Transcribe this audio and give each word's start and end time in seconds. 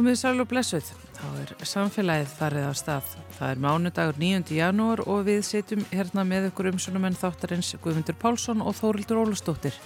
Komið 0.00 0.16
sæl 0.16 0.38
og 0.40 0.46
blessuð, 0.48 0.86
þá 1.12 1.24
er 1.42 1.50
samfélagið 1.68 2.30
farið 2.38 2.62
á 2.64 2.72
stað. 2.72 3.10
Það 3.36 3.50
er 3.52 3.58
mánudagur 3.60 4.16
9. 4.16 4.54
janúar 4.56 5.02
og 5.04 5.26
við 5.26 5.42
setjum 5.44 5.82
hérna 5.90 6.24
með 6.24 6.46
ykkur 6.48 6.70
umsunumenn 6.70 7.18
þáttarins 7.20 7.74
Guðmundur 7.84 8.16
Pálsson 8.16 8.64
og 8.64 8.78
Þórildur 8.78 9.20
Ólustóttir. 9.26 9.76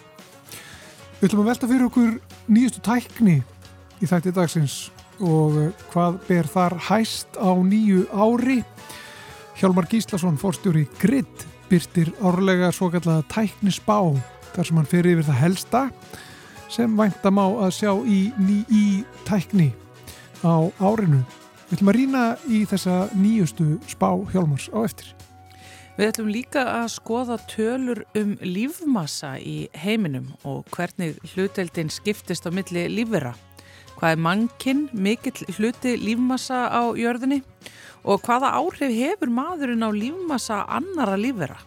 Við 1.18 1.26
ætlum 1.26 1.42
að 1.42 1.50
velta 1.50 1.72
fyrir 1.72 1.88
okkur 1.88 2.14
nýjustu 2.46 2.84
tækni 2.86 3.36
í 3.98 4.12
þætti 4.12 4.36
dagsins 4.38 4.78
og 5.18 5.58
eh, 5.64 5.84
hvað 5.90 6.22
ber 6.30 6.52
þar 6.54 6.78
hæst 6.92 7.34
á 7.34 7.50
nýju 7.50 8.06
ári. 8.14 8.60
Hjálmar 9.58 9.90
Gíslason, 9.90 10.38
fórstjóri 10.38 10.86
Grid, 11.02 11.48
byrtir 11.66 12.14
árlega 12.22 12.70
svo 12.70 12.94
kallega 12.94 13.26
tæknisbá 13.34 13.98
þar 14.52 14.62
sem 14.62 14.78
hann 14.78 14.92
fer 14.94 15.10
yfir 15.10 15.26
það 15.26 15.42
helsta 15.48 15.88
sem 16.70 17.00
væntam 17.02 17.42
á 17.42 17.66
að 17.66 17.80
sjá 17.82 17.96
í 18.06 18.28
í 18.70 18.84
tækni 19.26 19.74
á 20.44 20.68
árinu. 20.78 21.24
Við 21.68 21.78
ætlum 21.78 21.90
að 21.90 21.96
rýna 21.96 22.24
í 22.52 22.58
þessa 22.68 22.96
nýjustu 23.16 23.66
spá 23.88 24.10
hjálmars 24.30 24.68
á 24.70 24.84
eftir. 24.84 25.08
Við 25.94 26.10
ætlum 26.10 26.30
líka 26.34 26.62
að 26.68 26.88
skoða 26.90 27.38
tölur 27.50 28.02
um 28.18 28.34
lífmassa 28.42 29.36
í 29.38 29.68
heiminum 29.78 30.32
og 30.44 30.66
hvernig 30.74 31.16
hluteldin 31.32 31.90
skiptist 31.90 32.46
á 32.46 32.50
milli 32.50 32.88
lífvera. 32.92 33.32
Hvað 33.94 34.16
er 34.16 34.22
mannkinn, 34.26 34.86
mikill 34.92 35.46
hluti 35.56 35.94
lífmassa 35.96 36.66
á 36.66 36.82
jörðinni 36.98 37.40
og 38.04 38.24
hvaða 38.26 38.52
áhrif 38.58 38.90
hefur 38.90 39.30
maðurinn 39.32 39.86
á 39.86 39.90
lífmassa 39.94 40.64
annara 40.66 41.16
lífvera? 41.16 41.60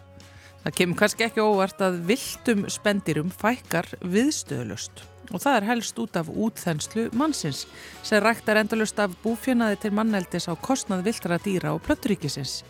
Það 0.62 0.76
kemur 0.76 1.00
kannski 1.00 1.24
ekki 1.24 1.42
óvart 1.42 1.80
að 1.80 2.02
viltum 2.10 2.66
spendirum 2.68 3.32
fækkar 3.32 3.88
viðstöðlust 4.04 5.06
og 5.32 5.42
það 5.42 5.58
er 5.58 5.68
helst 5.68 5.98
út 6.00 6.16
af 6.16 6.30
útþenslu 6.32 7.08
mannsins 7.18 7.66
sem 8.02 8.22
ræktar 8.24 8.60
endalust 8.62 8.98
af 9.02 9.14
búfjönaði 9.22 9.80
til 9.82 9.94
manneldis 9.96 10.48
á 10.48 10.54
kostnað 10.56 11.04
viltra 11.08 11.38
dýra 11.42 11.74
og 11.76 11.82
plötturíkisins. 11.86 12.62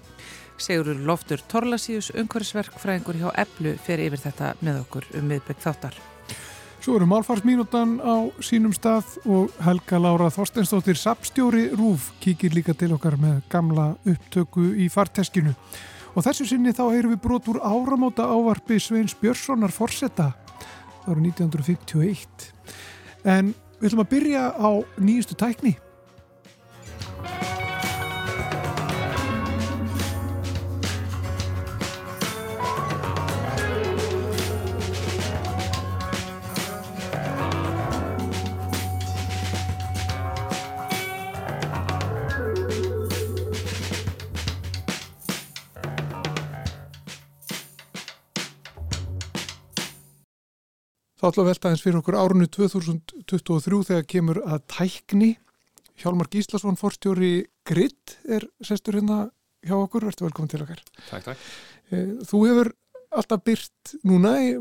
Sigurur 0.59 0.99
Loftur 1.07 1.39
Torlasíus, 1.47 2.11
umhverfisverkfræðingur 2.19 3.19
hjá 3.21 3.29
Eblu, 3.39 3.77
fer 3.79 4.03
yfir 4.03 4.23
þetta 4.25 4.55
með 4.61 4.81
okkur 4.83 5.07
um 5.19 5.29
miðbygg 5.31 5.61
þáttar. 5.63 5.99
Svo 6.83 6.97
eru 6.97 7.09
málfarsmínútan 7.11 7.99
á 8.03 8.31
sínum 8.43 8.75
stað 8.75 9.19
og 9.27 9.55
Helga 9.63 9.99
Lára 10.03 10.31
Þorsteinstóttir 10.31 10.99
Sapstjóri 10.99 11.69
Rúf 11.75 12.13
kíkir 12.23 12.55
líka 12.55 12.75
til 12.75 12.93
okkar 12.95 13.19
með 13.19 13.41
gamla 13.51 13.93
upptöku 14.07 14.73
í 14.79 14.87
farteskinu. 14.91 15.55
Og 16.15 16.25
þessu 16.27 16.47
sinni 16.49 16.75
þá 16.75 16.85
heyrum 16.89 17.13
við 17.15 17.23
brot 17.23 17.51
úr 17.51 17.59
áramóta 17.63 18.27
ávarpi 18.27 18.79
Sveins 18.83 19.15
Björnssonar 19.19 19.75
Forsetta 19.75 20.33
árið 21.09 21.31
1951. 21.33 22.49
En 23.25 23.53
við 23.79 23.91
ætlum 23.91 24.05
að 24.05 24.11
byrja 24.13 24.45
á 24.55 24.71
nýjustu 25.01 25.37
tækni. 25.39 25.75
Þá 51.19 51.25
ætlum 51.33 51.43
við 51.43 51.49
að 51.49 51.51
velta 51.51 51.71
eins 51.73 51.81
fyrir 51.83 51.99
okkur 51.99 52.17
árunni 52.19 52.47
2023 52.55 53.79
þegar 53.89 54.05
kemur 54.13 54.39
að 54.47 54.61
tækni. 54.71 55.33
Hjálmar 55.99 56.29
Gíslason, 56.31 56.79
forstjóri 56.79 57.33
Grid, 57.67 58.15
er 58.31 58.47
sestur 58.63 59.01
hérna 59.01 59.25
hjá 59.67 59.75
okkur. 59.75 60.07
Verður 60.07 60.29
velkominn 60.29 60.53
til 60.53 60.63
okkar. 60.63 60.85
Takk, 61.09 61.25
takk. 61.33 61.49
Þú 62.29 62.43
hefur 62.45 62.71
alltaf 63.19 63.43
byrt 63.49 63.97
núna 64.07 64.37
í 64.45 64.53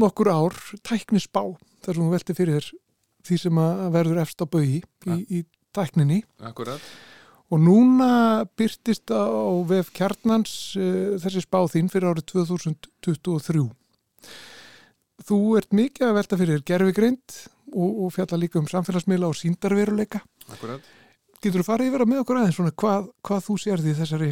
nokkur 0.00 0.32
ár 0.32 0.56
tæknisbá 0.86 1.42
þar 1.84 1.98
sem 1.98 2.06
þú 2.06 2.10
velti 2.14 2.38
fyrir 2.38 2.56
þér 2.56 2.72
því 3.26 3.38
sem 3.42 3.60
að 3.60 3.84
verður 3.98 4.22
efst 4.22 4.40
á 4.40 4.46
bauði 4.48 4.80
í, 4.80 5.20
í 5.28 5.44
tækninni. 5.76 6.22
Akkurat. 6.48 6.90
Og 7.52 7.60
núna 7.60 8.46
byrtist 8.58 9.12
á 9.12 9.52
vef 9.68 9.92
kjarnans 9.94 10.54
uh, 10.80 11.18
þessi 11.20 11.44
spá 11.44 11.60
þín 11.70 11.92
fyrir 11.92 12.14
árið 12.14 12.30
2023. 12.32 13.66
Þú 15.24 15.40
ert 15.58 15.72
mikið 15.76 16.08
að 16.10 16.16
velta 16.18 16.38
fyrir 16.40 16.64
gerfigreind 16.68 17.36
og, 17.72 17.90
og 18.06 18.14
fjalla 18.14 18.38
líka 18.40 18.60
um 18.60 18.68
samfélagsmiðla 18.70 19.30
og 19.30 19.38
síndarveruleika. 19.38 20.20
Akkurat. 20.52 20.90
Getur 21.40 21.62
þú 21.62 21.68
farið 21.68 21.90
yfir 21.90 22.04
að 22.04 22.10
með 22.10 22.22
okkur 22.22 22.40
aðeins 22.40 22.58
svona 22.58 22.74
hvað, 22.82 23.08
hvað 23.24 23.46
þú 23.46 23.56
sér 23.62 23.82
því 23.84 23.94
þessari 24.00 24.30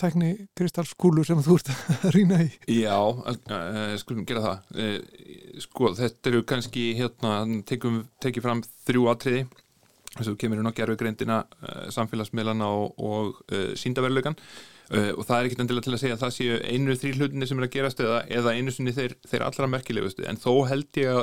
tækni 0.00 0.30
kristalskúlu 0.56 1.24
sem 1.28 1.40
þú 1.44 1.56
ert 1.58 1.72
að 1.72 2.06
rýna 2.16 2.40
í? 2.44 2.50
Já, 2.80 2.96
uh, 2.96 3.96
skulum 4.00 4.26
gera 4.28 4.44
það. 4.44 4.76
Uh, 4.76 5.56
sko, 5.64 5.92
þetta 5.98 6.32
eru 6.32 6.44
kannski 6.48 6.86
hérna, 6.98 7.34
tekum, 7.68 8.02
tekið 8.24 8.46
fram 8.46 8.62
þrjú 8.88 9.08
atriði 9.12 9.44
þess 10.10 10.26
að 10.26 10.32
þú 10.32 10.38
kemur 10.42 10.60
inn 10.60 10.72
á 10.72 10.78
gerfigreindina, 10.78 11.40
uh, 11.62 11.82
samfélagsmiðlana 11.94 12.70
og, 12.80 12.96
og 12.98 13.58
síndarveruleikan 13.78 14.38
Uh, 14.90 15.12
og 15.14 15.22
það 15.22 15.36
er 15.36 15.46
ekkert 15.46 15.60
endilega 15.62 15.86
til 15.86 15.92
að 15.94 16.00
segja 16.02 16.14
að 16.16 16.22
það 16.24 16.32
séu 16.34 16.54
einu 16.66 16.94
þrý 16.98 17.10
hlutinni 17.14 17.46
sem 17.46 17.60
er 17.60 17.66
að 17.68 17.74
gerast 17.76 18.00
eða, 18.02 18.16
eða 18.40 18.54
einu 18.58 18.72
sinni 18.74 18.94
þeir, 18.96 19.12
þeir 19.30 19.44
allra 19.46 19.68
merkilegustu. 19.70 20.24
En 20.26 20.40
þó 20.40 20.50
held 20.66 20.98
ég 20.98 21.10
að 21.14 21.20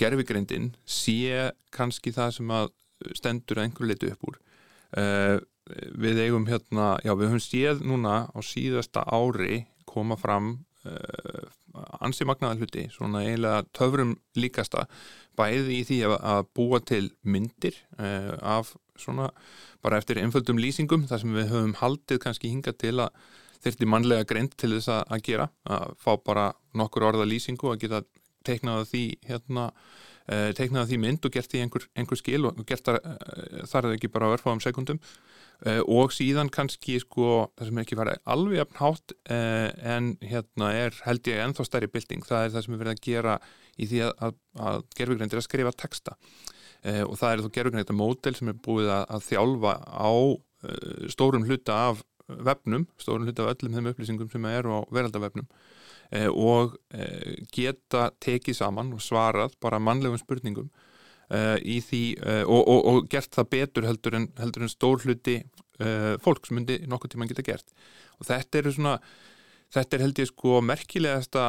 gerfigreindin 0.00 0.72
sé 0.90 1.52
kannski 1.74 2.10
það 2.16 2.32
sem 2.40 2.50
að 2.56 2.72
stendur 3.14 3.60
að 3.60 3.68
einhverju 3.68 3.92
leitu 3.92 4.10
upp 4.10 4.26
úr. 4.26 4.40
Uh, 4.98 5.36
við 6.02 6.18
eigum 6.24 6.48
hérna 6.50 6.96
já 7.06 7.14
við 7.14 7.30
höfum 7.30 7.44
séð 7.44 7.86
núna 7.86 8.16
á 8.26 8.38
síðasta 8.42 9.06
ári 9.06 9.62
koma 9.86 10.18
fram 10.18 10.56
uh, 10.82 11.46
ansi 12.02 12.26
magnaða 12.26 12.58
hluti 12.58 12.88
svona 12.90 13.22
eiginlega 13.22 13.68
töfrum 13.76 14.16
líkasta 14.34 14.88
bæði 15.38 15.78
í 15.78 15.84
því 15.86 16.00
að, 16.08 16.16
að 16.32 16.42
búa 16.58 16.82
til 16.82 17.04
myndir 17.22 17.78
af 17.94 18.74
svona 19.02 19.30
bara 19.84 20.00
eftir 20.00 20.20
einföldum 20.22 20.60
lýsingum 20.60 21.06
þar 21.10 21.22
sem 21.22 21.36
við 21.36 21.52
höfum 21.52 21.76
haldið 21.80 22.22
kannski 22.24 22.52
hinga 22.52 22.74
til 22.76 22.96
að 23.00 23.14
þurfti 23.60 23.88
mannlega 23.88 24.28
greint 24.28 24.56
til 24.60 24.72
þess 24.76 24.92
að 25.02 25.24
gera 25.26 25.50
að 25.68 25.96
fá 26.00 26.14
bara 26.24 26.50
nokkur 26.76 27.10
orða 27.10 27.28
lýsingu 27.28 27.72
að 27.72 27.82
geta 27.84 28.04
teiknaða 28.46 28.86
því 28.88 29.02
hérna, 29.28 29.66
eh, 30.28 30.52
teiknaða 30.56 30.88
því 30.90 30.98
mynd 31.02 31.26
og 31.26 31.34
gert 31.34 31.52
því 31.52 31.64
einhver, 31.64 31.86
einhver 31.96 32.20
skil 32.20 32.46
og 32.48 32.62
gert 32.66 32.86
þar, 32.86 33.00
eh, 33.04 33.66
þar 33.68 33.88
er 33.90 33.96
ekki 33.96 34.12
bara 34.12 34.28
að 34.28 34.36
verfa 34.36 34.54
um 34.54 34.62
sekundum 34.64 35.00
eh, 35.66 35.80
og 35.80 36.14
síðan 36.16 36.48
kannski 36.48 36.98
sko 37.00 37.50
það 37.58 37.66
sem 37.66 37.78
er 37.78 37.84
ekki 37.84 37.98
farið 38.00 38.22
alveg 38.24 38.62
afnhátt 38.64 39.12
en 39.28 40.14
hérna 40.22 40.70
er 40.72 40.96
held 41.04 41.28
ég 41.28 41.42
ennþá 41.44 41.66
stærri 41.66 41.90
bilding, 41.92 42.24
það 42.24 42.46
er 42.46 42.54
það 42.54 42.64
sem 42.64 42.74
er 42.74 42.80
verið 42.84 42.96
að 42.96 43.04
gera 43.04 43.34
í 43.76 43.90
því 43.90 44.00
að, 44.06 44.14
að, 44.24 44.40
að 44.70 44.82
gerfugreindir 44.96 45.42
að 45.42 45.48
skrifa 45.48 45.76
texta 45.76 46.16
eh, 46.84 47.02
og 47.04 47.16
það 47.20 47.32
er 47.32 47.42
þú 47.44 47.50
gerur 47.56 47.76
þetta 47.78 47.96
mótel 47.96 48.36
sem 48.36 48.52
er 48.52 48.60
búið 48.66 48.92
að, 48.94 49.04
að 49.16 49.26
þjálfa 49.28 49.74
á 49.86 50.12
eh, 50.12 51.10
stórum 51.12 51.46
hluta 51.48 51.80
af 51.90 52.04
vefnum, 52.30 52.86
stórum 53.00 53.26
hluta 53.26 53.46
af 53.46 53.56
öllum 53.56 53.76
þeim 53.76 53.90
upplýsingum 53.92 54.30
sem 54.32 54.46
eru 54.50 54.76
á 54.76 54.80
veraldavefnum 54.94 55.48
eh, 56.14 56.28
og 56.28 56.76
eh, 56.94 57.40
geta 57.54 58.10
tekið 58.22 58.60
saman 58.60 58.94
og 58.96 59.02
svarað 59.04 59.56
bara 59.62 59.82
mannlegum 59.82 60.20
spurningum 60.20 60.70
eh, 61.30 61.56
í 61.62 61.80
því 61.84 62.04
eh, 62.20 62.44
og, 62.44 62.62
og, 62.62 62.80
og 62.92 63.10
gert 63.10 63.34
það 63.34 63.50
betur 63.56 63.88
heldur 63.88 64.20
en, 64.20 64.30
heldur 64.40 64.66
en 64.66 64.72
stór 64.72 65.06
hluti 65.06 65.42
fólk 66.20 66.44
sem 66.44 66.58
myndi 66.58 66.74
nokkuð 66.84 67.14
tíma 67.14 67.24
geta 67.24 67.40
gert. 67.40 67.70
Og 68.20 68.26
þetta 68.28 68.58
eru 68.58 68.72
svona 68.74 68.98
þetta 69.72 69.96
er 69.96 70.02
held 70.04 70.18
ég 70.20 70.28
sko 70.28 70.58
merkilegasta 70.60 71.44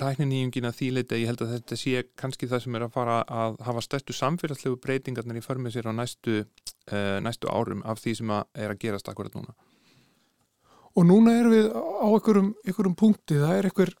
tækninýjungin 0.00 0.68
að 0.68 0.76
þýleita, 0.78 1.18
ég 1.20 1.30
held 1.30 1.42
að 1.44 1.54
þetta 1.54 1.78
sé 1.78 2.02
kannski 2.18 2.48
það 2.50 2.62
sem 2.64 2.76
er 2.76 2.84
að 2.86 2.94
fara 2.94 3.16
að 3.40 3.58
hafa 3.66 3.82
stærstu 3.84 4.16
samfélagslegu 4.16 4.78
breytingarnir 4.82 5.40
í 5.40 5.44
förmið 5.44 5.76
sér 5.76 5.90
á 5.90 5.92
næstu, 5.94 6.42
uh, 6.90 7.16
næstu 7.24 7.50
árum 7.52 7.84
af 7.88 8.02
því 8.02 8.16
sem 8.20 8.32
að 8.34 8.62
er 8.64 8.74
að 8.74 8.80
gerast 8.84 9.10
akkurat 9.12 9.36
núna. 9.36 9.54
Og 10.98 11.06
núna 11.06 11.36
erum 11.38 11.54
við 11.54 11.68
á 11.70 12.08
einhverjum, 12.08 12.52
einhverjum 12.66 12.96
punkti, 12.98 13.38
það 13.38 13.56
er 13.56 13.70
einhver, 13.70 13.94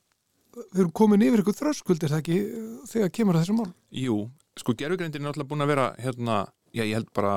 við 0.60 0.82
erum 0.82 0.94
komin 1.02 1.26
yfir 1.26 1.44
einhver 1.44 1.58
þröskuldir 1.60 2.10
það 2.10 2.24
ekki 2.24 2.40
þegar 2.90 3.14
kemur 3.20 3.38
að 3.38 3.44
þessum 3.44 3.60
mál? 3.62 3.70
Jú, 3.94 4.16
sko 4.58 4.74
gerfugrindin 4.74 5.22
er 5.22 5.32
alltaf 5.32 5.50
búin 5.52 5.64
að 5.64 5.72
vera 5.76 5.86
hérna, 6.02 6.42
já 6.74 6.82
ég 6.82 6.96
held 6.98 7.12
bara 7.14 7.34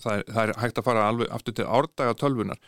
það 0.00 0.18
er, 0.18 0.26
það 0.30 0.42
er 0.42 0.58
hægt 0.62 0.80
að 0.80 0.88
fara 0.88 1.08
alveg 1.10 1.32
aftur 1.36 1.56
til 1.56 1.68
árdaga 1.68 2.16
tölvunar 2.16 2.60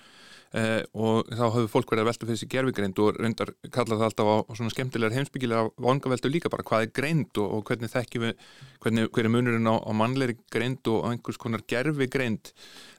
Eh, 0.56 0.80
og 0.96 1.28
þá 1.28 1.42
hafðu 1.42 1.68
fólk 1.68 1.90
verið 1.92 2.06
að 2.06 2.08
velta 2.08 2.26
fyrir 2.28 2.38
sig 2.40 2.48
gerfigreind 2.54 3.00
og 3.04 3.16
reyndar 3.20 3.50
kalla 3.68 3.98
það 3.98 4.04
alltaf 4.06 4.28
á 4.32 4.36
svona 4.56 4.72
skemmtilegar 4.72 5.16
heimsbyggilega 5.18 5.66
vangaveltu 5.84 6.30
líka 6.32 6.48
bara 6.48 6.64
hvað 6.64 6.86
er 6.86 6.92
greind 6.96 7.40
og, 7.42 7.50
og 7.58 7.64
hvernig 7.68 7.92
þekkjum 7.92 8.24
við 8.24 8.46
hvernig, 8.80 9.10
hver 9.12 9.28
er 9.28 9.34
munurinn 9.34 9.68
á, 9.68 9.76
á 9.76 9.92
mannleiri 9.92 10.38
greind 10.48 10.88
og 10.88 11.04
einhvers 11.10 11.40
konar 11.42 11.66
gerfigreind 11.68 12.54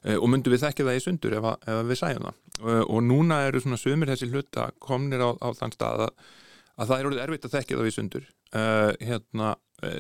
eh, 0.06 0.20
og 0.20 0.30
myndum 0.30 0.54
við 0.54 0.68
þekkja 0.68 0.86
það 0.92 1.00
í 1.00 1.04
sundur 1.08 1.38
ef, 1.40 1.50
ef 1.74 1.82
við 1.90 2.02
sæjum 2.04 2.30
það? 2.30 2.38
Eh, 2.60 2.84
og 2.86 3.02
núna 3.08 3.42
eru 3.48 3.64
svona 3.66 3.82
sömur 3.82 4.14
þessi 4.14 4.30
hluta 4.30 4.70
komnir 4.78 5.26
á, 5.26 5.30
á 5.42 5.50
þann 5.58 5.74
stað 5.74 6.06
að, 6.06 6.30
að 6.78 6.92
það 6.92 7.00
er 7.00 7.10
orðið 7.10 7.26
erfitt 7.26 7.50
að 7.50 7.58
þekkja 7.58 7.80
það 7.82 7.90
í 7.90 7.96
sundur. 7.98 8.30
Uh, 8.50 8.92
hérna, 9.06 9.52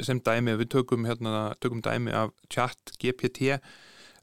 sem 0.01 0.18
dæmi 0.25 0.56
við 0.57 0.72
tökum, 0.74 1.04
hérna, 1.06 1.51
tökum 1.62 1.84
dæmi 1.86 2.10
af 2.18 2.31
chat 2.50 2.96
GPT 2.98 3.60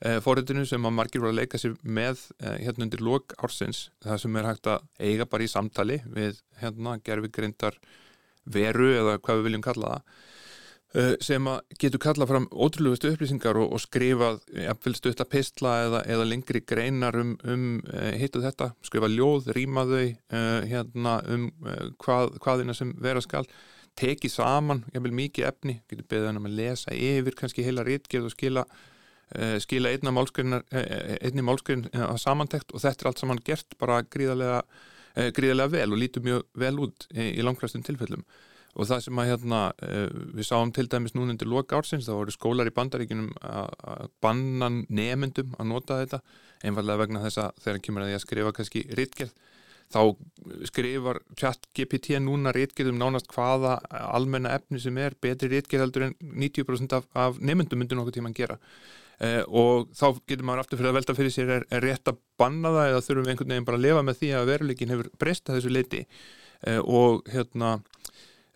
uh, 0.04 0.18
forritinu 0.24 0.64
sem 0.68 0.86
að 0.86 0.96
margir 0.98 1.22
voru 1.22 1.34
að 1.34 1.42
leika 1.42 1.60
sér 1.60 1.76
með 1.82 2.22
uh, 2.42 2.56
hérna 2.60 2.86
undir 2.86 3.04
lok 3.04 3.36
ársins 3.42 3.88
það 4.04 4.22
sem 4.22 4.38
er 4.38 4.48
hægt 4.50 4.70
að 4.70 4.88
eiga 5.00 5.28
bara 5.28 5.46
í 5.46 5.52
samtali 5.52 6.00
við 6.06 6.40
hérna 6.60 6.96
gerfigrindar 7.04 7.78
veru 8.46 8.92
eða 8.94 9.20
hvað 9.20 9.40
við 9.40 9.48
viljum 9.48 9.66
kalla 9.66 9.92
það 9.92 10.02
uh, 11.02 11.14
sem 11.28 11.52
að 11.52 11.78
getur 11.84 12.02
kallað 12.02 12.32
fram 12.32 12.48
ótrúlegustu 12.52 13.12
upplýsingar 13.12 13.60
og, 13.60 13.70
og 13.76 13.84
skrifað 13.84 14.42
jafnvelstu 14.66 15.12
þetta 15.12 15.28
pistla 15.36 15.76
eða, 15.86 16.02
eða 16.16 16.26
lengri 16.32 16.64
greinar 16.66 17.20
um, 17.22 17.36
um 17.44 17.70
hitt 18.20 18.36
og 18.36 18.44
þetta, 18.46 18.72
skrifa 18.86 19.10
ljóð, 19.12 19.52
rýma 19.56 19.86
þau 19.88 20.04
hérna 20.66 21.16
um 21.32 21.48
hvað, 22.02 22.36
hvaðina 22.44 22.76
sem 22.76 22.92
vera 23.02 23.22
skal 23.24 23.46
tekið 23.96 24.28
saman, 24.28 24.82
mikið 24.92 25.46
efni 25.48 25.78
getur 25.88 26.04
beðið 26.10 26.26
hann 26.28 26.38
um 26.42 26.50
að 26.50 26.58
lesa 26.58 26.92
yfir 26.92 27.36
kannski 27.38 27.64
heila 27.64 27.84
rítgerð 27.86 28.28
og 28.28 28.34
skila 28.34 28.66
uh, 28.66 28.92
skila 29.62 29.90
einna 29.90 30.12
málskrin 30.14 30.58
uh, 30.58 30.66
einni 31.20 31.44
málskrin 31.44 31.86
uh, 31.92 32.10
að 32.12 32.20
samantekt 32.22 32.74
og 32.74 32.82
þetta 32.84 33.04
er 33.04 33.10
allt 33.10 33.22
saman 33.22 33.42
gert 33.46 33.78
bara 33.80 34.02
gríðarlega 34.02 34.60
gríðarlega 35.32 35.72
vel 35.72 35.94
og 35.94 36.00
lítur 36.02 36.20
mjög 36.26 36.42
vel 36.60 36.74
út 36.84 37.06
í, 37.08 37.30
í 37.40 37.44
langkvæmstum 37.44 37.80
tilfellum. 37.86 38.26
Og 38.76 38.84
það 38.84 39.06
sem 39.06 39.20
að 39.22 39.30
hérna 39.30 39.60
við 40.36 40.44
sáum 40.44 40.72
til 40.76 40.84
dæmis 40.92 41.14
núna 41.16 41.32
undir 41.32 41.48
loka 41.48 41.78
ársins 41.78 42.04
þá 42.04 42.18
voru 42.18 42.34
skólar 42.34 42.68
í 42.68 42.74
bandaríkinum 42.76 43.30
að 43.40 44.10
banna 44.20 44.68
nefendum 44.92 45.54
að 45.56 45.70
nota 45.70 45.96
þetta 46.02 46.20
einfallega 46.68 47.00
vegna 47.00 47.22
þess 47.24 47.40
að 47.46 47.62
þegar 47.64 47.80
kemur 47.86 48.04
að 48.04 48.10
því 48.10 48.18
að 48.18 48.24
skrifa 48.26 48.52
kannski 48.58 48.84
rítgerð 49.00 49.32
þá 49.92 50.00
skrifar 50.66 51.20
chat 51.38 51.68
GPT 51.76 52.18
núna 52.22 52.52
réttgerðum 52.54 52.98
nánast 53.00 53.30
hvaða 53.32 53.76
almenna 53.90 54.54
efni 54.58 54.80
sem 54.82 54.96
er 54.98 55.14
betri 55.22 55.50
réttgerðaldur 55.52 56.08
en 56.08 56.16
90% 56.20 56.96
af, 56.96 57.06
af 57.14 57.38
nefndum 57.38 57.82
myndir 57.82 57.98
nokkuð 57.98 58.18
tíma 58.18 58.32
að 58.32 58.40
gera 58.40 58.58
eh, 59.24 59.42
og 59.46 59.90
þá 59.96 60.06
getur 60.28 60.46
maður 60.46 60.64
aftur 60.64 60.80
fyrir 60.80 60.92
að 60.92 60.98
velta 60.98 61.16
fyrir 61.18 61.34
sér 61.34 61.52
er, 61.58 61.66
er 61.70 61.84
rétt 61.84 62.10
að 62.10 62.20
banna 62.40 62.72
það 62.74 62.92
eða 62.92 63.04
þurfum 63.08 63.30
einhvern 63.32 63.54
veginn 63.54 63.68
bara 63.68 63.80
að 63.80 63.86
lifa 63.86 64.06
með 64.06 64.20
því 64.22 64.32
að 64.36 64.48
veruleikin 64.52 64.94
hefur 64.94 65.10
breysta 65.20 65.56
þessu 65.56 65.72
leiti 65.72 66.02
eh, 66.04 66.80
og 66.80 67.28
hérna 67.32 67.74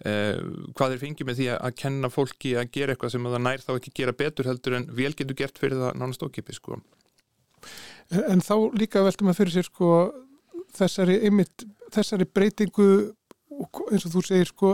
eh, 0.05 0.41
hvað 0.79 0.97
er 0.97 1.03
fengið 1.05 1.31
með 1.31 1.43
því 1.43 1.51
að 1.57 1.77
kenna 1.83 2.13
fólki 2.13 2.57
að 2.61 2.73
gera 2.79 2.97
eitthvað 2.97 3.15
sem 3.17 3.31
það 3.31 3.45
nær 3.47 3.67
þá 3.67 3.75
ekki 3.77 3.95
gera 4.03 4.17
betur 4.25 4.51
heldur 4.51 4.79
en 4.81 4.89
vel 5.01 5.13
getur 5.13 5.39
gert 5.43 5.61
fyrir 5.61 5.81
það 5.81 6.01
nánast 6.01 6.27
okkipi 6.27 6.57
sko. 6.57 6.81
En 8.11 8.43
þá 8.43 8.55
líka 8.75 9.05
veltum 9.05 9.31
að 9.31 9.43
fyrir 9.43 9.55
sér 9.55 9.69
sko 9.69 9.91
þessari, 10.75 11.21
einmitt, 11.29 11.65
þessari 11.95 12.27
breytingu 12.27 12.87
eins 13.91 14.07
og 14.07 14.15
þú 14.15 14.23
segir 14.25 14.49
sko 14.49 14.73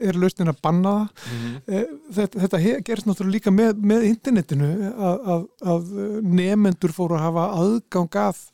er 0.00 0.18
lausnin 0.18 0.52
að 0.52 0.60
banna 0.62 0.92
það 0.98 1.32
mm 1.32 1.40
-hmm. 1.46 1.96
þetta, 2.18 2.42
þetta 2.44 2.82
gerst 2.90 3.08
náttúrulega 3.08 3.36
líka 3.36 3.54
með, 3.54 3.80
með 3.92 4.06
internetinu 4.12 4.70
að, 4.92 5.32
að, 5.34 5.48
að 5.74 5.90
nefendur 6.22 6.94
fóru 6.94 7.18
að 7.18 7.26
hafa 7.26 7.48
aðgang 7.62 8.20
að 8.26 8.44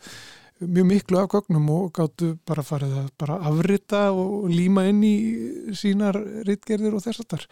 mjög 0.65 0.87
miklu 0.87 1.19
af 1.19 1.29
gögnum 1.33 1.71
og 1.71 1.93
gáttu 1.95 2.35
bara 2.47 2.63
farið 2.63 2.95
að 2.99 3.09
bara 3.19 3.41
afrita 3.51 4.05
og 4.13 4.49
líma 4.49 4.87
inn 4.89 5.03
í 5.05 5.17
sínar 5.77 6.17
rittgerðir 6.47 6.95
og 6.95 7.03
þess 7.05 7.25
að 7.25 7.31
þar 7.35 7.47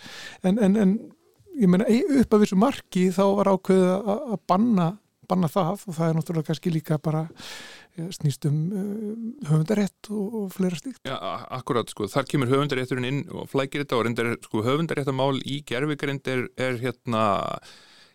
en, 0.48 0.58
en, 0.58 0.76
en 0.76 0.94
ég 1.58 1.68
menna 1.68 1.88
upp 2.20 2.34
af 2.34 2.44
þessu 2.44 2.58
marki 2.60 3.08
þá 3.14 3.24
var 3.38 3.52
ákveðið 3.52 4.10
að 4.14 4.36
banna, 4.48 4.88
banna 5.28 5.50
það 5.52 5.86
og 5.86 5.96
það 5.98 6.08
er 6.08 6.18
náttúrulega 6.18 6.50
kannski 6.50 6.74
líka 6.74 6.98
bara 7.02 7.26
snýst 7.96 8.46
um 8.48 8.58
uh, 8.72 9.14
höfundarétt 9.50 10.10
og, 10.10 10.50
fleira 10.54 10.78
stíkt. 10.78 11.00
Já, 11.06 11.16
akkurat, 11.52 11.88
sko, 11.92 12.08
þar 12.10 12.28
kemur 12.30 12.50
höfundarétturinn 12.52 13.08
inn 13.08 13.22
og 13.30 13.48
flækir 13.52 13.84
þetta 13.84 13.98
og 13.98 14.04
reyndar, 14.06 14.30
sko, 14.46 14.62
höfundaréttamál 14.66 15.40
í 15.44 15.60
gerfigrind 15.68 16.28
er, 16.32 16.46
er 16.56 16.78
hérna, 16.80 17.24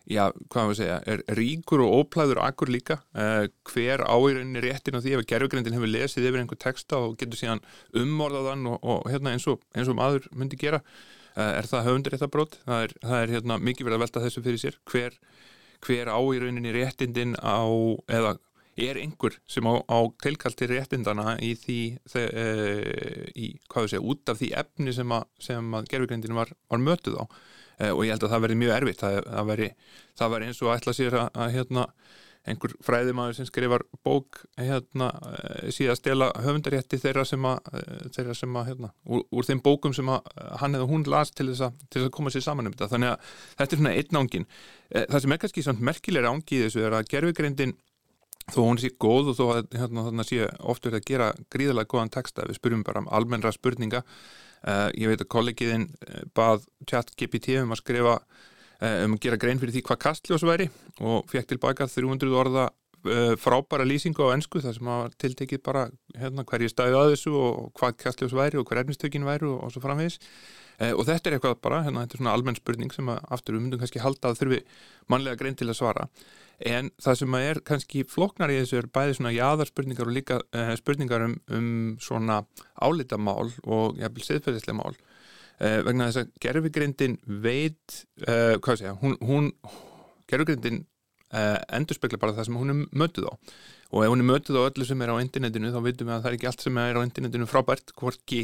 já, 0.10 0.24
hvað 0.50 0.70
maður 0.70 0.80
segja, 0.80 0.96
er 1.14 1.22
ríkur 1.38 1.84
og 1.86 1.94
óplæður 2.00 2.42
akkur 2.48 2.72
líka, 2.74 3.00
uh, 3.14 3.46
hver 3.70 4.06
áýrunni 4.08 4.64
réttin 4.66 4.98
á 4.98 5.04
því 5.04 5.20
ef 5.20 5.28
gerfigrindin 5.30 5.78
hefur 5.78 5.94
lesið 5.94 6.32
yfir 6.32 6.42
einhver 6.42 6.62
texta 6.64 7.04
og 7.04 7.20
getur 7.22 7.40
síðan 7.40 7.62
umorðaðan 7.94 8.66
og, 8.74 8.82
og 8.82 9.06
hérna 9.12 9.36
eins 9.36 9.46
og, 9.52 9.62
eins 9.78 9.92
og 9.92 10.00
maður 10.00 10.26
myndi 10.34 10.58
gera, 10.58 10.82
uh, 11.36 11.54
er 11.54 11.70
það 11.70 11.92
höfundaréttabrót, 11.92 12.60
það 12.66 12.88
er, 12.88 12.98
það 13.06 13.22
er 13.22 13.38
hérna 13.38 13.62
mikið 13.62 13.90
verið 13.90 14.00
að 14.00 14.06
velta 14.08 14.26
þessu 14.26 14.46
fyrir 14.48 14.66
sér, 14.66 14.82
hver 14.90 15.22
hver 15.86 16.10
á 16.10 16.18
í 16.18 16.40
rauninni 16.42 16.72
réttindin 16.74 17.36
á, 17.38 17.62
eða 18.10 18.32
er 18.78 19.00
einhver 19.02 19.38
sem 19.50 19.66
á, 19.66 19.74
á 19.90 20.00
tilkalti 20.24 20.68
réttindana 20.70 21.38
í 21.44 21.54
því 21.58 21.80
þe, 22.12 22.26
e, 22.28 22.46
í, 23.34 23.50
hvað 23.72 23.88
þú 23.88 23.92
segja, 23.94 24.04
út 24.14 24.34
af 24.34 24.42
því 24.42 24.52
efni 24.62 24.94
sem 24.96 25.16
að, 25.16 25.26
að 25.80 25.90
gerfugrindinu 25.94 26.38
var, 26.38 26.54
var 26.70 26.84
mötuð 26.84 27.18
á? 27.22 27.26
E, 27.78 27.90
og 27.90 28.06
ég 28.06 28.14
held 28.14 28.28
að 28.28 28.36
það 28.36 28.46
verði 28.46 28.62
mjög 28.62 28.78
erfitt. 28.78 29.04
Það, 29.04 29.20
það 29.26 29.52
verði 29.52 29.74
veri 30.34 30.48
eins 30.50 30.64
og 30.64 30.74
ætla 30.76 30.96
sér 30.98 31.20
að, 31.24 31.28
að 31.34 31.54
hérna, 31.58 31.86
einhver 32.48 32.74
fræðimæður 32.86 33.36
sem 33.36 33.48
skrifar 33.50 33.84
bók 34.08 34.40
hérna, 34.56 35.10
e, 35.34 35.74
síðan 35.76 36.00
stela 36.00 36.30
höfundarétti 36.46 37.02
þeirra 37.02 37.26
sem 37.28 37.50
að, 37.50 37.74
þeirra 38.16 38.38
sem 38.38 38.62
að 38.62 38.72
hérna, 38.72 38.94
úr, 39.10 39.26
úr 39.34 39.50
þeim 39.50 39.64
bókum 39.66 39.98
sem 39.98 40.14
að 40.14 40.32
hann 40.62 40.78
eða 40.78 40.90
hún 40.90 41.04
las 41.12 41.34
til 41.34 41.50
þess 41.50 41.66
að, 41.68 41.84
til 41.88 42.02
þess 42.02 42.12
að 42.12 42.16
koma 42.20 42.34
sér 42.34 42.46
saman 42.46 42.70
um 42.70 42.78
þetta. 42.78 42.94
Þannig 42.94 43.14
að 43.16 43.36
þetta 43.58 43.68
er 43.68 43.82
svona 43.82 43.98
einn 43.98 44.22
ángin 44.22 44.50
það 44.88 45.20
sem 45.24 45.34
er 45.36 45.42
kannski 45.42 45.66
svona 45.66 45.90
merkilega 45.90 46.32
ángi 46.32 46.64
þessu 46.64 46.86
er 46.88 46.96
að 46.96 47.10
gerfugrindin 47.12 47.76
þó 48.54 48.60
hún 48.64 48.80
sé 48.82 48.92
góð 48.96 49.34
og 49.34 49.38
þó 49.38 49.46
að 49.54 49.78
hérna, 49.78 50.26
sé 50.28 50.48
oft 50.64 50.86
verið 50.88 51.02
að 51.02 51.08
gera 51.12 51.30
gríðalega 51.54 51.92
góðan 51.92 52.14
texta. 52.16 52.48
Við 52.48 52.60
spyrjum 52.60 52.86
bara 52.88 53.04
um 53.04 53.10
almennra 53.12 53.54
spurninga. 53.56 54.04
Uh, 54.68 54.90
ég 54.98 55.12
veit 55.12 55.22
að 55.22 55.30
kollegiðin 55.30 55.84
eh, 56.08 56.24
bað 56.36 56.64
chat 56.90 57.12
GPT 57.14 57.60
um 57.62 57.76
að 57.76 57.82
skrifa 57.84 58.16
uh, 58.18 58.96
um 59.06 59.14
að 59.14 59.22
gera 59.28 59.38
grein 59.38 59.60
fyrir 59.62 59.76
því 59.76 59.84
hvað 59.86 60.00
kastljós 60.02 60.46
væri 60.48 60.66
og 60.98 61.28
fekk 61.30 61.52
tilbaka 61.52 61.86
300 61.86 62.34
orða 62.34 62.64
frábæra 63.42 63.86
lýsingu 63.88 64.26
á 64.26 64.34
ennsku 64.34 64.62
þar 64.64 64.78
sem 64.78 64.88
að 64.92 65.18
tiltekið 65.22 65.62
bara 65.64 65.84
hérna, 66.18 66.46
hverju 66.48 66.72
stæði 66.72 66.98
að 66.98 67.12
þessu 67.14 67.36
og 67.38 67.68
hvað 67.78 68.00
kastljós 68.02 68.36
væri 68.36 68.60
og 68.60 68.66
hver 68.68 68.82
erfnistökin 68.82 69.28
væri 69.28 69.48
og, 69.48 69.62
og 69.64 69.74
svo 69.74 69.84
framvegis. 69.84 70.18
Og 70.94 71.06
þetta 71.08 71.30
er 71.30 71.36
eitthvað 71.38 71.56
bara, 71.66 71.80
hérna, 71.86 72.04
þetta 72.06 72.18
er 72.18 72.22
svona 72.22 72.34
almenn 72.38 72.58
spurning 72.60 72.92
sem 72.94 73.08
að 73.10 73.24
aftur 73.34 73.56
við 73.56 73.64
myndum 73.64 73.80
kannski 73.82 74.02
halda 74.04 74.30
að 74.30 74.42
þurfi 74.42 74.60
mannlega 75.10 75.40
grein 75.40 75.58
til 75.58 75.70
að 75.72 75.80
svara. 75.80 76.10
En 76.66 76.90
það 76.98 77.18
sem 77.20 77.36
er 77.38 77.60
kannski 77.66 78.04
floknar 78.10 78.50
í 78.50 78.58
þessu 78.58 78.80
er 78.80 78.90
bæði 78.90 79.18
svona 79.20 79.34
jáðarspurningar 79.36 80.10
og 80.10 80.16
líka 80.16 80.40
uh, 80.42 80.74
spurningar 80.80 81.28
um, 81.28 81.36
um 81.54 81.68
svona 82.02 82.40
álitamál 82.82 83.52
og 83.64 84.00
jafnvel 84.02 84.26
siðferðislega 84.26 84.78
mál. 84.80 84.98
Uh, 85.62 85.80
vegna 85.86 86.10
þess 86.10 86.24
að 86.24 86.32
gerfugrindin 86.42 87.20
veit, 87.46 88.00
uh, 88.26 88.58
hvað 88.58 88.88
ég, 88.88 88.98
hún, 89.04 89.18
hún 89.22 89.52
gerfugrindin 90.30 90.84
endur 91.32 91.98
spekla 91.98 92.20
bara 92.22 92.36
það 92.38 92.48
sem 92.48 92.58
hún 92.60 92.74
er 92.74 92.82
mötuð 92.96 93.28
á. 93.28 93.34
Og 93.92 94.04
ef 94.04 94.12
hún 94.12 94.24
er 94.24 94.28
mötuð 94.28 94.60
á 94.60 94.68
öllu 94.68 94.88
sem 94.88 95.02
er 95.04 95.12
á 95.12 95.24
internetinu 95.24 95.72
þá 95.72 95.80
veitum 95.84 96.10
við 96.10 96.16
að 96.16 96.24
það 96.24 96.32
er 96.32 96.38
ekki 96.38 96.50
allt 96.50 96.66
sem 96.66 96.80
er 96.82 97.00
á 97.00 97.02
internetinu 97.08 97.48
frábært, 97.48 97.94
hvorki 98.00 98.42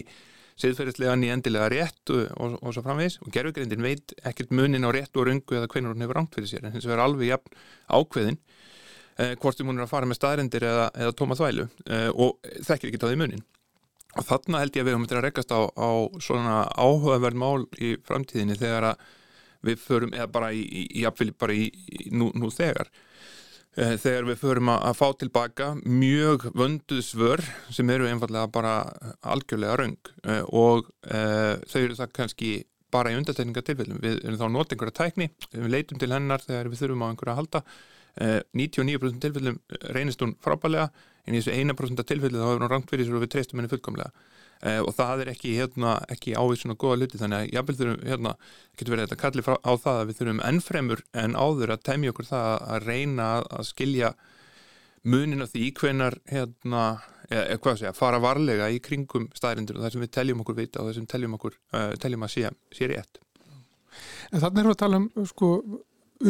siðferðislega 0.59 1.15
ný 1.17 1.31
endilega 1.33 1.69
rétt 1.73 2.11
og, 2.13 2.27
og, 2.37 2.57
og 2.61 2.75
svo 2.75 2.83
framvegis. 2.85 3.17
Og 3.25 3.33
gerfugrindin 3.33 3.83
veit 3.83 4.13
ekkert 4.23 4.53
munin 4.55 4.85
á 4.85 4.89
rétt 4.93 5.17
og 5.17 5.27
rungu 5.29 5.57
eða 5.57 5.69
hvernig 5.71 5.93
hún 5.93 6.05
hefur 6.05 6.19
rangt 6.19 6.37
fyrir 6.37 6.51
sér. 6.51 6.67
En 6.67 6.75
hins 6.75 6.87
vegar 6.87 7.03
alveg 7.05 7.31
jafn 7.31 7.57
ákveðin 7.89 8.37
eh, 9.17 9.33
hvort 9.41 9.63
hún 9.63 9.79
er 9.79 9.87
að 9.87 9.91
fara 9.95 10.09
með 10.09 10.19
staðrendir 10.21 10.67
eða, 10.69 10.85
eða 10.93 11.17
tóma 11.17 11.39
þvælu 11.39 11.67
eh, 11.89 12.09
og 12.13 12.53
þekkir 12.69 12.91
ekki 12.91 13.01
táði 13.03 13.19
munin. 13.23 13.43
Og 14.13 14.27
þarna 14.27 14.61
held 14.61 14.77
ég 14.77 14.83
að 14.83 14.89
við 14.89 14.95
höfum 14.95 15.09
til 15.09 15.17
að 15.17 15.25
rekast 15.25 15.53
á, 15.57 15.61
á 15.73 15.91
svona 16.21 16.57
áhugaverð 16.77 17.39
mál 17.41 17.65
í 17.81 17.95
framtíðinni 18.05 18.59
þegar 18.59 18.91
að 18.91 19.07
við 19.63 19.81
förum 19.81 20.13
eða 20.13 20.29
bara 20.31 20.51
í, 20.53 20.61
í, 20.63 20.83
í, 21.01 21.31
bara 21.39 21.55
í 21.57 21.69
nú, 22.11 22.31
nú 22.37 22.51
þegar 22.53 22.91
Eh, 23.73 23.95
þegar 23.97 24.27
við 24.27 24.37
förum 24.37 24.69
að 24.69 24.97
fá 24.99 25.07
tilbaka 25.17 25.67
mjög 25.81 26.43
vönduð 26.53 26.99
svör 27.07 27.41
sem 27.73 27.89
eru 27.89 28.05
einfallega 28.05 28.51
bara 28.53 28.73
algjörlega 29.25 29.77
raung 29.79 30.11
eh, 30.29 30.43
og 30.53 30.91
e, 31.01 31.21
þau 31.71 31.79
eru 31.79 31.97
það 31.97 32.11
kannski 32.19 32.51
bara 32.93 33.09
í 33.09 33.17
undartekninga 33.17 33.63
tilfellum. 33.65 33.97
Við 34.03 34.19
erum 34.21 34.37
þá 34.37 34.45
nót 34.53 34.75
einhverja 34.75 34.97
tækni, 34.99 35.27
við 35.55 35.73
leitum 35.73 36.01
til 36.03 36.11
hennar 36.13 36.45
þegar 36.45 36.69
við 36.69 36.83
þurfum 36.83 37.01
á 37.01 37.09
einhverja 37.09 37.33
að 37.33 37.41
halda. 37.41 37.63
E, 38.13 38.27
99% 38.61 39.25
tilfellum 39.25 39.57
reynist 39.97 40.21
hún 40.21 40.35
frábælega 40.45 40.91
en 41.25 41.33
í 41.33 41.41
þessu 41.41 41.57
1% 41.57 42.05
tilfellu 42.11 42.43
þá 42.43 42.45
hefur 42.51 42.67
hún 42.67 42.73
rangt 42.75 42.93
fyrir 42.93 43.09
sér 43.09 43.17
og 43.17 43.25
við 43.25 43.33
treystum 43.33 43.63
henni 43.63 43.73
fullkomlega 43.73 44.13
eh, 44.65 44.79
og 44.83 44.93
það 44.97 45.23
er 45.23 45.31
ekki, 45.33 45.55
hérna, 45.59 45.95
ekki 46.13 46.35
ávið 46.35 46.61
svona 46.63 46.77
góða 46.79 46.99
luti 47.01 47.21
þannig 47.21 47.39
að 47.39 47.57
jáfnvel 47.57 47.77
þurfum, 47.79 48.05
hérna, 48.11 48.35
getur 48.79 48.95
verið 48.95 49.15
að 49.15 49.21
kalli 49.23 49.45
á 49.45 49.71
það 49.85 49.99
að 49.99 50.05
við 50.09 50.19
þurfum 50.19 50.43
ennfremur 50.49 51.03
en 51.23 51.35
áður 51.37 51.75
að 51.75 51.83
temja 51.89 52.13
okkur 52.13 52.29
það 52.29 52.53
að 52.75 52.87
reyna 52.89 53.29
að 53.43 53.67
skilja 53.71 54.13
munin 55.03 55.43
af 55.43 55.51
því 55.51 55.69
hvenar 55.79 56.17
hérna, 56.31 56.83
eða 57.29 57.59
hvað 57.63 57.79
sé 57.81 57.89
að 57.89 57.99
fara 57.99 58.21
varlega 58.23 58.69
í 58.71 58.79
kringum 58.83 59.27
staðrindur 59.35 59.79
og 59.79 59.85
það 59.85 59.95
sem 59.95 60.05
við 60.05 60.13
teljum 60.15 60.43
okkur 60.43 60.59
vita 60.59 60.79
og 60.79 60.89
það 60.89 60.99
sem 60.99 61.09
teljum 61.11 61.35
okkur, 61.37 61.57
uh, 61.75 61.89
teljum 61.99 62.23
að 62.23 62.33
sé, 62.35 62.51
sé 62.71 62.89
rétt. 62.91 63.19
En 64.31 64.39
þannig 64.41 64.61
erum 64.61 64.71
við 64.71 64.77
að 64.77 64.83
tala 64.83 65.01
um 65.01 65.27
sko 65.29 65.49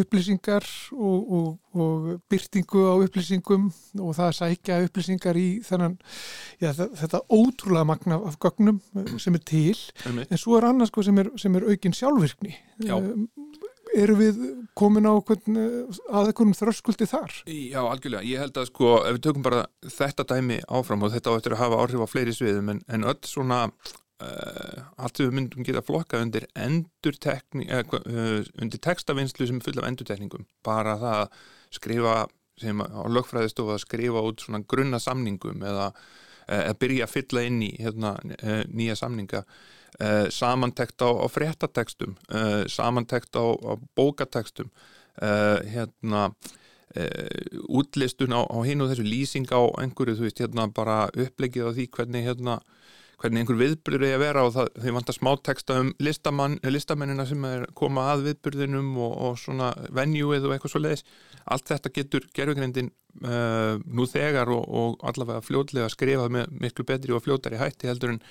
upplýsingar 0.02 0.66
og, 0.94 1.34
og, 1.38 1.48
og 1.78 2.08
byrtingu 2.32 2.84
á 2.90 2.94
upplýsingum 3.06 3.70
og 4.02 4.16
það 4.18 4.30
að 4.30 4.38
sækja 4.40 4.80
upplýsingar 4.88 5.40
í 5.40 5.48
þennan, 5.66 5.98
já, 6.62 6.72
þetta 6.74 7.24
ótrúlega 7.30 7.88
magna 7.88 8.20
af 8.28 8.40
gögnum 8.44 8.82
sem 9.22 9.38
er 9.38 9.44
til 9.48 9.78
Einmitt. 10.08 10.32
en 10.32 10.42
svo 10.42 10.58
er 10.60 10.70
annars 10.70 10.94
sko 10.94 11.06
sem 11.06 11.22
er, 11.24 11.32
sem 11.40 11.56
er 11.60 11.68
aukin 11.70 11.96
sjálfvirkni 11.98 12.56
Já. 12.84 12.96
eru 13.94 14.16
við 14.18 14.40
komin 14.78 15.06
á 15.06 15.14
hvern, 15.22 15.58
að 16.10 16.32
einhvern 16.32 16.56
þröskuldi 16.58 17.06
þar? 17.06 17.36
Já, 17.46 17.78
algjörlega. 17.84 18.26
Ég 18.26 18.42
held 18.42 18.56
að 18.58 18.72
sko, 18.72 18.96
ef 19.06 19.18
við 19.20 19.26
tökum 19.28 19.46
bara 19.46 19.68
þetta 19.86 20.26
dæmi 20.34 20.58
áfram 20.66 21.06
og 21.06 21.14
þetta 21.14 21.30
á 21.30 21.38
eftir 21.38 21.54
að 21.54 21.62
hafa 21.62 21.82
áhrif 21.84 22.02
á 22.02 22.08
fleiri 22.10 22.34
sviðum 22.34 22.72
en, 22.74 22.82
en 22.90 23.06
öll 23.12 23.20
svona 23.30 23.68
uh, 24.24 24.84
allt 24.98 25.20
sem 25.20 25.27
við 25.27 25.38
myndum 25.38 25.68
geta 25.68 25.84
flokka 25.86 26.22
undir 26.24 26.48
endurtekning, 26.56 27.70
uh, 27.70 28.39
undir 28.62 28.82
textavinnslu 28.82 29.50
sem 29.50 29.60
er 29.60 29.68
full 29.68 29.82
af 29.82 29.89
endurtekningum. 29.89 30.48
Bara 30.65 30.98
það 31.01 31.20
að 31.25 31.38
skrifa 31.77 32.15
sem 32.62 32.82
á 32.86 33.03
lögfræðistofu 33.10 33.74
að 33.74 33.84
skrifa 33.84 34.22
út 34.24 34.44
svona 34.46 34.62
grunna 34.70 35.00
samningum 35.01 35.63
eða 35.65 35.92
að 36.44 36.75
byrja 36.84 37.06
að 37.08 37.13
fylla 37.13 37.44
inn 37.48 37.62
í 37.63 37.70
hérna, 37.80 38.12
nýja 38.70 38.98
samninga 39.00 39.42
samantekt 40.34 41.01
á, 41.01 41.10
á 41.10 41.25
fréttatekstum 41.32 42.18
samantekt 42.70 43.39
á, 43.39 43.46
á 43.58 43.74
bókatekstum 43.96 44.70
hérna 45.72 46.27
útlistun 47.70 48.36
á, 48.38 48.44
á 48.46 48.58
hinn 48.68 48.84
og 48.84 48.92
þessu 48.92 49.08
lýsing 49.08 49.50
á 49.50 49.62
einhverju, 49.82 50.20
þú 50.20 50.27
veist, 50.27 50.44
hérna 50.44 50.68
bara 50.70 51.08
upplegið 51.10 51.70
á 51.70 51.72
því 51.74 51.88
hvernig 51.96 52.27
hérna 52.27 52.60
hvernig 53.24 53.44
einhver 53.44 53.60
viðbyrður 53.62 54.06
er 54.08 54.15
að 54.18 54.24
vera 54.25 54.46
og 54.46 54.56
það, 54.58 54.72
þeir 54.84 54.96
vantar 54.98 55.18
smá 55.18 55.30
texta 55.48 55.80
um 55.82 55.92
listamennina 56.03 57.27
sem 57.30 57.46
er 57.50 57.68
koma 57.80 58.10
að 58.12 58.25
viðbyrðinum 58.30 58.89
og, 59.00 59.13
og 59.27 59.38
svona 59.42 59.72
venjúið 59.96 60.50
og 60.50 60.56
eitthvað 60.56 60.75
svo 60.75 60.84
leiðis 60.84 61.06
allt 61.44 61.72
þetta 61.72 61.94
getur 61.98 62.27
gerfugrindin 62.36 62.92
uh, 63.24 63.80
nú 63.84 64.08
þegar 64.10 64.51
og, 64.53 64.68
og 64.68 65.08
allavega 65.08 65.46
fljóðlega 65.46 65.92
skrifað 65.94 66.36
með 66.36 66.60
miklu 66.65 66.88
betri 66.92 67.15
og 67.15 67.24
fljóðari 67.25 67.62
hætti 67.63 67.89
heldur 67.92 68.18
en 68.18 68.24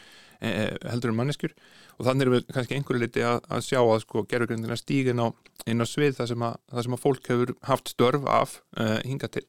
Eh, 0.42 0.75
heldur 0.90 1.12
en 1.12 1.18
manneskjur. 1.20 1.52
Og 2.00 2.06
þannig 2.08 2.25
erum 2.25 2.34
við 2.34 2.49
kannski 2.50 2.75
einhverju 2.75 3.00
liti 3.04 3.22
að, 3.22 3.44
að 3.46 3.61
sjá 3.62 3.78
að 3.78 4.00
sko 4.02 4.25
gerðurgrindina 4.26 4.78
stígin 4.80 5.22
á 5.22 5.30
inn 5.70 5.84
á 5.84 5.87
svið 5.87 6.16
þar 6.16 6.30
sem 6.32 6.44
sem 6.82 6.96
að 6.96 7.02
fólk 7.04 7.28
hefur 7.30 7.52
haft 7.68 7.92
störf 7.92 8.26
af 8.26 8.56
uh, 8.75 8.96
hinga 9.06 9.30
til. 9.30 9.44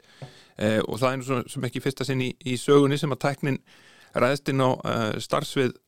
Uh, 0.53 0.85
og 0.85 1.01
það 1.01 1.07
er 1.09 1.17
nú 1.17 1.39
sem 1.49 1.65
ekki 1.65 1.81
fyrsta 1.81 2.05
sinn 2.05 2.21
í, 2.21 2.29
í 2.45 2.59
sögunni 2.61 2.99
sem 3.01 3.15
að 3.15 3.23
tæknin 3.25 3.57
ræðist 4.15 4.51
inn 4.53 4.63
á 4.63 4.69
uh, 4.69 5.15
starfsvið 5.23 5.79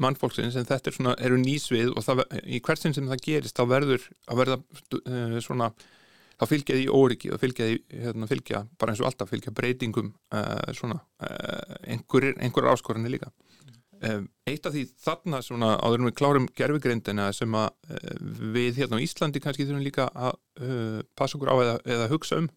mannfólksins 0.00 0.56
en 0.58 0.64
þetta 0.66 0.88
er 0.90 0.94
svona, 0.96 1.12
eru 1.22 1.36
nýsvið 1.38 1.90
og 1.92 2.02
það, 2.02 2.22
í 2.50 2.58
hversin 2.64 2.96
sem 2.96 3.06
það 3.06 3.20
gerist 3.22 3.58
þá 3.58 3.62
verður 3.68 4.06
að 4.32 4.40
verða 4.40 4.56
svona 5.44 5.68
þá 6.40 6.44
fylgja 6.48 6.78
því 6.78 6.86
óriki 6.96 7.30
og 7.30 7.38
fylgja 7.38 7.68
því 7.68 8.00
hérna, 8.00 8.28
fylgja, 8.32 8.62
bara 8.80 8.94
eins 8.94 9.02
og 9.04 9.10
alltaf 9.10 9.30
fylgja 9.30 9.52
breytingum 9.54 10.08
svona 10.74 10.96
einhverjir 11.84 12.40
einhver 12.42 12.72
áskorinni 12.72 13.12
líka. 13.12 13.30
Eitt 14.02 14.64
af 14.66 14.74
því 14.74 14.82
þarna 14.98 15.38
svona 15.46 15.74
áður 15.78 16.08
við 16.08 16.14
klárum 16.18 16.46
gerfugreindina 16.58 17.28
sem 17.36 17.52
að 17.54 17.68
uh, 17.86 18.16
við 18.56 18.80
hérna 18.80 18.98
á 18.98 19.04
Íslandi 19.04 19.42
kannski 19.42 19.66
þurfum 19.68 19.84
líka 19.86 20.08
að 20.10 20.32
uh, 20.58 20.96
passa 21.14 21.38
okkur 21.38 21.52
á 21.54 21.56
eða, 21.62 21.76
eða 21.86 22.08
hugsa 22.10 22.40
um 22.42 22.48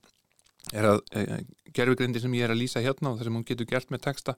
er 0.73 0.87
að 0.89 1.03
uh, 1.13 1.35
gerfugreindi 1.69 2.23
sem 2.23 2.33
ég 2.33 2.47
er 2.47 2.55
að 2.55 2.63
lýsa 2.63 2.81
hérna 2.81 3.11
og 3.11 3.19
það 3.19 3.29
sem 3.29 3.37
hún 3.37 3.45
getur 3.45 3.69
gert 3.69 3.93
með 3.93 4.07
texta 4.07 4.33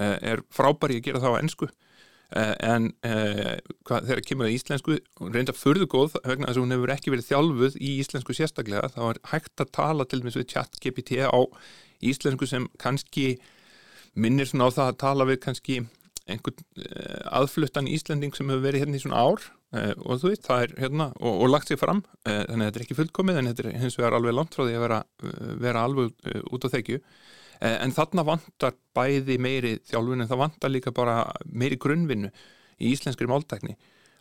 er 0.00 0.42
frábæri 0.54 1.00
að 1.00 1.06
gera 1.08 1.22
það 1.22 1.36
á 1.36 1.40
ennsku 1.42 1.70
en 2.30 2.90
hvað, 3.02 4.04
þegar 4.06 4.20
kemur 4.22 4.46
það 4.46 4.52
í 4.52 4.58
íslensku 4.60 4.96
reynda 5.34 5.54
förðu 5.56 5.88
góð 5.90 6.12
vegna 6.22 6.46
þess 6.46 6.58
að 6.58 6.62
hún 6.62 6.74
hefur 6.76 6.92
ekki 6.94 7.14
verið 7.14 7.30
þjálfuð 7.30 7.78
í 7.80 7.94
íslensku 8.04 8.36
sérstaklega. 8.38 8.90
Þá 8.94 9.00
er 9.08 9.22
hægt 9.32 9.64
að 9.64 9.72
tala 9.74 10.06
til 10.06 10.20
með 10.22 10.42
chat 10.50 10.78
GPT 10.82 11.24
á 11.26 11.40
íslensku 12.06 12.46
sem 12.46 12.68
kannski 12.80 13.32
minnir 14.14 14.46
svona 14.46 14.70
á 14.70 14.76
það 14.78 14.92
að 14.92 15.00
tala 15.02 15.26
við 15.26 15.40
kannski 15.46 15.80
einhvern 16.30 16.86
aðfluttan 17.34 17.90
Íslanding 17.90 18.36
sem 18.36 18.50
hefur 18.50 18.62
verið 18.62 18.84
hérna 18.84 19.00
í 19.00 19.02
svona 19.02 19.24
ár. 19.26 19.48
Og 20.04 20.22
þú 20.22 20.30
veit, 20.32 20.44
það 20.46 20.64
er 20.64 20.72
hérna 20.84 21.10
og, 21.18 21.34
og 21.44 21.50
lagt 21.50 21.70
sig 21.70 21.78
fram, 21.78 22.04
þannig 22.26 22.62
að 22.62 22.64
þetta 22.68 22.80
er 22.80 22.86
ekki 22.86 22.98
fullkomið 22.98 23.40
en 23.40 23.50
þetta 23.50 23.66
er 23.66 23.82
hins 23.82 23.98
vegar 23.98 24.16
alveg 24.18 24.34
langt 24.36 24.54
frá 24.54 24.64
því 24.64 24.78
að 24.78 24.84
vera, 24.86 25.02
vera 25.66 25.84
alveg 25.86 26.32
út 26.50 26.66
á 26.66 26.68
þekju 26.74 27.02
en 27.60 27.92
þarna 27.92 28.24
vantar 28.24 28.76
bæði 28.96 29.36
meiri 29.42 29.72
þjálfun 29.90 30.24
en 30.24 30.30
það 30.30 30.42
vantar 30.46 30.72
líka 30.72 30.92
bara 30.96 31.22
meiri 31.44 31.76
grunnvinnu 31.80 32.30
í 32.80 32.92
íslenskri 32.94 33.28
máltækni 33.28 33.76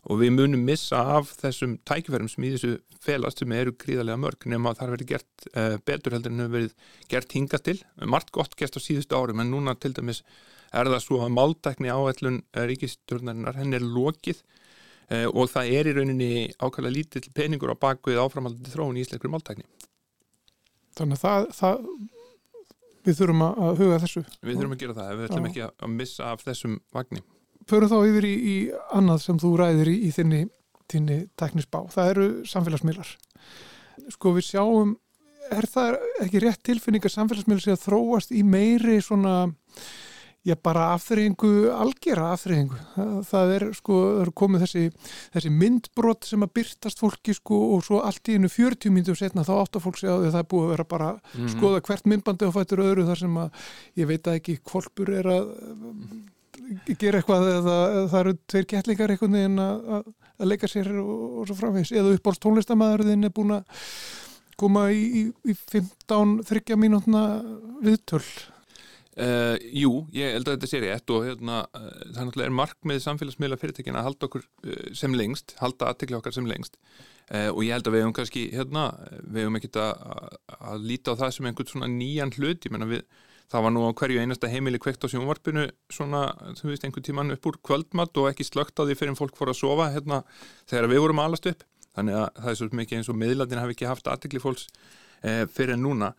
og 0.10 0.20
við 0.22 0.34
munum 0.36 0.62
missa 0.68 1.00
af 1.18 1.32
þessum 1.40 1.78
tækifærum 1.88 2.28
sem 2.32 2.46
í 2.48 2.54
þessu 2.54 2.76
felast 3.04 3.40
sem 3.40 3.52
eru 3.56 3.74
gríðarlega 3.80 4.20
mörg 4.20 4.48
nema 4.52 4.72
að 4.72 4.80
það 4.82 4.94
verður 4.94 5.10
gert 5.14 5.50
betur 5.88 6.16
heldur 6.16 6.34
en 6.34 6.44
hefur 6.44 6.56
verið 6.56 6.94
gert 7.12 7.36
hingast 7.36 7.68
til 7.68 7.78
margt 8.04 8.32
gott 8.36 8.56
gert 8.60 8.76
á 8.76 8.82
síðustu 8.84 9.16
árum 9.16 9.44
en 9.44 9.52
núna 9.52 9.76
til 9.80 9.92
dæmis 9.96 10.24
er 10.74 10.90
það 10.90 11.04
svo 11.04 11.20
að 11.24 11.36
máltækni 11.36 11.92
áætlun 11.92 12.40
eh, 12.54 12.66
ríkistjórnarinnar 12.70 13.58
henn 13.58 13.76
er 13.76 13.86
lokið 13.86 14.42
eh, 15.10 15.26
og 15.28 15.50
það 15.52 15.74
er 15.80 15.90
í 15.90 15.96
rauninni 15.98 16.32
ákvæmlega 16.58 16.96
lítill 16.96 17.34
peningur 17.36 17.74
á 17.74 17.82
bakvið 17.82 18.22
áframaldið 18.24 18.76
þróun 18.76 19.00
í 19.00 19.06
íslenskri 19.06 19.32
máltækni. 19.34 19.66
Þannig 20.98 21.20
að 21.20 21.24
það, 21.24 21.50
það, 21.58 21.90
við 23.08 23.20
þurfum 23.20 23.44
að 23.48 23.82
huga 23.82 24.00
þessu. 24.04 24.24
Við 24.44 24.60
þurfum 24.60 24.76
að 24.76 24.84
gera 24.84 24.96
það, 24.98 25.12
við 25.18 25.28
ætlum 25.28 25.50
ekki 25.50 25.66
að 25.68 25.94
missa 25.96 26.32
af 26.34 26.46
þessum 26.46 26.80
vagnir. 26.96 27.26
Förum 27.70 27.92
þá 27.92 27.98
yfir 28.10 28.28
í, 28.28 28.34
í 28.34 28.56
annað 28.98 29.22
sem 29.26 29.40
þú 29.42 29.52
ræðir 29.62 29.92
í, 29.92 29.96
í 30.08 30.12
þinni, 30.16 30.42
þinni 30.90 31.20
teknisbá. 31.40 31.84
Það 31.94 32.12
eru 32.14 32.28
samfélagsmiðlar. 32.50 33.14
Sko 34.16 34.34
við 34.38 34.48
sjáum, 34.50 34.96
er 35.54 35.68
það 35.70 35.98
ekki 36.26 36.44
rétt 36.44 36.64
tilfinning 36.66 37.06
að 37.06 37.16
samfélagsmiðlar 37.16 37.66
sé 37.66 37.76
að 37.76 37.84
þróast 37.86 38.34
í 38.34 38.44
meiri 38.46 39.00
svona 39.06 39.36
Já, 40.48 40.56
bara 40.64 40.86
afþreyingu, 40.94 41.50
algjera 41.76 42.30
afþreyingu. 42.32 42.78
Það, 43.28 43.50
er 43.58 43.64
sko, 43.76 43.96
það 44.06 44.22
eru 44.24 44.34
komið 44.40 44.62
þessi, 44.64 44.84
þessi 45.34 45.50
myndbrot 45.52 46.28
sem 46.30 46.46
að 46.46 46.54
byrtast 46.56 47.02
fólki 47.02 47.34
sko 47.36 47.58
og 47.76 47.82
svo 47.84 48.00
allt 48.08 48.32
í 48.32 48.38
einu 48.38 48.48
40 48.52 48.94
mínutur 48.96 49.18
setna 49.20 49.44
þá 49.44 49.52
áttar 49.58 49.84
fólk 49.84 50.00
sig 50.00 50.08
á 50.08 50.16
því 50.16 50.30
að 50.30 50.36
það 50.38 50.44
er 50.46 50.48
búið 50.54 50.64
að 50.66 50.72
vera 50.72 50.86
bara 50.94 51.10
mm 51.12 51.20
-hmm. 51.34 51.50
skoða 51.58 51.82
hvert 51.90 52.08
myndbandi 52.08 52.48
og 52.48 52.56
fættur 52.56 52.84
öðru 52.86 53.08
þar 53.10 53.20
sem 53.20 53.36
að 53.44 53.50
ég 54.00 54.08
veit 54.08 54.28
að 54.28 54.38
ekki 54.40 54.56
kvolpur 54.64 55.12
er 55.20 55.28
að 55.28 55.52
gera 57.00 57.20
eitthvað 57.20 57.50
eða, 57.50 57.76
það 58.08 58.20
eru 58.20 58.34
tveir 58.48 58.70
kettlingar 58.72 59.12
einhvern 59.12 59.36
veginn 59.36 59.60
að, 59.60 60.08
að 60.40 60.50
leika 60.54 60.70
sér 60.72 60.88
og, 61.02 61.42
og 61.42 61.50
svo 61.50 61.58
framvegs 61.60 61.92
eða 61.92 62.16
uppáls 62.16 62.40
tónlistamæðurðin 62.40 63.28
er 63.28 63.36
búin 63.36 63.58
að 63.58 63.84
koma 64.60 64.88
í, 64.92 65.04
í, 65.04 65.52
í 65.52 65.58
15-30 65.72 66.80
mínútna 66.80 67.26
viðtöl 67.84 68.24
Uh, 69.20 69.58
jú, 69.76 69.90
ég 70.16 70.32
held 70.38 70.48
að 70.48 70.54
þetta 70.56 70.68
sé 70.70 70.80
rétt 70.80 71.12
og 71.12 71.26
hérna, 71.28 71.58
uh, 71.76 71.88
það 72.16 72.28
náttúrulega 72.30 72.48
er 72.48 72.54
markmið 72.56 73.00
samfélagsmiðla 73.04 73.58
fyrirtekin 73.60 73.98
að 74.00 74.06
halda 74.06 74.28
okkur 74.30 74.46
uh, 74.46 74.78
sem 74.96 75.16
lengst, 75.18 75.58
halda 75.60 75.90
aðtekla 75.90 76.22
okkar 76.22 76.36
sem 76.38 76.48
lengst. 76.48 76.80
Og 77.30 77.60
ég 77.62 77.76
held 77.76 77.86
að 77.86 77.94
við 77.94 78.02
hefum 78.02 78.14
kannski, 78.18 78.44
hérna, 78.50 78.84
við 79.22 79.44
hefum 79.44 79.58
ekkert 79.60 79.76
að, 79.78 80.00
að 80.72 80.86
líta 80.90 81.14
á 81.14 81.20
það 81.20 81.34
sem 81.36 81.50
einhvern 81.50 81.68
svona 81.70 81.90
nýjan 81.92 82.32
hlut, 82.40 82.64
við, 82.90 83.04
það 83.54 83.66
var 83.68 83.76
nú 83.76 83.84
á 83.86 83.92
hverju 84.00 84.24
einasta 84.24 84.50
heimili 84.50 84.80
kveikt 84.82 85.06
á 85.06 85.12
sjónvarpinu 85.14 85.68
svona, 85.94 86.24
þú 86.58 86.72
veist, 86.72 86.88
einhvern 86.88 87.06
tíman 87.06 87.36
upp 87.36 87.46
úr 87.52 87.60
kvöldmatt 87.70 88.18
og 88.18 88.32
ekki 88.32 88.48
slögt 88.48 88.82
á 88.82 88.88
því 88.88 88.98
fyrir 88.98 89.20
fólk 89.20 89.38
fór 89.38 89.54
að 89.54 89.60
sofa, 89.60 89.92
hérna, 89.94 90.24
þegar 90.72 90.90
við 90.90 91.04
vorum 91.06 91.22
alast 91.22 91.46
upp, 91.54 91.62
þannig 92.00 92.18
að 92.18 92.28
það 92.40 92.50
er 92.56 92.60
svo 92.64 92.72
mikið 92.82 92.98
eins 92.98 93.14
og 93.14 93.22
miðlandin 93.22 93.62
hafi 93.62 93.78
ekki 93.78 93.92
haft 93.92 94.10
aðtekli 94.10 94.42
fólks 94.42 94.66
fyrir 95.54 95.76
en 95.78 95.86
núna 95.86 96.16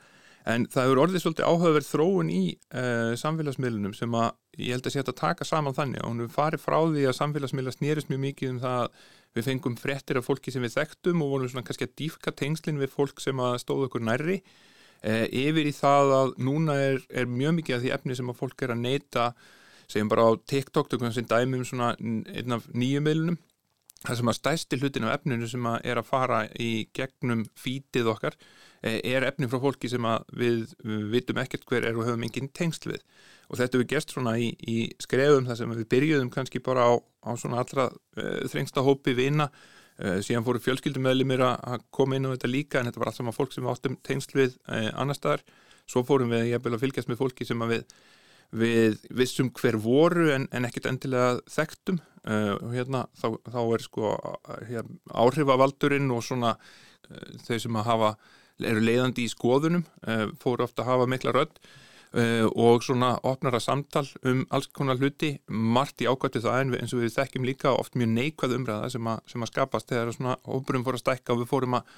En 0.49 0.65
það 0.73 0.87
hefur 0.87 1.01
orðið 1.03 1.23
svolítið 1.25 1.49
áhugaverð 1.51 1.89
þróun 1.91 2.31
í 2.33 2.43
uh, 2.73 3.13
samfélagsmiðlunum 3.21 3.93
sem 3.97 4.15
að 4.17 4.31
ég 4.57 4.73
held 4.73 4.87
að 4.89 4.95
sé 4.95 5.03
að 5.03 5.19
taka 5.19 5.47
saman 5.47 5.77
þannig. 5.77 6.01
Og 6.01 6.13
hún 6.13 6.23
hefur 6.25 6.37
farið 6.39 6.63
frá 6.65 6.77
því 6.87 7.05
að 7.11 7.17
samfélagsmiðla 7.19 7.75
snýrist 7.75 8.13
mjög 8.13 8.23
mikið 8.25 8.53
um 8.55 8.61
það 8.63 8.77
að 8.81 9.03
við 9.37 9.47
fengum 9.47 9.77
frettir 9.79 10.19
af 10.19 10.27
fólki 10.27 10.55
sem 10.55 10.65
við 10.65 10.77
þekktum 10.79 11.25
og 11.25 11.35
vorum 11.35 11.53
svona 11.53 11.67
kannski 11.69 11.87
að 11.87 11.97
dýfka 12.01 12.33
tengslinn 12.41 12.81
við 12.81 12.93
fólk 12.95 13.21
sem 13.23 13.43
að 13.45 13.59
stóðu 13.63 13.91
okkur 13.91 14.07
nærri. 14.09 14.39
Uh, 15.05 15.27
yfir 15.29 15.69
í 15.69 15.75
það 15.77 16.15
að 16.17 16.33
núna 16.49 16.79
er, 16.89 17.05
er 17.13 17.29
mjög 17.29 17.59
mikið 17.61 17.77
af 17.77 17.85
því 17.85 17.93
efni 17.99 18.17
sem 18.17 18.33
að 18.33 18.41
fólk 18.41 18.65
er 18.65 18.75
að 18.75 18.83
neyta 18.87 19.29
segjum 19.91 20.11
bara 20.11 20.25
á 20.25 20.31
TikTok, 20.47 20.89
tökum 20.89 21.13
við 21.13 21.29
dæmi 21.29 21.61
um 21.61 21.67
svona 21.67 21.93
einn 22.01 22.57
af 22.57 22.67
nýju 22.73 23.05
miðlunum. 23.05 23.39
Það 24.01 24.17
sem 24.17 24.31
að 24.33 24.37
stæsti 24.39 24.81
hlutin 24.81 25.05
af 25.05 25.19
efninu 25.19 25.49
sem 25.51 25.65
að 25.69 25.89
er 25.93 26.01
að 26.01 26.09
fara 26.09 26.45
í 26.57 26.71
gegnum 26.97 27.43
fítið 27.59 28.09
okkar 28.15 28.37
Eh, 28.39 28.70
er 28.81 29.27
efni 29.29 29.49
frá 29.51 29.61
fólki 29.61 29.91
sem 29.93 30.07
við, 30.37 30.71
við 30.85 31.03
vitum 31.13 31.41
ekkert 31.43 31.67
hver 31.69 31.85
er 31.85 31.99
og 31.99 32.07
höfum 32.09 32.25
enginn 32.25 32.49
tengsl 32.57 32.95
við. 32.95 33.03
Og 33.51 33.59
þetta 33.59 33.81
við 33.81 33.91
gerst 33.93 34.15
svona 34.15 34.37
í, 34.41 34.53
í 34.57 34.79
skrefum 35.03 35.49
þar 35.49 35.59
sem 35.59 35.75
við 35.75 35.89
byrjuðum 35.91 36.31
kannski 36.33 36.63
bara 36.65 36.87
á, 36.89 36.93
á 36.97 37.31
svona 37.41 37.61
allra 37.61 37.91
uh, 37.91 38.47
þrengsta 38.49 38.85
hópi 38.87 39.17
vina. 39.19 39.51
Uh, 40.01 40.21
síðan 40.25 40.47
fóru 40.47 40.63
fjölskyldumöðlimir 40.65 41.43
að 41.45 41.85
koma 41.93 42.17
inn 42.17 42.31
á 42.31 42.33
þetta 42.33 42.53
líka 42.53 42.81
en 42.81 42.89
þetta 42.89 43.03
var 43.03 43.11
allt 43.11 43.21
saman 43.21 43.37
fólk 43.37 43.53
sem 43.53 43.67
við 43.67 43.75
áttum 43.75 43.99
tengsl 44.07 44.39
við 44.39 44.57
uh, 44.71 44.89
annar 44.95 45.19
staðar, 45.19 45.45
svo 45.91 46.05
fórum 46.07 46.33
við 46.33 46.53
jæfnvel 46.55 46.79
að 46.79 46.87
fylgjast 46.87 47.11
með 47.11 47.21
fólki 47.21 47.49
sem 47.49 47.67
við, 47.69 47.85
við 48.57 49.01
vissum 49.21 49.51
hver 49.61 49.77
voru 49.83 50.31
en, 50.33 50.49
en 50.55 50.69
ekkert 50.71 50.89
endilega 50.89 51.43
þekktum. 51.51 52.01
Og 52.21 52.75
hérna 52.75 53.07
þá, 53.17 53.31
þá 53.49 53.61
er 53.65 53.81
sko 53.81 54.09
hérna, 54.69 54.99
áhrifavaldurinn 55.23 56.11
og 56.13 56.21
svona 56.21 56.51
þau 57.47 57.57
sem 57.65 57.79
að 57.81 57.87
hafa 57.89 58.11
eru 58.67 58.83
leiðandi 58.85 59.27
í 59.27 59.31
skoðunum, 59.31 59.85
eh, 60.07 60.27
fóru 60.43 60.67
ofta 60.67 60.85
að 60.85 60.91
hafa 60.93 61.09
mikla 61.11 61.35
rödd 61.37 61.59
uh, 61.61 62.47
og 62.59 62.85
svona 62.85 63.13
opnara 63.27 63.61
samtal 63.63 64.07
um 64.27 64.45
alls 64.51 64.71
konar 64.75 64.99
hluti. 65.01 65.37
Margt 65.49 66.03
í 66.03 66.09
ákvæmtu 66.11 66.43
það 66.45 66.63
en 66.63 66.73
við, 66.75 66.83
eins 66.85 66.95
og 66.97 67.05
við 67.05 67.15
þekkjum 67.17 67.47
líka 67.49 67.75
oft 67.75 67.99
mjög 67.99 68.11
neikvæð 68.15 68.57
umræða 68.59 68.91
sem, 68.95 69.11
a, 69.11 69.19
sem 69.31 69.45
að 69.45 69.53
skapast 69.53 69.93
þegar 69.93 70.15
svona 70.17 70.39
hópurum 70.49 70.87
fór 70.87 70.99
að 70.99 71.05
stækka 71.05 71.37
og 71.37 71.45
við 71.45 71.53
fórum 71.53 71.79
að, 71.79 71.95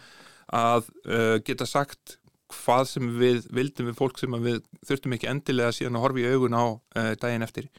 að 0.62 0.92
uh, 1.06 1.38
geta 1.46 1.68
sagt 1.68 2.18
hvað 2.52 2.84
sem 2.90 3.12
við 3.16 3.46
vildum 3.48 3.88
við 3.88 3.96
fólk 3.96 4.18
sem 4.20 4.34
við 4.44 4.60
þurftum 4.84 5.16
ekki 5.16 5.30
endilega 5.30 5.72
síðan 5.72 5.96
að 5.96 6.04
horfa 6.04 6.20
í 6.20 6.32
augun 6.34 6.58
á 6.58 6.64
daginn 7.16 7.46
eftir 7.46 7.70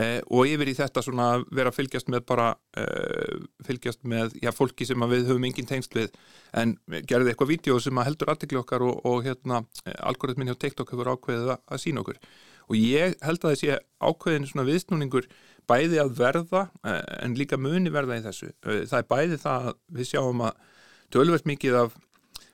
Eh, 0.00 0.20
og 0.32 0.48
yfir 0.48 0.70
í 0.72 0.76
þetta 0.76 1.02
svona 1.04 1.26
vera 1.52 1.72
að 1.72 1.78
fylgjast 1.80 2.08
með 2.12 2.22
bara 2.30 2.46
eh, 2.80 3.42
fylgjast 3.66 4.06
með 4.08 4.38
já, 4.40 4.48
fólki 4.56 4.86
sem 4.88 5.04
við 5.10 5.26
höfum 5.28 5.44
engin 5.48 5.68
tengst 5.68 5.92
við. 5.96 6.14
En 6.56 6.78
gerði 7.08 7.32
eitthvað 7.32 7.52
vídeo 7.52 7.76
sem 7.82 8.00
heldur 8.00 8.32
aðtikli 8.32 8.60
okkar 8.62 8.86
og, 8.86 9.02
og 9.08 9.26
hérna 9.26 9.64
eh, 9.84 9.98
algoritmin 10.00 10.48
hjá 10.48 10.56
TikTok 10.56 10.94
hefur 10.94 11.12
ákveðið 11.12 11.54
að, 11.56 11.62
að 11.68 11.84
sína 11.84 12.04
okkur. 12.04 12.22
Og 12.70 12.78
ég 12.78 13.16
held 13.20 13.42
að 13.42 13.54
þessi 13.54 13.74
ákveðin 14.00 14.48
svona 14.48 14.66
viðsnúningur 14.68 15.28
bæði 15.70 16.00
að 16.02 16.14
verða 16.18 16.62
eh, 16.86 17.02
en 17.22 17.36
líka 17.38 17.58
muni 17.60 17.92
verða 17.92 18.18
í 18.18 18.24
þessu. 18.24 18.52
Eh, 18.64 18.84
það 18.88 18.98
er 19.02 19.10
bæði 19.10 19.40
það 19.42 19.68
að 19.68 19.78
við 19.98 20.10
sjáum 20.12 20.46
að 20.48 20.80
tölverst 21.12 21.48
mikið 21.48 21.78
af 21.82 21.98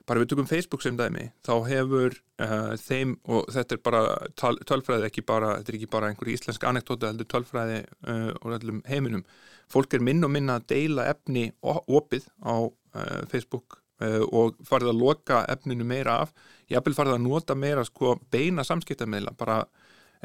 bara 0.08 0.22
við 0.22 0.30
tökum 0.32 0.48
Facebook 0.48 0.82
sem 0.84 0.96
dæmi, 0.98 1.26
þá 1.44 1.52
hefur 1.68 2.14
uh, 2.42 2.72
þeim, 2.80 3.16
og 3.28 3.50
þetta 3.52 3.76
er 3.76 3.82
bara 3.84 4.02
tölfræði 4.40 5.08
ekki 5.10 5.24
bara, 5.28 5.58
þetta 5.58 5.72
er 5.72 5.78
ekki 5.80 5.90
bara 5.92 6.08
einhverju 6.10 6.38
íslensk 6.38 6.64
anektóta, 6.68 7.10
heldur 7.12 7.28
tölfræði 7.28 7.82
uh, 7.84 8.30
og 8.40 8.56
öllum 8.56 8.80
heiminum. 8.88 9.26
Fólk 9.68 9.98
er 9.98 10.04
minn 10.04 10.24
og 10.24 10.32
minna 10.32 10.56
að 10.58 10.70
deila 10.72 11.04
efni 11.12 11.50
opið 11.62 12.30
á 12.40 12.56
uh, 12.56 13.20
Facebook 13.28 13.82
og 13.98 14.54
farið 14.62 14.92
að 14.92 15.00
loka 15.00 15.38
efninu 15.50 15.82
meira 15.82 16.20
af 16.22 16.28
ég 16.70 16.76
hafði 16.78 16.94
farið 16.94 17.16
að 17.16 17.24
nota 17.24 17.56
meira 17.58 17.82
sko 17.82 18.12
beina 18.30 18.62
samskiptameila, 18.62 19.32
bara 19.34 19.64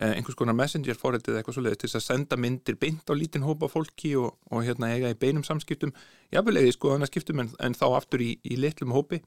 einhvers 0.02 0.38
konar 0.38 0.56
messenger 0.58 0.98
forrættið 0.98 1.38
eitthvað 1.38 1.58
svolítið 1.60 1.84
til 1.84 1.90
að 2.00 2.06
senda 2.08 2.38
myndir 2.40 2.78
beint 2.82 3.06
á 3.06 3.14
lítinn 3.14 3.46
hópa 3.46 3.70
fólki 3.70 4.16
og, 4.18 4.34
og 4.50 4.64
hérna 4.66 4.90
eiga 4.90 5.12
í 5.14 5.18
beinum 5.20 5.46
samskiptum. 5.46 5.94
Ég 6.34 6.40
hafði 6.40 6.56
leiði 6.58 6.74
sko 6.74 6.94
þannig 6.94 7.10
að 7.10 7.12
skiptum 7.12 7.44
en, 7.44 7.52
en 7.62 7.78
þá 7.78 7.86
aftur 7.92 8.24
í, 8.26 8.32
í 8.42 8.58
litlum 8.58 8.96
hópi. 8.96 9.22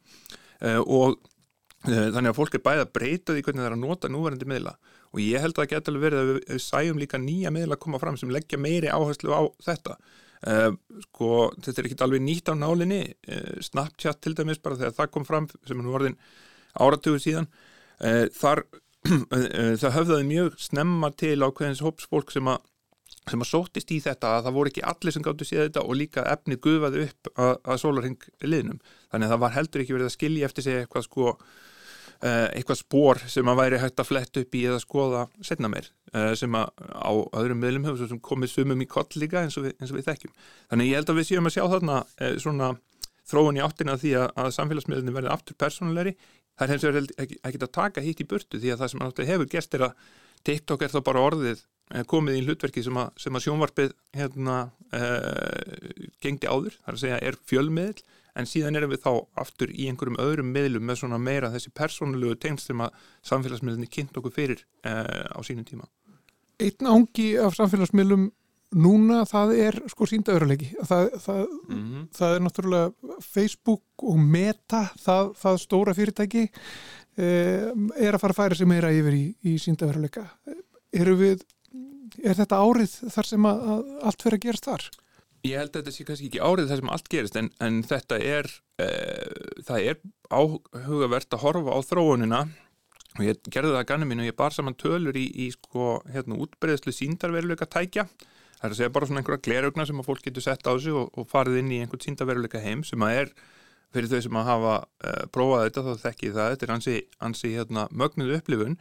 Uh, 0.58 0.80
og 0.82 1.20
uh, 1.86 2.08
þannig 2.16 2.32
að 2.32 2.38
fólk 2.40 2.56
er 2.58 2.64
bæða 2.66 2.88
breytað 2.98 3.38
í 3.38 3.44
hvernig 3.46 3.62
það 3.62 3.68
er 3.68 3.76
að 3.76 3.84
nota 3.84 4.10
núverandi 4.10 4.48
miðla. 4.50 4.72
Og 5.14 5.20
ég 5.22 5.44
held 5.44 5.54
að 5.54 5.62
það 5.62 5.70
geta 5.74 5.92
alveg 5.92 6.06
verið 6.08 6.22
að 6.22 6.32
við 6.32 6.64
sæjum 6.64 6.98
líka 7.02 7.20
nýja 7.22 7.52
miðla 7.54 7.78
að 7.78 7.82
koma 7.84 8.00
fram 8.02 8.18
sem 8.18 8.32
leggja 8.34 8.58
meiri 8.58 8.90
áherslu 8.90 9.36
á 9.38 9.42
þetta. 9.68 9.96
Uh, 10.46 10.72
sko 11.06 11.30
þetta 11.60 11.76
er 11.78 11.90
ekki 11.90 12.00
alveg 12.08 12.26
nýtt 12.26 12.50
á 12.50 12.54
nálinni. 12.58 13.00
Snapchat 13.70 14.18
til 14.24 14.34
dæmis 14.34 14.58
bara 14.58 14.80
þegar 14.82 14.98
það 14.98 15.14
kom 15.14 15.28
fram 15.30 15.46
sem 15.62 15.78
er 15.78 15.86
nú 15.86 15.94
orðin 15.94 16.18
áratugur 16.74 17.22
síðan. 17.22 17.46
Þar 18.36 18.66
það 19.82 19.94
höfðaði 20.00 20.26
mjög 20.30 20.56
snemma 20.60 21.12
til 21.18 21.38
á 21.42 21.48
hverjans 21.48 21.84
hópsfólk 21.84 22.32
sem 22.34 22.48
að 22.50 22.64
sem 23.26 23.42
að 23.42 23.48
sótist 23.50 23.90
í 23.90 23.98
þetta 24.02 24.36
að 24.36 24.44
það 24.46 24.56
voru 24.56 24.70
ekki 24.70 24.82
allir 24.86 25.14
sem 25.14 25.24
gáttu 25.26 25.46
síða 25.46 25.64
þetta 25.66 25.82
og 25.82 25.98
líka 25.98 26.22
efnið 26.30 26.60
gufaði 26.62 27.06
upp 27.06 27.30
að, 27.34 27.54
að 27.66 27.80
sólarheng 27.82 28.26
liðnum. 28.46 28.78
Þannig 29.10 29.26
að 29.26 29.32
það 29.34 29.42
var 29.42 29.56
heldur 29.56 29.82
ekki 29.82 29.96
verið 29.96 30.10
að 30.10 30.14
skilja 30.14 30.50
eftir 30.50 30.66
sig 30.66 30.78
eitthvað 30.82 31.06
sko 31.08 31.26
uh, 31.32 32.46
eitthvað 32.54 32.80
spór 32.80 33.22
sem 33.32 33.50
að 33.50 33.60
væri 33.62 33.82
hægt 33.82 34.02
að 34.02 34.10
fletta 34.12 34.44
upp 34.44 34.54
í 34.58 34.62
eða 34.70 34.82
skoða 34.84 35.24
setna 35.48 35.72
meir 35.72 35.90
uh, 36.14 36.32
sem 36.38 36.58
að 36.58 36.70
á 36.94 37.12
öðrum 37.40 37.62
meðlum 37.64 37.88
hefur 37.90 38.22
komið 38.30 38.54
sumum 38.54 38.86
í 38.86 38.90
koll 38.94 39.08
líka 39.18 39.42
eins 39.42 39.58
og, 39.58 39.66
við, 39.66 39.76
eins 39.80 39.90
og 39.90 39.98
við 39.98 40.10
þekkjum. 40.12 40.36
Þannig 40.70 40.92
ég 40.92 41.00
held 41.00 41.14
að 41.14 41.20
við 41.20 41.30
séum 41.32 41.50
að 41.50 41.56
sjá 41.58 41.64
þarna 41.74 42.00
svona 42.38 42.74
þróun 43.26 43.58
í 43.58 43.62
áttina 43.64 43.98
því 43.98 44.16
að, 44.20 44.28
að 44.38 44.52
samfélagsmiðlunni 44.54 45.14
verði 45.16 45.34
aftur 45.34 45.58
persónulegri 45.58 46.14
það 46.56 46.66
er 46.66 46.74
hens 46.74 46.86
vegar 46.88 47.08
ekki, 47.22 47.40
að 47.62 47.72
taka 47.78 48.04
hitt 48.04 48.20
í 48.20 48.28
burtu 48.28 48.60
því 48.60 48.74
að 48.74 48.82
það 48.82 48.92
sem 48.92 49.30
hefur 49.30 49.50
gerst 49.52 49.74
er 49.76 49.88
að 49.90 50.06
TikTok 50.46 50.82
er 50.82 50.92
þá 50.94 51.00
bara 51.04 51.24
orðið 51.26 51.64
Eh, 51.94 52.02
komið 52.02 52.40
í 52.40 52.42
hlutverki 52.42 52.82
sem 52.82 52.96
að, 52.98 53.12
sem 53.22 53.36
að 53.38 53.44
sjónvarpið 53.44 53.92
hérna, 54.16 54.54
uh, 54.98 56.06
gengdi 56.24 56.48
áður, 56.50 56.74
þar 56.82 56.96
að 56.96 57.02
segja 57.04 57.18
er 57.28 57.36
fjölmiðl 57.46 58.00
en 58.36 58.48
síðan 58.50 58.78
erum 58.80 58.90
við 58.90 59.04
þá 59.04 59.12
aftur 59.38 59.70
í 59.70 59.86
einhverjum 59.86 60.18
öðrum 60.24 60.50
miðlum 60.50 60.82
með 60.88 60.98
svona 61.04 61.20
meira 61.22 61.52
þessi 61.52 61.70
persónulegu 61.78 62.40
tengst 62.42 62.72
sem 62.72 62.82
að 62.82 62.96
samfélagsmiðlunni 63.30 63.90
kynnt 63.92 64.18
okkur 64.18 64.34
fyrir 64.34 64.64
uh, 64.82 65.30
á 65.30 65.38
sínum 65.46 65.68
tíma. 65.68 65.86
Einn 66.58 66.90
ángi 66.90 67.28
af 67.38 67.54
samfélagsmiðlum 67.54 68.32
núna 68.74 69.22
það 69.28 69.52
er 69.62 69.78
sko 69.92 70.08
síndauralegi 70.10 70.72
það, 70.82 71.10
það, 71.22 71.42
mm 71.68 71.82
-hmm. 71.82 72.06
það 72.18 72.34
er 72.34 72.44
náttúrulega 72.44 73.18
Facebook 73.22 74.02
og 74.02 74.18
Meta 74.18 74.82
það, 74.98 75.34
það 75.38 75.60
stóra 75.62 75.94
fyrirtæki 75.94 76.44
uh, 76.46 77.70
er 77.96 78.14
að 78.14 78.20
fara 78.20 78.34
að 78.34 78.40
færa 78.40 78.54
sig 78.54 78.66
meira 78.66 78.92
yfir 78.92 79.14
í, 79.14 79.26
í 79.44 79.56
við 81.16 81.44
er 82.24 82.34
þetta 82.34 82.60
árið 82.62 82.92
þar 83.12 83.26
sem 83.26 83.48
að, 83.48 83.64
að 83.70 83.82
allt 84.02 84.22
fyrir 84.22 84.38
að 84.38 84.46
gerast 84.46 84.68
þar? 84.70 84.84
Ég 85.46 85.58
held 85.60 85.70
að 85.70 85.80
þetta 85.80 85.94
sé 85.94 86.04
kannski 86.04 86.28
ekki 86.30 86.42
árið 86.42 86.68
þar 86.70 86.80
sem 86.80 86.92
allt 86.96 87.08
gerist 87.12 87.36
en, 87.36 87.50
en 87.60 87.82
þetta 87.86 88.18
er 88.18 88.46
uh, 88.82 89.62
það 89.66 89.90
er 89.90 89.98
áhugavert 90.30 91.36
að 91.36 91.44
horfa 91.44 91.76
á 91.76 91.80
þróunina 91.86 92.46
og 93.16 93.24
ég 93.24 93.38
gerði 93.48 93.74
það 93.74 93.82
að 93.82 93.90
ganni 93.90 94.08
mín 94.08 94.22
og 94.24 94.28
ég 94.28 94.36
bar 94.36 94.52
saman 94.54 94.76
tölur 94.78 95.16
í, 95.16 95.26
í 95.46 95.50
sko 95.54 96.00
hérna 96.10 96.38
útbreyðslu 96.42 96.92
síndarveruleika 96.92 97.68
tækja 97.70 98.08
það 98.56 98.66
er 98.68 98.74
að 98.74 98.78
segja 98.80 98.94
bara 98.94 99.08
svona 99.08 99.22
einhverja 99.22 99.44
glerugna 99.46 99.86
sem 99.88 100.00
að 100.00 100.08
fólk 100.08 100.24
getur 100.24 100.44
sett 100.44 100.66
á 100.68 100.72
sig 100.80 100.96
og, 100.96 101.10
og 101.16 101.28
farið 101.30 101.60
inn 101.60 101.72
í 101.74 101.80
einhvern 101.82 102.04
síndarveruleika 102.04 102.62
heim 102.64 102.84
sem 102.86 103.04
að 103.04 103.20
er 103.20 103.32
fyrir 103.94 104.10
þau 104.10 104.22
sem 104.26 104.38
að 104.40 104.48
hafa 104.50 104.74
uh, 104.82 105.24
prófað 105.32 105.66
þetta 105.66 105.84
þá 105.86 106.06
þekki 106.06 106.32
það, 106.34 106.52
þetta 106.52 106.66
er 106.66 106.74
ansi, 106.76 106.96
ansi 107.28 107.52
hérna, 107.54 107.86
mögnuð 107.92 108.34
upplifun 108.40 108.76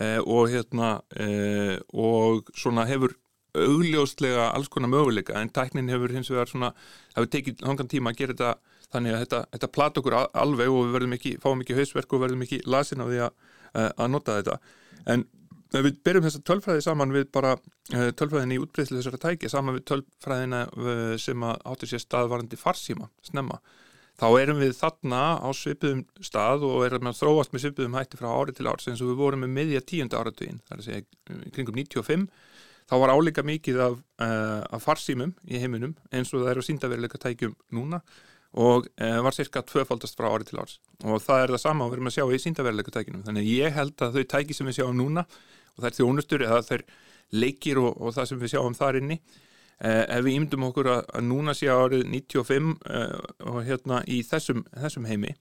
eh, 0.00 0.20
og 0.20 0.52
hérna 0.52 0.90
eh, 1.20 1.76
og 1.92 2.50
svona 2.56 2.86
hefur 2.88 3.16
augljóslega 3.54 4.48
alls 4.50 4.70
konar 4.72 4.90
möguleika 4.90 5.36
en 5.38 5.50
tæknin 5.54 5.90
hefur 5.92 6.14
hins 6.14 6.30
vegar 6.32 6.50
svona 6.50 6.72
hefur 7.14 7.30
tekið 7.30 7.62
hangan 7.66 7.90
tíma 7.90 8.10
að 8.10 8.22
gera 8.22 8.34
þetta 8.34 8.54
þannig 8.94 9.14
að 9.14 9.22
þetta, 9.24 9.40
þetta 9.54 9.72
plata 9.74 10.00
okkur 10.02 10.16
alveg 10.22 10.72
og 10.72 10.86
við 10.86 10.96
verðum 10.96 11.16
ekki, 11.18 11.36
fáum 11.42 11.62
ekki 11.62 11.78
hausverk 11.78 12.14
og 12.14 12.24
verðum 12.24 12.44
ekki 12.46 12.60
lasin 12.66 13.02
á 13.02 13.06
því 13.06 13.22
að, 13.26 13.38
að 13.74 14.10
nota 14.12 14.36
þetta. 14.38 14.58
En 15.10 15.24
ef 15.74 15.86
við 15.86 16.02
berjum 16.06 16.26
þessa 16.26 16.42
tölfræði 16.46 16.84
saman 16.84 17.14
við 17.14 17.30
bara 17.34 17.54
eh, 17.92 18.10
tölfræðin 18.16 18.54
í 18.54 18.60
útbreyðslu 18.62 19.00
þessara 19.00 19.22
tæki 19.22 19.50
saman 19.50 19.78
við 19.78 19.86
tölfræðina 19.90 20.66
eh, 20.70 21.14
sem 21.20 21.46
áttur 21.46 21.90
sér 21.90 22.02
staðvarandi 22.04 22.58
farsíma 22.60 23.10
snemma. 23.26 23.60
Þá 24.14 24.26
erum 24.38 24.60
við 24.62 24.76
þarna 24.78 25.22
á 25.42 25.48
svipuðum 25.58 26.04
stað 26.22 26.64
og 26.68 26.84
erum 26.86 27.08
að 27.10 27.18
þróast 27.18 27.54
með 27.54 27.64
svipuðum 27.64 27.96
hætti 27.98 28.20
frá 28.20 28.28
ári 28.30 28.52
til 28.54 28.68
árs 28.70 28.86
eins 28.86 29.02
og 29.02 29.10
við 29.10 29.22
vorum 29.24 29.42
með 29.42 29.56
miðja 29.56 29.80
tíunda 29.82 30.20
áratugin, 30.20 30.60
það 30.68 30.76
er 30.76 30.82
að 30.82 30.86
segja 30.86 31.48
kringum 31.56 31.80
95, 31.80 32.28
þá 32.86 32.94
var 33.02 33.12
álíka 33.16 33.42
mikið 33.42 33.80
af, 33.82 33.96
uh, 34.22 34.60
af 34.76 34.86
farsímum 34.86 35.32
í 35.50 35.58
heiminum 35.58 35.96
eins 36.14 36.30
og 36.30 36.44
það 36.44 36.52
eru 36.52 36.64
síndaveruleika 36.68 37.18
tækjum 37.24 37.56
núna 37.74 38.04
og 38.54 38.86
uh, 38.86 39.18
var 39.26 39.34
cirka 39.34 39.64
tvöfaldast 39.66 40.14
frá 40.14 40.30
ári 40.30 40.46
til 40.46 40.60
árs. 40.62 40.78
Og 41.02 41.18
það 41.24 41.42
er 41.42 41.54
það 41.56 41.64
sama 41.64 41.88
að 41.88 41.90
við 41.90 41.98
erum 41.98 42.12
að 42.12 42.16
sjá 42.20 42.24
í 42.28 42.42
síndaveruleika 42.44 42.94
tækjunum, 42.94 43.26
þannig 43.26 43.50
ég 43.50 43.74
held 43.74 43.98
að 43.98 44.20
þau 44.20 44.30
tæki 44.36 44.54
sem 44.54 44.70
við 44.70 44.78
sjáum 44.78 44.94
núna 45.00 45.26
og 45.74 45.88
er 45.88 45.98
þjónustur 45.98 46.46
eða 46.46 46.62
er 46.76 46.86
leikir 47.34 47.80
og, 47.82 47.96
og 47.98 48.14
það 48.14 48.30
sem 48.30 48.40
við 48.42 48.54
sjáum 48.54 48.78
þar 48.78 49.00
inni 49.00 49.18
Eh, 49.82 50.04
ef 50.06 50.22
við 50.22 50.36
ímyndum 50.38 50.68
okkur 50.68 50.86
að, 50.86 51.00
að 51.18 51.24
núna 51.26 51.52
sé 51.56 51.66
árið 51.66 52.04
95 52.06 52.68
eh, 52.94 53.14
og 53.50 53.56
hérna 53.66 54.04
í 54.06 54.20
þessum, 54.22 54.62
þessum 54.70 55.08
heimi 55.10 55.32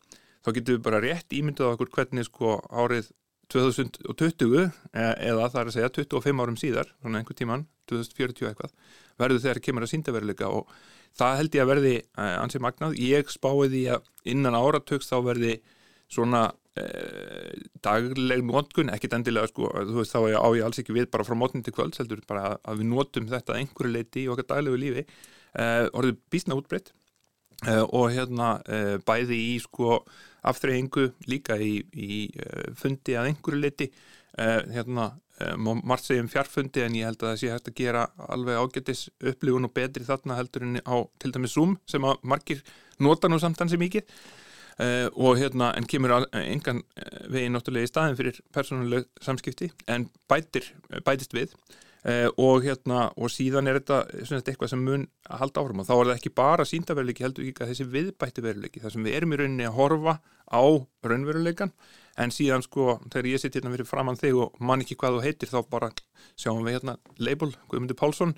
þá 0.41 0.49
getum 0.55 0.73
við 0.73 0.79
bara 0.87 1.01
rétt 1.03 1.35
ímyndað 1.37 1.75
okkur 1.75 1.91
hvernig 1.93 2.25
sko 2.25 2.55
árið 2.73 3.11
2020 3.53 4.57
eh, 4.57 5.13
eða 5.29 5.51
það 5.53 5.59
er 5.61 5.69
að 5.69 5.75
segja 5.75 5.91
25 5.99 6.41
árum 6.41 6.57
síðar, 6.57 6.89
svona 6.97 7.21
einhver 7.21 7.37
tíman 7.37 7.67
2040 7.91 8.49
eitthvað, 8.49 8.73
verður 9.21 9.43
þegar 9.45 9.61
kemur 9.67 9.85
að 9.85 9.93
síndaveruleika 9.93 10.49
og 10.49 10.73
það 11.13 11.37
held 11.43 11.59
ég 11.59 11.63
að 11.67 11.71
verði 11.75 11.95
ansið 12.17 12.65
magnað, 12.65 12.97
ég 13.05 13.29
spáði 13.29 13.69
því 13.75 13.83
að 13.93 14.11
innan 14.33 14.57
áratöks 14.57 15.13
þá 15.13 15.17
verði 15.29 15.59
svona 16.09 16.47
eh, 16.49 16.57
dagleg 17.85 18.41
nótkun, 18.47 18.89
ekkit 18.93 19.13
endilega 19.19 19.49
sko, 19.51 19.69
þú 19.69 19.99
veist 19.99 20.15
þá 20.15 20.19
á 20.33 20.47
ég 20.57 20.65
alls 20.65 20.81
ekki 20.81 20.95
við 20.95 21.11
bara 21.13 21.25
frá 21.27 21.35
mótni 21.37 21.61
til 21.65 21.73
kvölds, 21.75 22.01
heldur 22.01 22.23
bara 22.29 22.55
að 22.65 22.81
við 22.81 22.89
nótum 22.89 23.29
þetta 23.29 23.59
einhverju 23.59 23.93
leiti 23.93 24.23
í 24.23 24.29
okkar 24.33 24.49
daglegu 24.55 24.79
lífi. 24.81 25.05
Eh, 25.53 25.85
orðið 25.93 26.17
bísna 26.33 26.57
útbreytt 26.57 26.89
eh, 27.67 27.83
og 27.83 28.07
hérna 28.15 28.55
eh, 28.65 28.95
bæði 29.05 29.37
í 29.53 29.57
sko 29.61 29.99
aftreyingu 30.49 31.11
líka 31.29 31.59
í, 31.61 31.75
í 31.93 32.23
eh, 32.33 32.71
fundi 32.77 33.13
að 33.19 33.29
einhverju 33.29 33.61
leiti 33.61 33.91
eh, 33.91 34.63
hérna 34.73 35.11
margt 35.57 36.05
segjum 36.05 36.29
fjarfundi 36.29 36.83
en 36.85 36.95
ég 36.95 37.07
held 37.09 37.23
að 37.23 37.31
það 37.31 37.39
sé 37.41 37.49
hægt 37.51 37.69
að 37.71 37.77
gera 37.79 38.03
alveg 38.31 38.59
ágættis 38.59 39.01
upplifun 39.17 39.65
og 39.67 39.73
betri 39.75 40.05
þarna 40.05 40.37
heldur 40.37 40.65
en 40.67 40.77
á 40.85 40.95
til 41.19 41.31
dæmis 41.33 41.55
Zoom 41.57 41.73
sem 41.89 42.05
að 42.05 42.21
margir 42.21 42.61
nota 43.01 43.27
nú 43.27 43.39
samtansi 43.41 43.79
mikið 43.81 44.05
Uh, 44.81 45.05
og 45.21 45.37
hérna, 45.37 45.69
en 45.77 45.85
kemur 45.85 46.15
engan 46.33 46.79
eh, 46.97 47.25
veginn 47.29 47.53
náttúrulega 47.53 47.85
í 47.85 47.91
staðin 47.91 48.15
fyrir 48.17 48.39
persónuleg 48.55 49.05
samskipti 49.21 49.67
en 49.91 50.07
bætir, 50.31 50.71
bætist 51.05 51.35
við. 51.37 51.53
Uh, 52.03 52.27
og 52.41 52.65
hérna, 52.65 53.05
og 53.15 53.31
síðan 53.31 53.69
er 53.69 53.77
þetta 53.79 53.99
svona, 54.25 54.41
eitthvað 54.41 54.71
sem 54.73 54.81
mun 54.83 55.05
að 55.29 55.43
halda 55.43 55.61
áfram. 55.61 55.83
Og 55.83 55.87
þá 55.87 55.93
er 55.95 56.09
það 56.09 56.15
ekki 56.17 56.33
bara 56.41 56.65
síndaveruleiki 56.67 57.23
heldur 57.23 57.45
ekki 57.47 57.63
að 57.63 57.73
þessi 57.73 57.89
viðbætti 57.93 58.43
veruleiki, 58.43 58.81
þar 58.83 58.95
sem 58.95 59.05
við 59.05 59.19
erum 59.19 59.35
í 59.35 59.39
rauninni 59.39 59.69
að 59.69 59.77
horfa 59.77 60.17
á 60.49 60.63
raunveruleikan 61.05 61.71
en 62.21 62.33
síðan 62.33 62.63
sko, 62.65 62.97
þegar 63.09 63.29
ég 63.31 63.41
sitt 63.41 63.55
hérna 63.57 63.71
fyrir 63.73 63.89
framann 63.89 64.19
þig 64.19 64.37
og 64.37 64.59
man 64.61 64.83
ekki 64.83 64.97
hvað 64.99 65.17
þú 65.17 65.23
heitir 65.25 65.49
þá 65.49 65.59
bara 65.71 65.89
sjáum 66.37 66.61
við 66.65 66.77
hérna 66.77 66.97
label 67.17 67.53
Guðmundur 67.71 67.97
Pálsson 67.97 68.35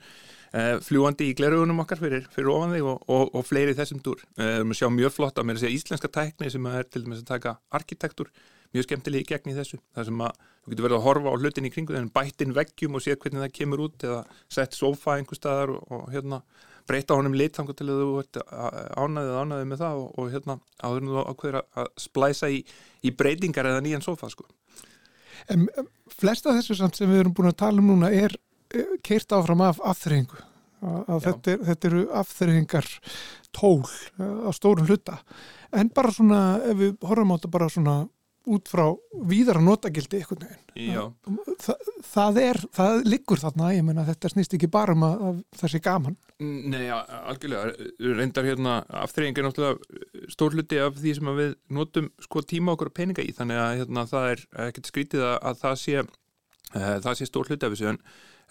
uh, 0.55 0.73
fljúandi 0.85 1.29
í 1.29 1.35
glerugunum 1.37 1.83
okkar 1.83 2.01
fyrir, 2.01 2.25
fyrir 2.33 2.51
ofan 2.53 2.75
þig 2.75 2.89
og, 2.89 3.05
og, 3.11 3.29
og 3.35 3.47
fleiri 3.47 3.75
þessum 3.77 4.01
dúr 4.05 4.23
uh, 4.39 4.61
við 4.63 4.79
sjáum 4.79 4.97
mjög 4.97 5.15
flott 5.15 5.39
að 5.39 5.49
mér 5.49 5.59
að 5.59 5.65
segja 5.65 5.79
íslenska 5.79 6.11
tækni 6.11 6.51
sem 6.53 6.69
er 6.71 6.87
til 6.89 7.05
dæmis 7.05 7.23
að 7.23 7.31
taka 7.33 7.57
arkitektur 7.75 8.31
mjög 8.75 8.87
skemmtilegi 8.87 9.29
gegn 9.31 9.53
í 9.53 9.57
þessu 9.57 9.79
það 9.95 10.09
sem 10.09 10.23
að 10.25 10.39
þú 10.65 10.71
getur 10.71 10.87
verið 10.87 10.97
að 10.97 11.05
horfa 11.05 11.33
á 11.33 11.39
hlutin 11.39 11.67
í 11.67 11.73
kringu 11.73 11.97
en 11.99 12.13
bættin 12.13 12.55
veggjum 12.55 12.97
og 12.97 13.03
sé 13.05 13.15
hvernig 13.15 13.43
það 13.43 13.53
kemur 13.59 13.83
út 13.85 14.07
eða 14.07 14.23
sett 14.51 14.77
sofa 14.77 15.19
einhver 15.19 15.37
staðar 15.37 15.75
og, 15.75 15.83
og 15.93 16.07
hérna 16.13 16.41
breyta 16.89 17.17
honum 17.17 17.35
lit 17.37 17.57
þannig 17.57 17.77
til 17.79 17.87
að 17.89 18.01
þú 18.01 18.17
ert 18.21 18.39
ánaðið 18.99 19.37
ánaðið 19.41 19.69
með 19.71 19.81
það 19.81 20.01
og, 20.05 20.27
hérna 20.33 20.57
áður 20.81 21.07
þú 21.07 21.23
ákveður 21.31 21.59
að 21.61 21.89
splæsa 22.01 22.49
í, 22.53 22.59
í 23.01 23.13
breytingar 23.15 23.69
eða 23.71 23.83
nýjan 23.85 24.05
sofa 24.05 24.29
sko. 24.29 24.45
En 25.51 25.65
flesta 26.13 26.53
þessu 26.55 26.77
samt 26.77 26.97
sem 26.97 27.09
við 27.09 27.23
erum 27.23 27.33
búin 27.37 27.51
að 27.51 27.59
tala 27.63 27.81
um 27.81 27.89
núna 27.89 28.11
er 28.13 28.37
keirt 29.05 29.35
áfram 29.35 29.63
af 29.65 29.81
afþreyingu. 29.93 30.41
Að 30.85 31.23
þetta, 31.23 31.53
er, 31.53 31.61
þetta 31.69 31.87
eru 31.89 32.01
afþreyingar 32.21 32.89
tól 33.55 33.85
á 34.19 34.49
stórun 34.53 34.89
hluta. 34.89 35.19
En 35.75 35.89
bara 35.95 36.13
svona 36.13 36.41
ef 36.61 36.77
við 36.81 37.07
horfum 37.07 37.33
á 37.33 37.35
þetta 37.37 37.53
bara 37.55 37.71
svona 37.71 37.95
út 38.45 38.69
frá 38.69 38.83
víðara 39.25 39.61
notagildi 39.63 40.19
einhvern 40.21 40.43
veginn. 40.45 41.13
Þa, 41.61 41.75
það 42.05 42.39
er, 42.43 42.59
það 42.75 42.99
liggur 43.07 43.41
þarna 43.41 43.71
ég 43.73 43.85
menna 43.87 44.05
þetta 44.05 44.31
snýst 44.31 44.53
ekki 44.57 44.69
bara 44.71 44.93
um 44.93 45.05
að, 45.07 45.23
að 45.29 45.39
það 45.61 45.73
sé 45.73 45.81
gaman. 45.87 46.17
Nei, 46.43 46.83
algjörlega. 46.91 47.89
Reyndar 48.19 48.47
hérna 48.49 48.75
aftreying 49.01 49.39
er 49.39 49.47
náttúrulega 49.47 50.29
stór 50.33 50.57
hluti 50.57 50.81
af 50.83 50.99
því 50.99 51.15
sem 51.17 51.33
við 51.39 51.55
notum 51.79 52.11
sko 52.21 52.43
tíma 52.45 52.75
okkur 52.75 52.93
peninga 52.93 53.25
í. 53.25 53.33
Þannig 53.35 53.61
að 53.63 53.81
hérna, 53.81 54.05
það 54.11 54.29
er 54.33 54.45
ekkert 54.67 54.91
skrítið 54.91 55.25
að, 55.25 55.35
að 55.49 55.59
það 55.63 55.81
sé 55.81 55.97
uh, 56.03 56.95
það 57.07 57.11
sé 57.17 57.29
stór 57.31 57.49
hluti 57.49 57.67
af 57.67 57.75
þessu. 57.75 57.95
En 57.95 58.01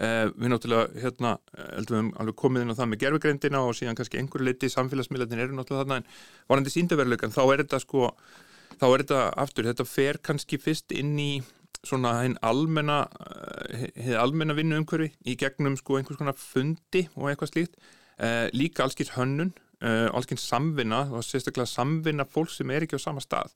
uh, 0.02 0.30
við 0.34 0.52
náttúrulega 0.52 1.02
hérna 1.04 1.34
heldum 1.76 2.10
við 2.10 2.22
alveg 2.22 2.38
komið 2.40 2.64
inn 2.64 2.74
á 2.74 2.78
það 2.78 2.90
með 2.92 3.02
gerfugreindina 3.04 3.64
og 3.64 3.76
síðan 3.78 3.98
kannski 3.98 4.20
einhverju 4.20 4.48
liti 4.48 4.70
samfélagsmiðlarnir 4.72 5.46
eru 5.46 5.58
náttúrulega 5.58 5.84
þarna 5.84 6.00
en 6.00 6.08
varandi 6.50 6.74
síndaveruleikan 6.74 7.34
þá 7.34 7.42
er 7.44 7.64
þetta 7.64 7.82
sko 7.84 8.14
þá 8.80 8.86
er 8.88 9.04
þetta 9.04 9.20
aftur, 9.44 9.68
þetta 9.70 9.86
fer 9.88 10.20
kannski 10.24 10.58
fyrst 10.62 10.94
inn 10.96 11.18
í 11.20 11.32
svona 11.84 12.14
hinn 12.22 12.38
almenna 12.44 13.02
hefði 13.68 14.16
almenna 14.18 14.56
vinnu 14.56 14.78
umhverfi 14.80 15.10
í 15.28 15.36
gegnum 15.40 15.76
sko 15.78 15.98
einhvers 15.98 16.20
konar 16.20 16.38
fundi 16.38 17.04
og 17.14 17.28
eitthvað 17.30 17.52
slíkt. 17.52 17.76
Eh, 18.16 18.46
líka 18.54 18.84
allskins 18.84 19.12
hönnun 19.16 19.52
eh, 19.82 20.08
allskins 20.14 20.46
samvinna 20.48 21.04
og 21.10 21.24
sérstaklega 21.26 21.68
samvinna 21.68 22.26
fólk 22.30 22.52
sem 22.54 22.70
er 22.72 22.86
ekki 22.86 22.98
á 23.00 23.04
sama 23.04 23.22
stað. 23.24 23.52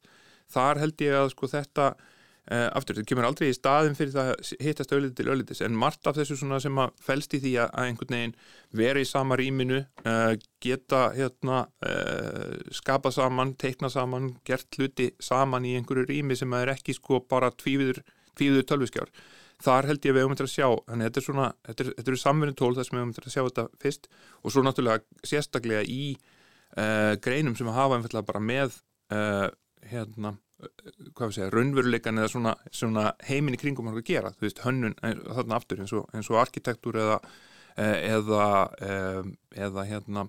Þar 0.53 0.83
held 0.83 1.05
ég 1.05 1.19
að 1.19 1.33
sko 1.35 1.51
þetta 1.55 1.93
Uh, 1.95 2.15
aftur, 2.49 2.97
þetta 2.97 3.11
kemur 3.11 3.27
aldrei 3.29 3.51
í 3.51 3.57
staðin 3.57 3.97
fyrir 3.99 4.15
það 4.15 4.31
að 4.33 4.51
hittast 4.65 4.93
auðvitað 4.95 5.17
til 5.19 5.27
auðvitaðs 5.29 5.63
en 5.67 5.75
margt 5.77 6.09
af 6.09 6.17
þessu 6.17 6.37
sem 6.39 6.79
að 6.81 7.03
fælst 7.05 7.35
í 7.37 7.41
því 7.43 7.53
að 7.61 7.75
einhvern 7.83 8.15
veginn 8.15 8.33
vera 8.81 9.03
í 9.03 9.09
sama 9.09 9.37
rýminu 9.37 9.83
uh, 9.83 10.33
geta 10.65 11.03
hérna, 11.17 11.59
uh, 11.85 12.55
skapa 12.73 13.13
saman, 13.13 13.53
teikna 13.61 13.91
saman 13.93 14.31
gert 14.49 14.81
hluti 14.81 15.11
saman 15.21 15.69
í 15.69 15.75
einhverju 15.77 16.07
rými 16.09 16.39
sem 16.41 16.57
er 16.57 16.73
ekki 16.73 16.97
sko 16.97 17.21
bara 17.29 17.53
tvíður 17.53 18.01
tölviskjár. 18.39 19.13
Þar 19.61 19.91
held 19.91 20.05
ég 20.07 20.15
að 20.15 20.17
við 20.17 20.25
höfum 20.25 20.39
þetta 20.39 20.49
að 20.49 20.55
sjá, 20.55 20.69
þannig 20.89 21.09
þetta 21.09 21.21
er 21.21 21.29
svona 21.29 21.47
þetta 21.69 21.89
eru 22.07 22.17
er 22.17 22.25
samverðin 22.25 22.59
tól 22.63 22.75
þar 22.77 22.89
sem 22.89 22.97
við 22.97 23.03
höfum 23.03 23.15
þetta 23.17 23.29
að 23.29 23.37
sjá 23.37 23.45
þetta 23.45 23.69
fyrst 23.85 24.13
og 24.41 24.55
svo 24.55 24.65
náttúrulega 24.65 25.27
sérstaklega 25.27 25.85
í 25.85 26.13
greinum 27.25 27.57
sem 27.59 27.69
að 27.69 27.81
hafa 27.81 27.97
einfallega 27.99 28.29
bara 28.29 28.45
með 28.45 28.77
hérna 29.91 30.37
hvað 30.59 31.29
við 31.29 31.37
segja, 31.37 31.51
raunveruleikan 31.55 32.19
eða 32.19 32.31
svona, 32.33 32.55
svona 32.75 33.13
heimin 33.29 33.55
í 33.55 33.61
kringum 33.61 33.91
að 33.93 34.01
gera, 34.09 34.33
þú 34.35 34.47
veist, 34.47 34.63
hönnun 34.65 34.97
þarna 35.03 35.59
aftur 35.59 35.83
eins 35.85 35.95
og, 35.95 36.09
eins 36.15 36.31
og 36.33 36.41
arkitektúr 36.43 36.99
eða 37.05 37.19
eh, 37.77 38.09
eða, 38.15 38.49
eða, 38.83 39.23
eða 39.69 39.87
hérna, 39.87 40.27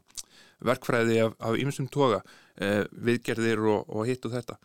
verkfræði 0.66 1.24
af 1.30 1.58
ymsum 1.58 1.88
toga 1.92 2.22
eh, 2.62 2.84
viðgerðir 2.92 3.64
og, 3.64 3.90
og 3.90 4.08
hitt 4.10 4.26
og 4.28 4.36
þetta. 4.36 4.60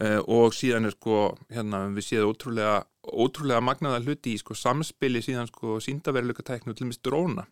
Eh, 0.00 0.18
og 0.32 0.54
síðan 0.56 0.88
er 0.88 0.94
sko 0.94 1.34
hérna, 1.52 1.82
við 1.92 2.06
séum 2.06 2.30
ótrúlega, 2.30 2.78
ótrúlega 3.04 3.60
magnaða 3.64 4.00
hluti 4.04 4.36
í 4.36 4.40
sko 4.40 4.56
samspili 4.56 5.20
síðan 5.24 5.50
sko 5.50 5.80
síndaveruleika 5.84 6.46
tæknu 6.46 6.76
til 6.78 6.88
mist 6.88 7.04
dróna. 7.04 7.44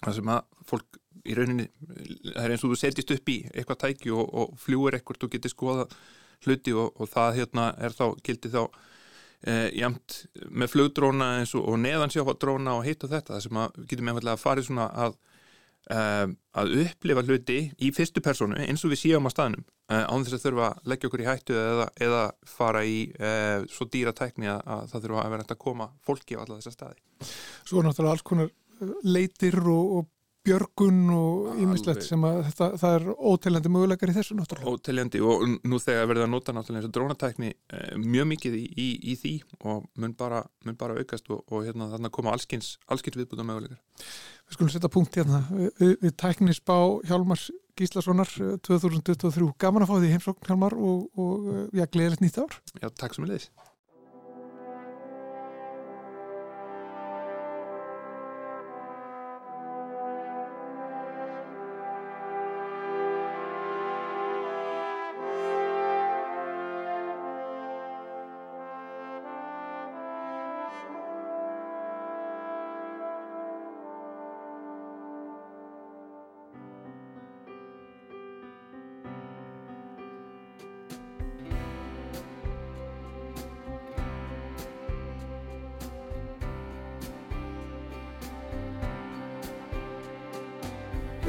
Það 0.00 0.20
sem 0.20 0.30
að 0.32 0.44
fólk 0.68 1.00
í 1.28 1.34
rauninni 1.36 1.66
það 2.30 2.44
er 2.44 2.54
eins 2.54 2.62
og 2.64 2.72
þú 2.72 2.78
setjast 2.80 3.10
upp 3.16 3.32
í 3.32 3.40
eitthvað 3.50 3.80
tæki 3.82 4.12
og, 4.14 4.22
og 4.30 4.54
fljúur 4.60 4.96
ekkert 4.96 5.26
og 5.26 5.34
getur 5.34 5.52
skoða 5.52 5.88
hluti 6.46 6.74
og, 6.76 6.94
og 7.00 7.10
það 7.10 7.40
hérna 7.40 7.70
er 7.80 7.96
þá 7.96 8.04
gildi 8.26 8.52
þá 8.52 8.62
e, 8.66 9.56
jæmt 9.80 10.20
með 10.50 10.72
flugdróna 10.74 11.32
eins 11.40 11.54
og, 11.58 11.66
og 11.68 11.80
neðansjáfadróna 11.82 12.76
og 12.78 12.86
hitt 12.86 13.04
og 13.04 13.12
þetta 13.14 13.36
það 13.36 13.44
sem 13.46 13.60
að 13.64 13.82
getum 13.90 14.12
einfallega 14.12 14.38
að 14.38 14.44
fara 14.44 14.64
svona 14.66 14.86
að 15.06 15.18
e, 15.90 15.98
að 16.60 16.76
upplifa 16.84 17.26
hluti 17.26 17.58
í 17.78 17.90
fyrstu 17.96 18.22
personu 18.24 18.60
eins 18.64 18.84
og 18.84 18.94
við 18.94 19.02
síðum 19.04 19.28
á 19.28 19.34
staðnum 19.34 19.64
e, 19.64 19.98
án 20.00 20.26
þess 20.26 20.38
að 20.38 20.46
þurfa 20.46 20.70
að 20.70 20.92
leggja 20.92 21.10
okkur 21.10 21.24
í 21.24 21.28
hættu 21.28 21.58
eða, 21.60 21.90
eða 22.08 22.22
fara 22.54 22.86
í 22.86 23.02
e, 23.16 23.34
svo 23.72 23.88
dýra 23.90 24.14
tækni 24.16 24.50
að, 24.52 24.62
að 24.64 24.86
það 24.94 25.06
þurfa 25.06 25.26
að 25.26 25.34
vera 25.34 25.46
hægt 25.46 25.56
að 25.56 25.62
koma 25.66 25.90
fólki 26.06 26.38
á 26.38 26.42
alla 26.44 26.60
þessa 26.60 26.76
staði. 26.76 27.04
Svo 27.68 27.84
náttúrulega 27.84 28.16
alls 28.16 28.26
konar 28.26 28.50
leitir 29.04 29.60
og, 29.60 30.00
og 30.00 30.08
björgun 30.46 31.00
og 31.12 31.60
ímislegt 31.60 32.04
sem 32.06 32.22
að 32.24 32.40
þetta, 32.48 32.68
það 32.80 32.96
er 32.96 33.06
óteljandi 33.30 33.72
möguleikar 33.74 34.12
í 34.12 34.16
þessu 34.16 34.36
náttúrulega. 34.38 34.72
Óteljandi 34.72 35.22
og 35.24 35.44
nú 35.68 35.80
þegar 35.82 36.08
verður 36.10 36.26
að 36.26 36.32
nota 36.32 36.54
náttúrulega 36.56 36.80
eins 36.80 36.88
og 36.88 36.94
drónatækni 36.96 37.50
eh, 37.52 37.94
mjög 38.00 38.28
mikið 38.32 38.56
í, 38.56 38.64
í, 38.70 38.88
í 39.12 39.16
því 39.20 39.34
og 39.60 39.88
mun 40.00 40.14
bara, 40.18 40.42
mun 40.66 40.78
bara 40.80 40.96
aukast 41.00 41.28
og, 41.32 41.42
og 41.52 41.66
hérna 41.68 41.90
þannig 41.92 42.10
að 42.10 42.16
koma 42.16 42.34
allskins, 42.34 42.74
allskins 42.88 43.20
viðbúta 43.20 43.46
möguleikar. 43.46 43.80
Við 44.00 44.56
skulum 44.56 44.72
setja 44.72 44.92
punkt 44.92 45.20
hérna 45.20 45.42
við, 45.52 45.96
við 46.00 46.14
tæknisbá 46.24 46.78
Hjálmars 47.10 47.50
Gíslasonar 47.80 48.28
2023. 48.66 49.52
Gaman 49.60 49.84
að 49.84 49.92
fá 49.92 49.98
því 49.98 50.14
heimsókn 50.14 50.48
Hjálmar 50.48 50.76
og, 50.76 51.06
og 51.20 51.76
já, 51.76 51.86
gleðilegt 51.86 52.24
nýtt 52.24 52.40
ár. 52.42 52.58
Já, 52.80 52.88
takk 52.92 53.16
sem 53.16 53.28
er 53.28 53.34
leiðis. 53.34 53.50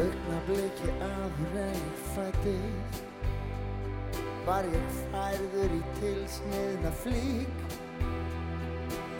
Augnabliki 0.02 0.90
áður 1.06 1.58
en 1.62 1.76
ég 1.78 1.98
fættist 2.16 3.02
Var 4.48 4.66
ég 4.74 4.94
færður 5.12 5.76
í 5.76 5.82
tilsniðna 6.00 6.92
flík. 7.04 7.76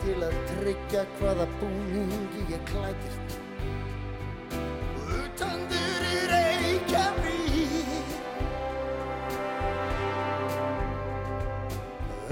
Til 0.02 0.16
að 0.26 0.34
tryggja 0.48 1.04
hvaða 1.20 1.46
búningi 1.60 2.42
ég 2.50 2.64
klætist 2.72 3.36
Utandur 5.20 6.08
í 6.08 6.18
Reykjavík. 6.32 8.10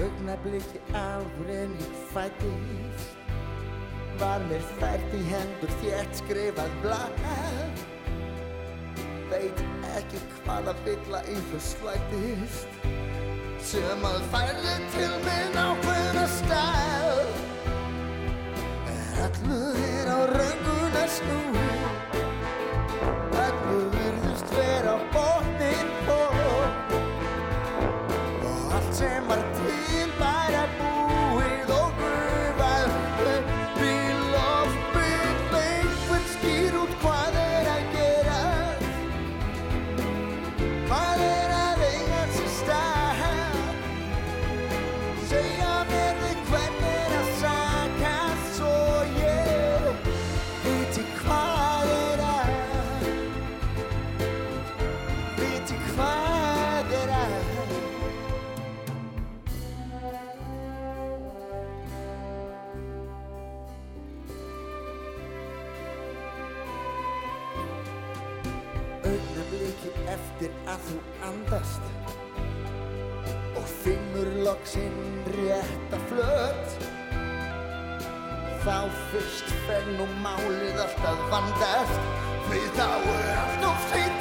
Augnabliki 0.01 0.83
áður 0.91 1.53
en 1.55 1.79
ég 1.85 1.95
fættist 2.11 3.15
Var 4.19 4.43
mér 4.51 4.67
fært 4.75 5.15
í 5.15 5.23
hendur 5.31 5.79
þétt 5.85 6.19
skrifað 6.19 6.77
veit 6.83 7.90
ekki 10.11 10.43
hvaða 10.45 10.73
bylla 10.85 11.19
einhver 11.31 11.61
slætist 11.63 12.81
sem 13.63 14.03
að 14.09 14.25
færði 14.33 14.73
til 14.95 15.13
minn 15.27 15.55
ákveðna 15.61 16.25
stæl 16.35 17.21
er 18.91 19.23
allur 19.29 19.90
ekki 69.15 69.91
eftir 70.11 70.53
að 70.69 70.87
þú 70.87 70.97
andast. 71.27 71.83
Og 73.59 73.67
finnur 73.81 74.31
loksinn 74.45 75.25
rétta 75.35 75.99
flöt. 76.09 76.77
Þá 78.61 78.77
fyrst 79.11 79.53
fer 79.65 79.87
nú 79.97 80.07
málið 80.23 80.83
alltaf 80.85 81.23
vandast. 81.33 82.09
Því 82.47 82.63
þá 82.77 82.87
er 82.87 83.31
allt 83.35 83.69
of 83.71 83.87
seint 83.91 84.20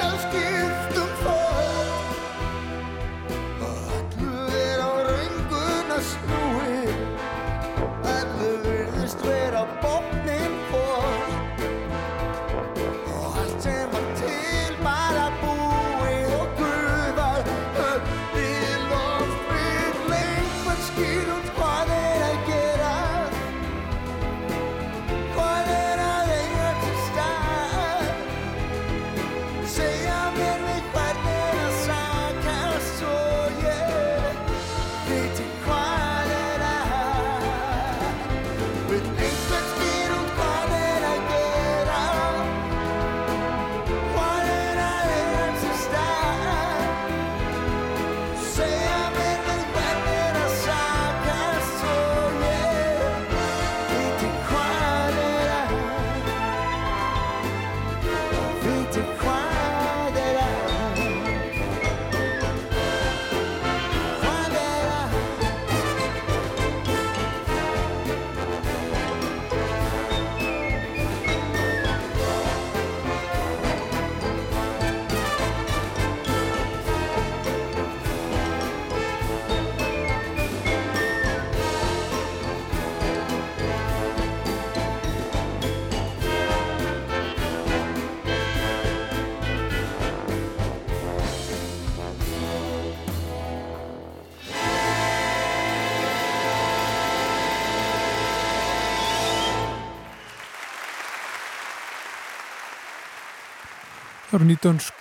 Það 104.31 104.37
eru 104.39 104.47
nýtönsk 104.47 104.99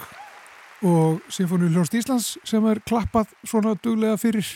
og 0.90 1.18
Sinfóni 1.30 1.68
Hljónst 1.70 1.94
Íslands 1.94 2.30
sem 2.50 2.64
er 2.66 2.80
klappað 2.82 3.30
svona 3.46 3.76
duglega 3.78 4.18
fyrir 4.18 4.48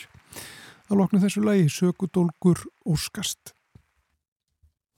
að 0.90 0.98
lokna 0.98 1.20
þessu 1.22 1.44
lagi 1.46 1.68
Sökudólgur 1.70 2.64
Óskast. 2.90 3.52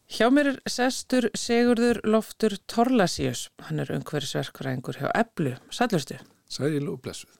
Hjá 0.07 0.29
mér 0.31 0.53
er 0.53 0.61
sestur 0.71 1.27
Sigurður 1.35 1.99
Loftur 2.07 2.55
Torlasíus. 2.71 3.49
Hann 3.67 3.83
er 3.83 3.91
umhverfisverkfræðingur 3.97 5.01
hjá 5.01 5.09
Eblu. 5.11 5.57
Sællustu. 5.67 6.21
Sæl 6.47 6.87
og 6.87 7.01
blessuð. 7.03 7.35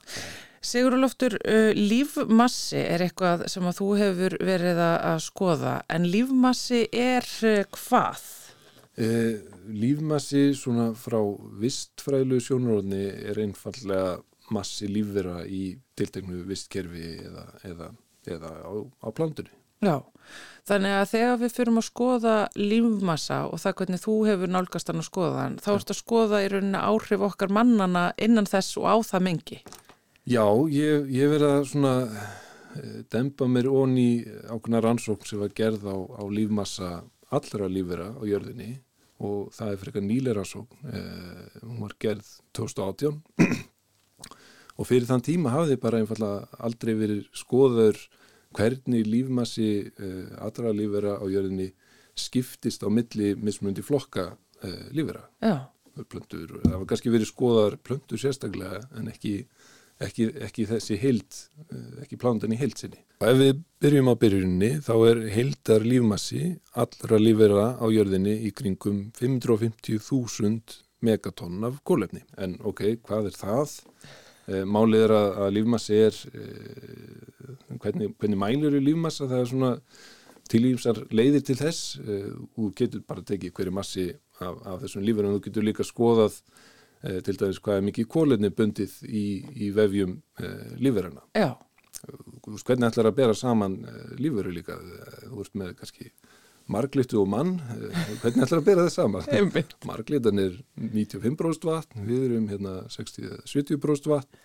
Sigurður 0.59 1.05
Loftur, 1.05 1.39
uh, 1.39 1.71
lífmassi 1.71 2.83
er 2.83 3.07
eitthvað 3.07 3.47
sem 3.47 3.63
að 3.63 3.79
þú 3.79 3.91
hefur 4.01 4.39
verið 4.43 4.83
að 4.89 4.97
að 5.13 5.23
skoða. 5.29 5.77
En 5.87 6.11
lífmassi 6.11 6.83
er 6.91 7.23
uh, 7.47 7.63
hvað? 7.79 8.27
Eh, 8.99 9.54
lífmassi 9.69 10.47
svona 10.57 10.91
frá 10.97 11.19
vistfræðilegu 11.61 12.43
sjónaróðni 12.43 13.03
er 13.31 13.41
einfallega 13.43 14.17
massi 14.53 14.87
lífvera 14.89 15.43
í 15.49 15.75
tilteknu 15.97 16.43
vistkerfi 16.45 17.15
eða, 17.25 17.45
eða, 17.65 17.91
eða 18.29 18.51
á, 18.61 18.71
á 19.01 19.07
plandunni. 19.15 19.53
Já, 19.83 19.99
þannig 20.69 20.93
að 20.95 21.09
þegar 21.11 21.39
við 21.41 21.55
fyrum 21.57 21.79
að 21.81 21.87
skoða 21.89 22.35
lífmassa 22.57 23.41
og 23.49 23.59
það 23.61 23.75
hvernig 23.81 24.01
þú 24.05 24.15
hefur 24.29 24.53
nálgast 24.53 24.89
hann 24.89 25.01
að 25.01 25.09
skoða 25.09 25.41
hann, 25.43 25.57
þá 25.61 25.69
ertu 25.75 25.93
að 25.93 25.99
skoða 25.99 26.41
í 26.45 26.47
rauninni 26.53 26.81
áhrif 26.81 27.25
okkar 27.27 27.53
mannana 27.53 28.05
innan 28.21 28.49
þess 28.49 28.79
og 28.81 28.87
á 28.87 28.95
það 29.05 29.25
mengi. 29.27 29.59
Já, 30.25 30.45
ég, 30.73 31.11
ég 31.13 31.29
verið 31.35 31.51
að 31.51 31.67
svona 31.69 31.93
eh, 32.07 32.95
dempa 33.13 33.49
mér 33.51 33.69
onni 33.69 34.09
ákveðna 34.47 34.81
rannsókn 34.87 35.29
sem 35.29 35.43
var 35.43 35.53
gerð 35.57 35.85
á, 35.85 35.97
á 36.17 36.23
lífmassa 36.33 36.95
allra 37.35 37.69
lífvera 37.69 38.13
á 38.15 38.21
jörðinni 38.25 38.71
og 39.25 39.53
það 39.55 39.71
er 39.71 39.81
frekar 39.81 40.05
nýlega 40.05 40.37
rannsókn. 40.39 40.91
Eh, 40.91 41.57
hún 41.63 41.81
var 41.83 41.95
gerð 42.01 42.29
2018 42.57 43.19
og 44.79 44.87
fyrir 44.89 45.07
þann 45.09 45.25
tíma 45.25 45.53
hafði 45.53 45.79
bara 45.81 46.01
einfallega 46.03 46.61
aldrei 46.67 46.93
verið 46.99 47.25
skoður 47.35 47.99
hvernig 48.55 49.07
lífmassi 49.09 49.69
eh, 49.91 50.35
allra 50.39 50.73
lífvera 50.75 51.17
á 51.19 51.25
jörðinni 51.27 51.71
skiptist 52.15 52.85
á 52.85 52.89
milli 52.91 53.33
mismundi 53.35 53.83
flokka 53.83 54.31
eh, 54.63 54.85
lífvera. 54.95 55.25
Já, 55.43 55.67
Plöntur, 55.95 56.57
það 56.59 56.73
var 56.75 56.87
kannski 56.89 57.11
verið 57.13 57.29
skoðar 57.29 57.77
plöntur 57.79 58.19
sérstaklega 58.19 58.81
en 58.99 59.07
ekki, 59.07 59.45
ekki, 60.03 60.27
ekki 60.47 60.65
þessi 60.69 60.97
heild, 60.99 61.37
eh, 61.69 62.01
ekki 62.03 62.19
plándan 62.19 62.53
í 62.53 62.59
heild 62.59 62.77
sinni. 62.79 62.99
Og 63.21 63.29
ef 63.29 63.37
við 63.39 63.61
byrjum 63.83 64.11
á 64.11 64.15
byrjunni 64.19 64.71
þá 64.83 64.93
er 65.09 65.21
heildar 65.35 65.85
lífmassi 65.87 66.43
allra 66.75 67.19
lífvera 67.21 67.67
á 67.79 67.85
jörðinni 67.87 68.35
í 68.47 68.51
kringum 68.55 69.11
550.000 69.15 70.81
megatonn 71.05 71.63
af 71.67 71.79
kólefni. 71.87 72.23
En 72.37 72.57
ok, 72.63 72.97
hvað 73.05 73.31
er 73.31 73.39
það? 73.39 73.79
Eh, 74.47 74.65
Málið 74.67 75.07
er 75.07 75.15
að, 75.15 75.29
að 75.45 75.55
lífmassi 75.59 76.01
er, 76.09 76.19
eh, 76.35 77.55
hvernig, 77.79 78.13
hvernig 78.19 78.41
mælur 78.43 78.75
er 78.75 78.83
lífmassa? 78.83 79.29
Það 79.31 79.41
er 79.41 79.51
svona 79.53 79.73
tilýmsar 80.51 80.99
leiðir 81.09 81.41
til 81.41 81.55
þess. 81.57 81.97
Þú 82.53 82.67
getur 82.77 83.01
bara 83.07 83.23
tekið 83.25 83.53
hverju 83.57 83.71
massi 83.73 84.03
af, 84.37 84.59
af 84.61 84.83
þessum 84.83 85.01
lífverum. 85.01 85.33
Þú 85.33 85.45
getur 85.47 85.65
líka 85.65 85.85
skoðað 85.87 86.37
til 87.25 87.37
dæmis 87.37 87.59
hvað 87.61 87.79
er 87.81 87.85
mikið 87.89 88.07
kólefni 88.15 88.49
bundið 88.57 88.95
í, 89.05 89.25
í 89.65 89.71
vefjum 89.75 90.15
eh, 90.41 90.71
lífverana. 90.81 91.21
já, 91.35 91.51
hvernig 92.65 92.87
ætlar 92.89 93.09
að 93.11 93.15
bera 93.19 93.35
saman 93.37 93.77
eh, 93.85 94.15
lífveru 94.21 94.51
líka? 94.55 94.79
Eh, 94.79 95.21
Þú 95.29 95.37
veist 95.41 95.55
með 95.59 95.75
kannski 95.79 96.09
marglittu 96.73 97.19
og 97.21 97.27
mann, 97.29 97.55
eh, 97.75 98.03
hvernig 98.23 98.45
ætlar 98.45 98.61
að 98.63 98.67
bera 98.71 98.85
það 98.87 98.93
saman? 98.95 99.29
Marglitan 99.89 100.41
er 100.41 100.55
95% 100.81 101.67
vatn, 101.69 102.05
við 102.07 102.23
erum 102.29 102.47
hérna 102.49 102.75
60-70% 102.93 104.09
vatn. 104.09 104.39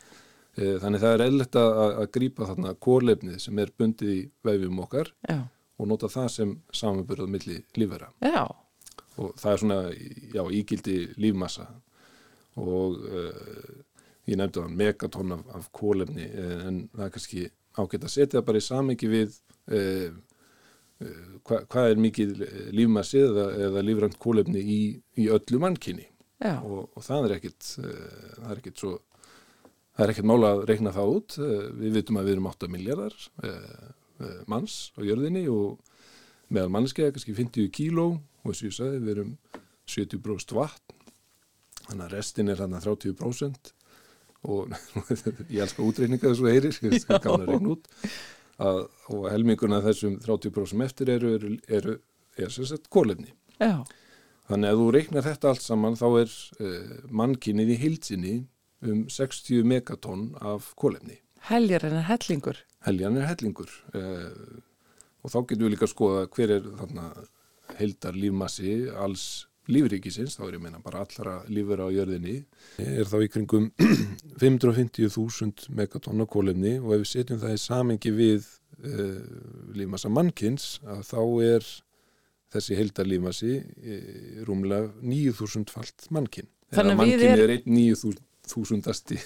Eh, 0.59 0.77
Þannig 0.83 1.01
það 1.05 1.15
er 1.17 1.25
eðlert 1.29 1.57
að, 1.61 1.77
að 2.03 2.09
grípa 2.17 2.49
þarna 2.51 2.75
kólefnið 2.83 3.37
sem 3.41 3.59
er 3.63 3.71
bundið 3.79 4.11
í 4.17 4.21
vefjum 4.45 4.81
okkar 4.83 5.13
Já, 5.31 5.39
og 5.81 5.89
nota 5.89 6.11
það 6.13 6.27
sem 6.35 6.57
samanbyrðað 6.77 7.31
milli 7.37 7.61
lífvera. 7.79 8.11
já, 8.21 8.43
Og 9.21 9.35
það 9.39 9.53
er 9.53 9.61
svona, 9.63 9.77
já, 10.35 10.43
ígildi 10.59 10.95
lífmassa 11.21 11.65
og 12.59 12.99
uh, 13.07 13.71
ég 14.31 14.39
nefndi 14.39 14.63
þann 14.63 14.79
megatonn 14.79 15.35
af, 15.37 15.45
af 15.57 15.69
kólefni 15.75 16.27
eh, 16.29 16.67
en 16.69 16.83
það 16.95 17.05
er 17.07 17.13
kannski 17.15 17.45
ágætt 17.79 18.07
að 18.07 18.13
setja 18.13 18.39
það 18.39 18.47
bara 18.49 18.61
í 18.61 18.67
samingi 18.67 19.11
við 19.11 19.37
uh, 19.75 20.09
uh, 21.03 21.29
hva, 21.47 21.61
hvað 21.71 21.91
er 21.91 22.03
mikið 22.05 22.35
lífmassi 22.77 23.23
eða, 23.25 23.47
eða 23.69 23.85
lífrænt 23.87 24.19
kólefni 24.23 24.63
í, 24.63 24.81
í 25.19 25.29
öllu 25.33 25.63
mannkynni. 25.63 26.07
Og, 26.41 26.87
og 26.97 27.05
það 27.05 27.27
er 27.27 27.33
ekkit 27.35 27.67
það 27.77 28.47
er 28.49 28.61
ekkit 28.63 28.79
svo 28.81 28.93
það 29.93 30.05
er 30.07 30.13
ekkit 30.15 30.29
mála 30.31 30.53
að 30.55 30.63
reikna 30.71 30.93
það 30.97 31.11
út. 31.13 31.35
Við 31.77 31.99
vitum 31.99 32.17
að 32.17 32.29
við 32.29 32.37
erum 32.37 32.49
8 32.49 32.71
miljardar 32.73 33.17
manns 34.49 34.77
á 34.97 35.05
jörðinni 35.05 35.43
og 35.53 35.83
meðal 36.49 36.73
mannskeiða 36.73 37.13
kannski 37.13 37.37
50 37.37 37.69
kíló. 37.77 38.07
Og 38.41 38.57
þess 38.57 38.81
að 38.81 38.97
við 39.03 39.13
erum 39.19 39.35
70% 39.91 40.57
vatn 40.57 41.00
þannig 41.91 42.07
að 42.07 42.17
restin 42.17 42.53
er 42.53 42.65
hann 42.65 42.77
að 42.79 42.89
30% 42.89 43.73
og 44.49 44.73
ég 45.53 45.61
elskar 45.61 45.85
útreikninga 45.85 46.31
þessu 46.31 46.49
heyrir, 46.49 46.77
ég 46.87 47.03
skal 47.03 47.21
gána 47.21 47.43
að 47.45 47.51
reikna 47.51 47.75
út 47.75 47.91
að, 48.61 48.79
og 49.13 49.27
helminguna 49.29 49.83
þessum 49.85 50.17
30% 50.25 50.87
eftir 50.87 51.13
eru, 51.17 51.35
eru, 51.37 51.57
eru 51.69 51.99
er 52.41 52.55
sagt 52.55 52.89
kólefni 52.93 53.35
já, 53.61 53.83
Þannig 54.51 54.73
að 54.73 54.81
þú 54.81 54.87
reiknar 54.97 55.23
þetta 55.23 55.51
allt 55.53 55.63
saman 55.63 55.97
þá 55.99 56.07
er 56.09 56.33
uh, 56.59 56.95
mannkinnið 57.15 57.69
í 57.71 57.77
heilsinni 57.85 58.33
um 58.83 59.05
60 59.13 59.67
megatonn 59.69 60.25
af 60.43 60.73
kólefni. 60.81 61.21
Heljar 61.47 61.85
en 61.87 62.01
hellingur. 62.09 62.59
Heljan 62.83 63.19
er 63.21 63.29
hellingur 63.31 63.71
uh, 63.95 64.59
og 65.23 65.31
þá 65.31 65.39
getum 65.45 65.69
við 65.69 65.75
líka 65.77 65.87
að 65.87 65.93
skoða 65.93 66.25
hver 66.35 66.55
er 66.57 66.67
þarna 66.81 67.07
heildar 67.79 68.19
lífmassi 68.19 68.75
alls 68.91 69.27
lífríkisins, 69.73 70.37
þá 70.39 70.47
er 70.49 70.57
ég 70.59 70.63
meina 70.65 70.81
bara 70.85 71.05
allra 71.05 71.37
lífur 71.49 71.83
á 71.83 71.89
jörðinni, 71.95 72.37
er 72.83 73.09
þá 73.11 73.17
í 73.25 73.29
kringum 73.33 73.71
550.000 74.43 75.71
megatonna 75.77 76.27
kólefni 76.31 76.77
og 76.81 76.95
ef 76.97 77.03
við 77.05 77.11
setjum 77.13 77.41
það 77.43 77.55
í 77.57 77.61
samengi 77.63 78.13
við 78.17 78.49
uh, 78.85 79.23
lífmassa 79.77 80.11
mannkins 80.13 80.69
að 80.87 81.03
þá 81.11 81.21
er 81.51 81.71
þessi 82.51 82.79
heildar 82.79 83.09
lífmassi 83.11 83.57
uh, 83.61 84.45
rúmlega 84.49 84.91
9.000 85.03 85.75
falt 85.75 86.07
mannkinn. 86.15 86.49
Þannig 86.75 86.95
að 86.97 87.01
mannkinn 87.03 87.27
er- 87.35 87.45
er 87.47 87.57
einn 87.57 87.75
9.000 87.75 88.91
asti. 88.91 89.19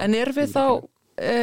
En 0.00 0.14
er 0.16 0.30
við 0.36 0.50
þá 0.54 0.64
e, 1.20 1.34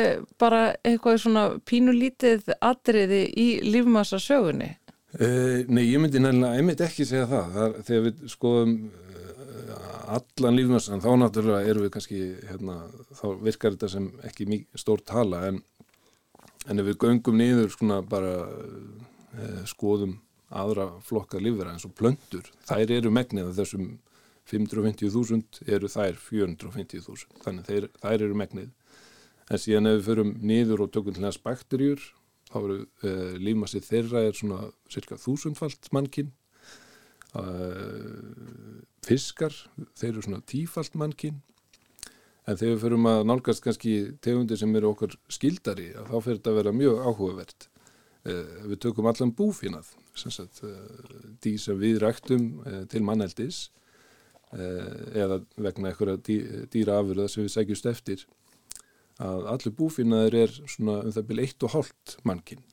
bara 0.41 0.59
eitthvað 0.85 1.19
svona 1.21 1.43
pínulítið 1.65 2.51
atriði 2.65 3.23
í 3.37 3.47
lífmassa 3.65 4.19
sögunni? 4.21 4.71
Uh, 5.15 5.63
nei, 5.71 5.85
ég 5.87 6.01
myndi 6.03 6.19
nefnilega 6.19 6.59
einmitt 6.59 6.81
ekki 6.83 7.05
segja 7.07 7.29
það. 7.29 7.53
það 7.53 7.65
er, 7.65 7.75
þegar 7.87 8.01
við 8.05 8.23
skoðum 8.33 8.73
uh, 8.91 10.17
allan 10.17 10.57
lífmassan, 10.57 11.03
þá 11.05 11.09
náttúrulega 11.21 11.71
erum 11.71 11.85
við 11.85 11.93
kannski, 11.95 12.19
hérna, 12.49 12.75
þá 13.15 13.25
virkar 13.45 13.77
þetta 13.77 13.89
sem 13.93 14.09
ekki 14.27 14.59
stór 14.75 15.03
tala, 15.07 15.45
en, 15.47 15.61
en 16.67 16.83
ef 16.83 16.89
við 16.89 16.99
göngum 17.05 17.39
niður 17.39 17.71
svona 17.71 18.01
bara 18.03 18.33
uh, 18.43 19.63
skoðum 19.71 20.17
aðra 20.51 20.89
flokka 21.07 21.39
lífvera 21.39 21.73
eins 21.75 21.87
og 21.87 21.95
plöndur, 21.95 22.51
þær 22.67 22.91
eru 22.99 23.11
megnið 23.15 23.49
af 23.53 23.57
þessum 23.61 23.87
550.000 24.47 25.63
eru 25.71 25.89
þær 25.91 26.19
450.000, 26.27 27.27
þannig 27.43 27.67
þeir, 27.67 27.89
þær 28.03 28.27
eru 28.27 28.37
megnið. 28.43 28.69
En 29.47 29.59
síðan 29.63 29.89
ef 29.91 30.01
við 30.01 30.07
förum 30.11 30.31
niður 30.43 30.85
og 30.85 30.91
tökum 30.91 31.15
til 31.15 31.23
þess 31.23 31.43
bakterjur, 31.43 32.03
þá 32.47 32.57
eru 32.61 32.77
uh, 32.81 33.35
lífmassi 33.41 33.81
þeirra 33.83 34.23
er 34.27 34.37
svona 34.37 34.67
cirka 34.91 35.17
þúsundfalt 35.19 35.89
mannkinn 35.95 36.31
uh, 37.35 38.81
fiskar 39.05 39.55
þeir 39.97 40.11
eru 40.13 40.25
svona 40.25 40.43
tífalt 40.47 40.97
mannkinn 40.99 41.41
en 42.47 42.55
þegar 42.55 42.75
við 42.75 42.83
förum 42.85 43.09
að 43.11 43.23
nálgast 43.27 43.63
kannski 43.65 43.95
tegundir 44.23 44.59
sem 44.59 44.75
eru 44.79 44.93
okkar 44.93 45.17
skildari 45.31 45.89
þá 45.97 46.13
fyrir 46.15 46.37
þetta 46.37 46.53
að 46.53 46.59
vera 46.61 46.75
mjög 46.75 47.01
áhugavert. 47.03 47.67
Uh, 48.27 48.53
við 48.71 48.79
tökum 48.85 49.09
allan 49.11 49.33
búfinað 49.35 49.91
dý 51.43 51.57
sem 51.61 51.77
við 51.77 51.99
ræktum 52.01 52.47
til 52.89 53.03
manneldis 53.05 53.67
eða 54.49 55.37
vegna 55.61 55.91
eitthvað 55.91 56.23
dý, 56.25 56.37
dýraafurða 56.73 57.27
sem 57.29 57.43
við 57.43 57.51
segjumst 57.53 57.89
eftir 57.91 58.23
að 59.23 59.47
allur 59.53 59.75
búfinnaður 59.77 60.39
er 60.43 60.55
svona 60.69 60.99
um 61.03 61.13
það 61.13 61.29
byrja 61.29 61.47
eitt 61.47 61.65
og 61.65 61.73
hálft 61.73 62.17
mannkinn. 62.27 62.65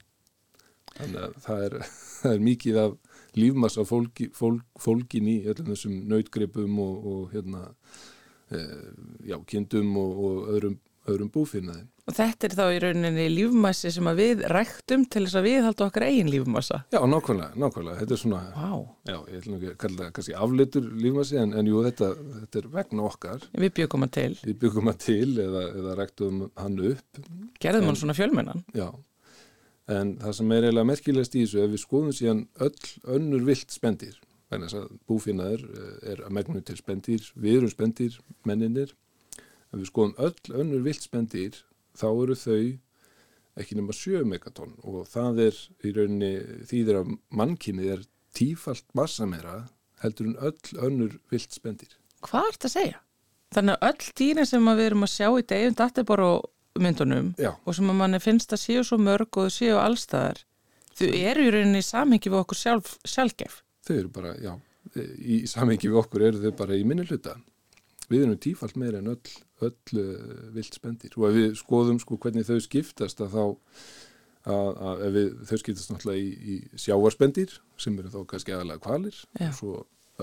Þannig 0.94 1.20
að 1.22 1.36
það 1.46 1.66
er, 1.68 1.76
það 2.20 2.34
er 2.36 2.44
mikið 2.48 2.80
af 2.84 2.96
lífmassa 3.34 3.84
fólki, 3.88 4.28
fólk, 4.36 4.66
fólkin 4.80 5.30
í 5.30 5.38
öllum 5.50 5.72
þessum 5.72 5.96
nautgripum 6.10 6.80
og, 6.84 7.08
og 7.12 7.32
hérna, 7.34 7.64
e, 8.50 8.60
já, 9.30 9.38
kindum 9.50 9.96
og, 10.00 10.20
og 10.28 10.52
öðrum, 10.54 10.76
öðrum 11.10 11.30
búfinnaði. 11.34 11.84
Og 12.04 12.12
þetta 12.18 12.48
er 12.48 12.54
þá 12.58 12.64
í 12.68 12.80
rauninni 12.82 13.24
lífmassi 13.32 13.90
sem 13.94 14.08
að 14.10 14.18
við 14.20 14.42
ræktum 14.52 15.06
til 15.08 15.22
þess 15.24 15.38
að 15.40 15.46
við 15.46 15.62
halda 15.64 15.86
okkar 15.86 16.04
eigin 16.04 16.28
lífmassa. 16.32 16.82
Já, 16.92 16.98
nákvæmlega, 17.08 17.56
nákvæmlega. 17.62 18.00
Þetta 18.02 18.16
er 18.16 18.20
svona, 18.20 18.40
Vá, 18.52 18.74
já, 19.08 19.16
ég 19.30 19.38
ætlum 19.40 19.56
ekki 19.56 19.70
að 19.70 19.78
kalla 19.84 20.00
það 20.02 20.10
kannski 20.18 20.36
afleitur 20.44 20.90
lífmassi 21.04 21.38
en, 21.40 21.54
en 21.56 21.70
jú, 21.70 21.80
þetta, 21.86 22.10
þetta 22.42 22.60
er 22.60 22.68
vegna 22.74 23.06
okkar. 23.08 23.46
við 23.64 23.72
byggum 23.80 24.04
hann 24.04 24.12
til. 24.18 24.28
Við 24.44 24.58
byggum 24.66 24.90
hann 24.92 25.00
til 25.06 25.30
eða, 25.46 25.64
eða 25.80 25.96
ræktum 26.02 26.44
hann 26.60 26.78
upp 26.92 27.22
Gerðum 27.64 27.88
hann 27.88 28.00
svona 28.02 28.16
fjölmennan. 28.18 28.64
Já, 28.76 28.90
en 29.96 30.14
það 30.20 30.36
sem 30.40 30.52
er 30.56 30.68
eiginlega 30.68 30.90
merkilegast 30.92 31.38
í 31.38 31.46
þessu 31.46 31.64
ef 31.64 31.72
við 31.72 31.82
skoðum 31.86 32.12
síðan 32.16 32.44
öll 32.64 32.92
önnur 33.16 33.48
vilt 33.48 33.72
spendir, 33.72 34.20
þess 34.52 34.76
að 34.78 34.92
búfinnaður 35.08 35.64
er 36.12 36.20
að 36.24 36.36
megnu 36.36 36.60
til 36.64 36.76
spendir, 36.78 37.24
við 37.34 37.62
erum 37.62 37.72
spendir, 37.72 38.20
menninir, 38.48 38.92
ef 39.74 39.80
við 39.82 39.90
skoðum 39.90 40.16
öll 40.22 40.56
önnur 40.62 40.84
vilt 40.86 41.04
spendir, 41.04 41.60
þá 41.98 42.06
eru 42.10 42.36
þau 42.38 42.58
ekki 43.60 43.76
nema 43.78 43.94
7 43.94 44.24
megatonn 44.26 44.74
og 44.82 45.04
það 45.10 45.40
er 45.48 45.60
í 45.86 45.92
rauninni 45.94 46.32
þýðir 46.70 47.00
að 47.02 47.12
mannkynnið 47.38 47.92
er 47.98 48.06
tífalt 48.34 48.86
massa 48.98 49.26
meira 49.30 49.64
heldur 50.02 50.32
en 50.32 50.40
öll 50.42 50.80
önnur 50.88 51.18
vilt 51.30 51.54
spendir. 51.54 51.92
Hvað 52.24 52.50
ert 52.50 52.66
að 52.66 52.74
segja? 52.74 52.98
Þannig 53.54 53.76
að 53.78 53.88
öll 53.90 54.10
dýrin 54.18 54.48
sem 54.50 54.66
við 54.72 54.84
erum 54.88 55.06
að 55.06 55.12
sjá 55.12 55.28
í 55.30 55.46
degjum 55.52 55.78
databóru 55.78 56.30
myndunum 56.82 57.30
Já, 57.38 57.52
og 57.54 57.76
sem 57.76 57.90
að 57.92 57.98
manni 58.00 58.18
finnst 58.18 58.52
að 58.54 58.64
séu 58.64 58.82
svo 58.82 58.98
mörg 58.98 59.38
og 59.38 59.52
séu 59.54 59.76
allstaðar, 59.78 60.40
þau 60.98 61.06
eru 61.06 61.44
í 61.46 61.52
rauninni 61.54 61.82
í 61.84 61.86
samhengi 61.86 62.32
við 62.32 62.40
okkur 62.40 62.58
sjálf, 62.58 62.96
sjálfgef. 63.06 63.60
þau 63.86 63.94
eru 63.94 64.10
bara, 64.16 64.32
já, 64.42 64.56
í 65.22 65.44
samengi 65.46 65.90
við 65.90 66.00
okkur 66.02 66.26
eru 66.30 66.42
þau 66.42 66.56
bara 66.58 66.78
í 66.78 66.82
minni 66.86 67.06
hluta. 67.06 67.36
Við 68.10 68.24
erum 68.26 68.40
tífalt 68.42 68.74
meira 68.80 68.98
en 68.98 69.12
öll, 69.14 69.36
öll 69.62 70.00
uh, 70.00 70.50
vilt 70.54 70.74
spendir 70.74 71.14
og 71.18 71.28
ef 71.28 71.36
við 71.38 71.54
skoðum 71.60 72.00
sko 72.02 72.18
hvernig 72.20 72.46
þau 72.48 72.58
skiptast 72.62 73.22
að 73.22 73.36
þá 73.36 73.44
að, 73.44 74.68
að 74.74 75.04
ef 75.06 75.14
við, 75.14 75.30
þau 75.48 75.58
skiptast 75.62 75.92
náttúrulega 75.92 76.24
í, 76.24 76.54
í 76.54 76.82
sjáarspendir 76.84 77.56
sem 77.80 77.98
eru 78.00 78.12
þá 78.12 78.20
kannski 78.32 78.54
aðalega 78.54 78.84
kvalir 78.84 79.20
Já. 79.38 79.48
og 79.48 79.56
svo 79.60 79.74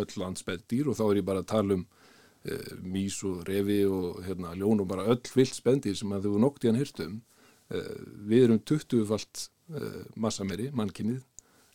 öll 0.02 0.22
landspendir 0.22 0.88
og 0.88 0.98
þá 1.00 1.04
er 1.08 1.22
ég 1.22 1.28
bara 1.28 1.44
að 1.44 1.50
tala 1.52 1.80
um 1.80 1.86
uh, 1.88 2.76
mís 2.84 3.17
og 3.28 3.41
refi 3.48 3.82
og 3.88 4.22
hérna 4.28 4.54
ljón 4.60 4.84
og 4.84 4.91
bara 4.91 5.08
öll 5.12 5.34
vilt 5.36 5.58
spendir 5.58 5.98
sem 5.98 6.13
að 6.15 6.30
þau 6.30 6.38
nokt 6.46 6.65
í 6.65 6.72
hann 6.72 6.80
hirtum 6.80 7.17
uh, 7.74 7.98
við 8.28 8.48
erum 8.48 8.62
20-falt 8.67 9.48
uh, 9.74 10.04
massameri, 10.15 10.70
mannkinnið 10.76 11.24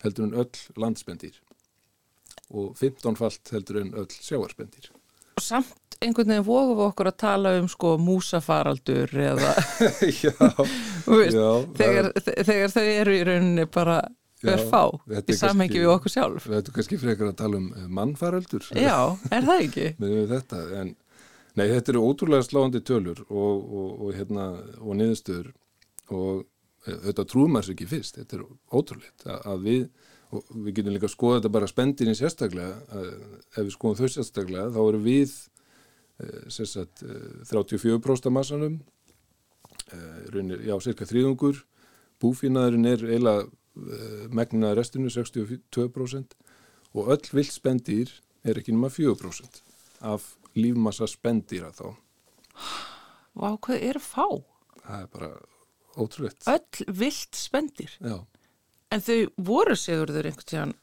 heldur 0.05 0.29
en 0.29 0.39
öll 0.45 0.65
landspendir 0.77 1.41
og 2.53 2.77
15-falt 2.79 3.51
heldur 3.55 3.83
en 3.83 3.95
öll 3.97 4.13
sjáarspendir 4.13 4.93
Og 5.37 5.45
samt 5.45 5.97
einhvern 6.01 6.31
veginn 6.33 6.47
vogum 6.47 6.77
við 6.79 6.87
okkur 6.91 7.11
að 7.11 7.17
tala 7.21 7.55
um 7.61 7.67
sko 7.69 7.97
músafaraldur 8.01 9.13
eða, 9.31 9.53
Já, 10.25 10.33
veist, 11.07 11.37
já 11.37 11.51
þegar, 11.77 12.09
þegar 12.25 12.73
þau 12.73 12.85
eru 12.85 13.17
í 13.17 13.25
rauninni 13.29 13.67
bara 13.73 13.99
örfá 14.45 14.83
þetta 15.07 15.23
er 15.25 15.35
í 15.35 15.39
samhengi 15.41 15.81
við 15.81 15.93
okkur 15.95 16.13
sjálf. 16.13 16.49
Við 16.49 16.59
ættum 16.61 16.77
kannski 16.77 17.01
frekar 17.01 17.31
að 17.31 17.39
tala 17.41 17.61
um 17.61 17.69
eh, 17.73 17.87
mannfaraldur 17.99 18.69
Já, 18.77 18.99
er 19.33 19.49
það 19.49 19.65
ekki? 19.67 19.87
þetta, 20.35 20.63
en 20.81 20.93
nei, 21.57 21.67
þetta 21.73 21.95
eru 21.95 22.05
ótrúlega 22.11 22.47
sláandi 22.47 22.83
tölur 22.85 23.23
og, 23.29 23.55
og, 23.65 23.89
og 24.07 24.17
hérna, 24.17 24.51
og 24.81 25.01
niðurstöður 25.01 25.53
og 26.17 26.45
eh, 26.87 26.99
þetta 27.09 27.29
trúum 27.33 27.57
maður 27.57 27.71
sér 27.71 27.79
ekki 27.79 27.91
fyrst, 27.95 28.21
þetta 28.21 28.41
er 28.41 28.47
ótrúleitt 28.77 29.29
að, 29.29 29.41
að 29.53 29.67
við, 29.71 29.89
og 30.37 30.51
við 30.55 30.79
getum 30.79 30.97
líka 30.97 31.09
að 31.09 31.15
skoða 31.17 31.41
þetta 31.41 31.53
bara 31.57 31.71
spendinni 31.71 32.17
sérstaklega 32.19 32.81
að, 32.97 33.13
ef 33.57 33.63
við 33.63 33.73
skoðum 33.77 34.01
þau 34.01 34.13
sérstaklega, 34.17 34.73
þá 34.75 34.81
eru 34.87 35.01
við 35.05 35.37
eh, 36.23 36.43
sérsagt 36.53 37.07
eh, 37.07 37.41
34% 37.51 38.31
af 38.31 38.37
massanum 38.37 38.81
eh, 39.93 40.61
já, 40.69 40.77
cirka 40.85 41.09
þriðungur 41.09 41.65
búfínaðurinn 42.23 42.89
er 42.89 43.05
eiginlega 43.05 43.47
eh, 43.47 44.27
megna 44.33 44.73
restinu 44.77 45.13
62% 45.13 46.37
og 46.97 47.13
öll 47.13 47.33
vilt 47.37 47.53
spendir 47.53 48.13
er 48.47 48.61
ekki 48.61 48.75
nema 48.75 48.91
4% 48.93 49.63
af 50.07 50.35
lífmassa 50.57 51.09
spendýra 51.11 51.73
þá. 51.77 51.91
Vá, 53.37 53.51
hvað 53.61 53.85
er 53.91 54.01
fá? 54.01 54.25
Það 54.87 55.03
er 55.03 55.11
bara 55.13 55.31
ótrúlegt. 55.97 56.47
Öll 56.49 56.97
vilt 57.03 57.37
spendir. 57.37 57.93
Já. 58.01 58.23
En 58.95 59.03
þau 59.03 59.19
voru 59.49 59.77
sigurður 59.79 60.29
einhvern 60.31 60.49
tíðan 60.51 60.75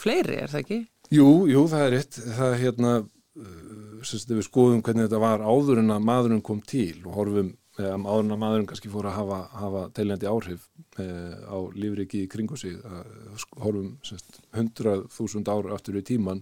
fleiri, 0.00 0.36
er 0.40 0.52
það 0.52 0.62
ekki? 0.64 0.80
Jú, 1.12 1.30
jú, 1.50 1.64
það 1.70 1.86
er 1.86 1.94
rétt. 1.96 2.20
Það 2.24 2.52
er 2.52 2.60
hérna, 2.64 2.92
uh, 3.00 4.04
semst, 4.06 4.30
við 4.30 4.46
skoðum 4.46 4.84
hvernig 4.86 5.08
þetta 5.08 5.22
var 5.22 5.44
áður 5.44 5.82
en 5.82 5.96
að 5.96 6.06
maðurinn 6.08 6.44
kom 6.46 6.62
til 6.64 7.02
og 7.04 7.18
horfum 7.18 7.50
eh, 7.80 7.90
áður 7.90 8.24
en 8.24 8.36
að 8.36 8.40
maðurinn 8.44 8.68
kannski 8.70 8.92
fór 8.92 9.10
að 9.10 9.18
hafa, 9.18 9.40
hafa 9.60 9.82
teljandi 9.96 10.30
áhrif 10.30 10.64
eh, 11.02 11.36
á 11.44 11.58
lífriki 11.76 12.24
í 12.24 12.30
kringu 12.32 12.56
sig. 12.60 12.78
Að, 12.80 13.12
sko, 13.44 13.60
horfum 13.66 13.92
semst, 14.06 14.40
100.000 14.56 15.52
ár 15.52 15.70
aftur 15.76 16.00
í 16.00 16.06
tíman 16.06 16.40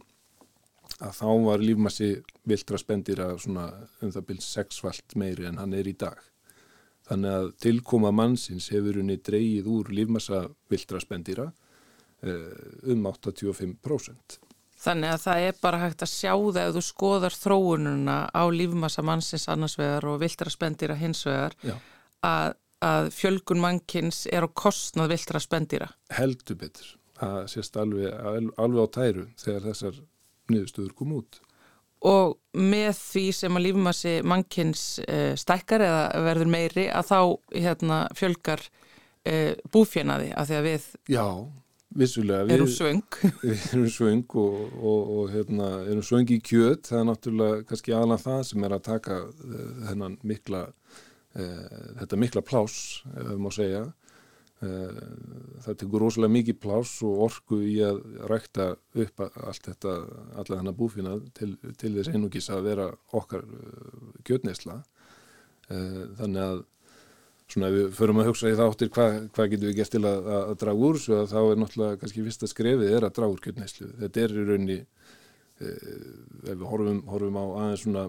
að 0.99 1.15
þá 1.19 1.29
var 1.45 1.63
lífmassi 1.63 2.09
viltra 2.49 2.79
spendýra 2.81 3.29
svona 3.39 3.69
um 4.03 4.11
það 4.15 4.25
byrjum 4.31 4.45
sexfalt 4.47 5.15
meiri 5.21 5.47
en 5.51 5.61
hann 5.61 5.75
er 5.77 5.91
í 5.91 5.95
dag. 5.99 6.19
Þannig 7.09 7.37
að 7.39 7.49
tilkoma 7.65 8.13
mannsins 8.13 8.69
hefur 8.75 9.01
henni 9.01 9.17
dreigið 9.25 9.71
úr 9.73 9.89
lífmassa 9.97 10.43
viltra 10.69 11.01
spendýra 11.01 11.49
eh, 12.21 12.93
um 12.93 13.09
85%. 13.09 14.39
Þannig 14.79 15.15
að 15.15 15.23
það 15.25 15.45
er 15.49 15.57
bara 15.63 15.81
hægt 15.83 16.05
að 16.05 16.13
sjá 16.13 16.33
það 16.37 16.61
ef 16.63 16.77
þú 16.77 16.83
skoðar 16.87 17.35
þróununa 17.35 18.19
á 18.31 18.43
lífmassa 18.55 19.03
mannsins 19.03 19.49
annars 19.51 19.75
vegar 19.81 20.07
og 20.07 20.21
viltra 20.23 20.53
spendýra 20.53 20.95
hins 21.01 21.25
vegar 21.27 21.57
að, 22.23 22.55
að 22.85 23.11
fjölgun 23.17 23.65
mannkins 23.65 24.27
er 24.31 24.47
á 24.47 24.49
kostnað 24.53 25.17
viltra 25.17 25.43
spendýra. 25.43 25.91
heldur 26.15 26.61
betur 26.61 26.95
það 27.19 27.41
sést 27.51 27.77
alveg, 27.81 28.15
alveg 28.55 28.87
á 28.87 28.89
tæru 28.95 29.27
þegar 29.41 29.67
þessar 29.67 30.01
niðurstöður 30.53 30.95
kom 31.01 31.17
út 31.19 31.41
og 32.07 32.37
með 32.59 32.91
því 32.99 33.25
sem 33.35 33.59
að 33.59 33.65
lífumassi 33.67 34.17
mannkins 34.27 34.83
uh, 35.05 35.33
stækkar 35.39 35.85
eða 35.85 36.03
verður 36.27 36.53
meiri 36.53 36.89
að 36.95 37.09
þá 37.11 37.21
hérna, 37.55 38.03
fjölgar 38.19 38.63
uh, 38.69 39.55
búfjanaði 39.75 40.31
af 40.35 40.49
því 40.51 40.59
að 40.59 40.69
við 40.69 40.87
Já, 41.11 41.27
vissulega 41.99 42.55
erum 42.55 42.71
svöng. 42.71 43.03
við 43.43 43.67
erum 43.73 43.91
svöng 43.95 44.25
og, 44.39 44.63
og, 44.79 45.13
og 45.19 45.35
hérna, 45.35 45.71
erum 45.89 46.07
svöng 46.07 46.31
í 46.35 46.41
kjöt. 46.45 46.91
Það 46.91 47.03
er 47.03 47.09
náttúrulega 47.11 47.69
kannski 47.69 47.97
aðlan 47.97 48.25
það 48.25 48.43
sem 48.53 48.69
er 48.69 48.79
að 48.79 48.89
taka 48.93 49.21
uh, 49.27 50.09
mikla 50.23 50.69
þetta 51.39 52.17
mikla 52.19 52.41
plás 52.43 52.75
ef 53.13 53.27
við 53.29 53.43
má 53.45 53.51
segja 53.55 53.83
það 54.59 55.77
tekur 55.79 56.03
rosalega 56.03 56.35
mikið 56.35 56.57
plás 56.63 56.97
og 57.07 57.21
orku 57.29 57.61
í 57.63 57.77
að 57.87 58.01
rækta 58.31 58.73
upp 58.99 59.23
allt 59.23 59.69
þetta, 59.69 59.93
alla 60.35 60.57
þennan 60.57 60.79
búfina 60.79 61.13
til, 61.39 61.53
til 61.79 61.93
þess 61.95 62.11
einugis 62.11 62.51
að 62.51 62.67
vera 62.67 62.89
okkar 63.15 63.45
kjötneisla 64.27 64.81
þannig 65.69 66.43
að 66.43 66.65
svona 67.49 67.71
við 67.73 67.93
förum 67.97 68.21
að 68.21 68.31
hugsa 68.31 68.51
í 68.51 68.57
þáttir 68.59 68.91
hvað 68.93 69.15
hva 69.37 69.47
getum 69.49 69.71
við 69.71 69.79
gert 69.79 69.95
til 69.95 70.03
að, 70.05 70.19
að, 70.27 70.41
að 70.41 70.59
draga 70.63 70.89
úr 70.89 70.99
svo 71.01 71.21
að 71.23 71.31
þá 71.31 71.39
er 71.41 71.61
náttúrulega 71.63 72.01
kannski 72.03 72.25
fyrsta 72.27 72.51
skrefið 72.51 72.97
er 72.97 73.07
að 73.07 73.15
draga 73.17 73.35
úr 73.35 73.45
kjötneislu. 73.45 73.89
Þetta 74.03 74.25
er 74.25 74.35
í 74.35 74.45
raunni 74.49 74.79
ef 75.59 76.51
við 76.51 76.67
horfum, 76.71 77.01
horfum 77.09 77.39
á 77.41 77.45
aðeins 77.47 77.85
svona 77.87 78.05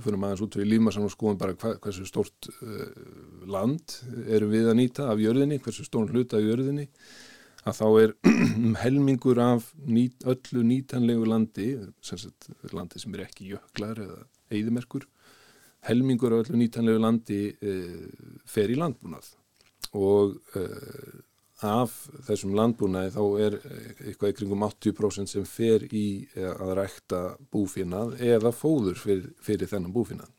förum 0.00 0.26
aðeins 0.26 0.42
út 0.46 0.58
við 0.58 0.70
lífmassan 0.72 1.06
og 1.06 1.12
skoðum 1.12 1.40
bara 1.40 1.56
hva, 1.60 1.74
hversu 1.84 2.06
stort 2.08 2.48
e, 2.54 2.88
land 3.50 3.98
erum 4.24 4.52
við 4.54 4.70
að 4.70 4.78
nýta 4.80 5.08
af 5.12 5.22
jörðinni, 5.22 5.60
hversu 5.64 5.86
stórn 5.86 6.10
hluta 6.12 6.40
af 6.40 6.46
jörðinni 6.46 6.88
að 7.64 7.80
þá 7.80 7.86
er 8.02 8.14
helmingur 8.84 9.40
af 9.44 9.70
nýt, 9.84 10.24
öllu 10.28 10.64
nýtanlegu 10.68 11.28
landi, 11.28 11.68
sem 12.04 12.20
sagt 12.20 12.48
landi 12.72 13.00
sem 13.02 13.16
er 13.16 13.26
ekki 13.26 13.52
jöklar 13.54 14.00
eða 14.04 14.22
eigðumerkur 14.54 15.08
helmingur 15.88 16.32
af 16.32 16.44
öllu 16.44 16.60
nýtanlegu 16.60 17.00
landi 17.02 17.40
uh, 17.52 18.40
fer 18.48 18.72
í 18.72 18.78
landbúnað. 18.80 19.30
Og 19.98 20.36
uh, 20.58 21.14
af 21.64 21.94
þessum 22.26 22.54
landbúnaði 22.58 23.12
þá 23.14 23.22
er 23.44 23.56
eitthvað 23.64 24.30
í 24.30 24.36
kringum 24.38 24.64
80% 24.66 25.30
sem 25.30 25.46
fer 25.48 25.86
í 25.94 26.06
að 26.36 26.74
rækta 26.78 27.22
búfinnað 27.54 28.16
eða 28.22 28.52
fóður 28.54 28.98
fyrir, 29.00 29.30
fyrir 29.42 29.70
þennan 29.70 29.94
búfinnað. 29.94 30.30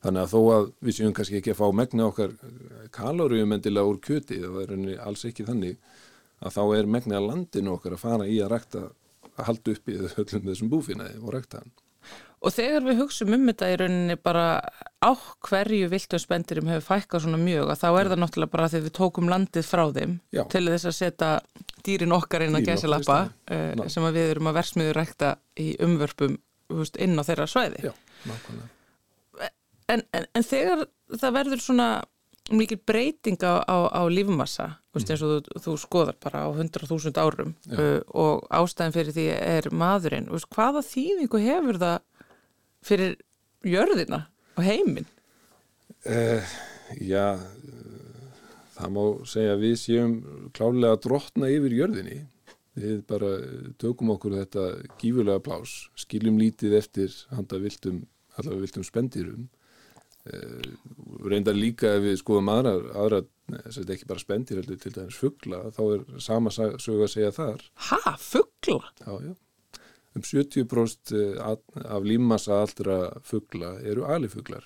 Þannig 0.00 0.22
að 0.22 0.32
þó 0.32 0.40
að 0.54 0.70
við 0.80 0.96
séum 0.96 1.16
kannski 1.16 1.40
ekki 1.40 1.52
að 1.52 1.58
fá 1.60 1.66
megna 1.76 2.06
okkar 2.08 2.32
kaloríum 2.94 3.52
endilega 3.52 3.90
úr 3.90 4.00
kjöti, 4.04 4.40
það 4.40 4.62
er 4.64 5.02
alls 5.04 5.26
ekki 5.28 5.44
þannig, 5.48 5.76
að 6.40 6.56
þá 6.56 6.62
er 6.78 6.88
megna 6.94 7.20
landinu 7.20 7.74
okkar 7.74 7.98
að 7.98 8.04
fara 8.06 8.28
í 8.28 8.38
að 8.40 8.54
rækta, 8.54 8.86
að 9.36 9.46
halda 9.50 9.74
upp 9.76 9.92
í 9.92 9.98
öllum 10.00 10.48
þessum 10.48 10.72
búfinnaði 10.72 11.20
og 11.20 11.34
rækta 11.36 11.60
hann. 11.60 11.74
Og 12.40 12.54
þegar 12.56 12.86
við 12.86 13.00
hugsaum 13.02 13.34
um 13.36 13.48
þetta 13.50 13.66
í 13.68 13.74
rauninni 13.82 14.16
bara 14.16 14.44
á 15.04 15.10
hverju 15.44 15.90
viltum 15.92 16.22
spendirum 16.22 16.70
hefur 16.72 16.86
fækkað 16.86 17.26
svona 17.26 17.40
mjög 17.40 17.72
að 17.74 17.82
þá 17.82 17.88
er 17.90 18.10
það 18.12 18.22
náttúrulega 18.22 18.54
bara 18.54 18.68
þegar 18.72 18.86
við 18.86 18.94
tókum 18.96 19.28
landið 19.28 19.66
frá 19.68 19.82
þeim 19.92 20.14
Já. 20.32 20.42
til 20.54 20.62
þess 20.70 20.88
að 20.88 20.96
setja 20.96 21.30
dýrin 21.84 22.16
okkar 22.16 22.46
inn 22.46 22.56
að 22.56 22.70
gæsilappa 22.70 23.18
uh, 23.28 23.84
sem 23.92 24.08
að 24.08 24.16
við 24.16 24.32
erum 24.32 24.48
að 24.48 24.56
versmiður 24.56 25.00
rækta 25.02 25.34
í 25.60 25.68
umvörpum 25.84 26.38
veist, 26.72 26.96
inn 26.96 27.20
á 27.20 27.22
þeirra 27.28 27.48
svæði. 27.50 27.90
Já. 27.90 27.92
En, 29.90 30.06
en, 30.16 30.26
en 30.32 30.46
þegar 30.46 30.86
það 31.20 31.36
verður 31.36 31.64
svona 31.64 31.90
mikil 32.56 32.78
breyting 32.86 33.40
á, 33.44 33.62
á, 33.62 33.76
á 33.92 34.02
lífmassa 34.10 34.68
veist, 34.94 35.10
eins 35.10 35.22
og 35.22 35.44
þú, 35.44 35.60
þú 35.64 35.74
skoðar 35.84 36.16
bara 36.22 36.46
á 36.46 36.48
100.000 36.50 37.20
árum 37.20 37.52
uh, 37.70 38.00
og 38.16 38.46
ástæðin 38.48 38.96
fyrir 38.96 39.16
því 39.16 39.26
er 39.36 39.68
maðurinn 39.74 40.30
veist, 40.32 40.48
hvaða 40.54 40.82
þýðingu 40.86 41.42
hefur 41.44 41.80
það 41.82 41.98
fyrir 42.86 43.16
jörðina 43.66 44.24
og 44.56 44.64
heiminn? 44.66 45.06
Uh, 46.06 46.40
já, 46.96 47.34
uh, 47.36 48.26
það 48.78 48.92
má 48.96 49.02
segja 49.28 49.54
að 49.56 49.64
við 49.66 49.74
séum 49.82 50.14
klálega 50.56 50.94
að 50.96 51.02
drotna 51.06 51.50
yfir 51.52 51.74
jörðinni. 51.82 52.20
Við 52.80 53.00
bara 53.10 53.30
tökum 53.82 54.12
okkur 54.14 54.36
þetta 54.38 54.64
gífurlega 55.02 55.42
plás, 55.44 55.72
skiljum 55.98 56.38
lítið 56.40 56.76
eftir 56.78 57.16
handa 57.34 57.58
viltum, 57.60 58.04
allavega 58.38 58.62
viltum 58.64 58.86
spendirum. 58.86 59.48
Uh, 60.30 60.62
reyndar 61.28 61.56
líka 61.56 61.94
ef 61.96 62.02
við 62.04 62.18
skoðum 62.20 62.50
aðra, 62.52 62.74
aðra 62.94 63.20
þess 63.64 63.80
að 63.82 63.92
ekki 63.96 64.08
bara 64.08 64.22
spendir 64.22 64.60
heldur 64.60 64.78
til 64.80 64.92
dæmis 64.94 65.16
fuggla, 65.18 65.62
þá 65.74 65.80
er 65.96 66.02
sama 66.22 66.52
sa- 66.54 66.76
sögu 66.78 67.06
að 67.08 67.12
segja 67.14 67.30
þar. 67.34 67.64
Ha, 67.90 68.16
fuggla? 68.20 68.92
Já, 69.00 69.14
já. 69.26 69.32
Um 70.16 70.24
70% 70.26 71.12
af 71.38 71.60
af 71.86 72.02
límmassa 72.02 72.60
allra 72.64 72.98
fuggla 73.22 73.76
eru 73.86 74.04
alifuglar. 74.10 74.64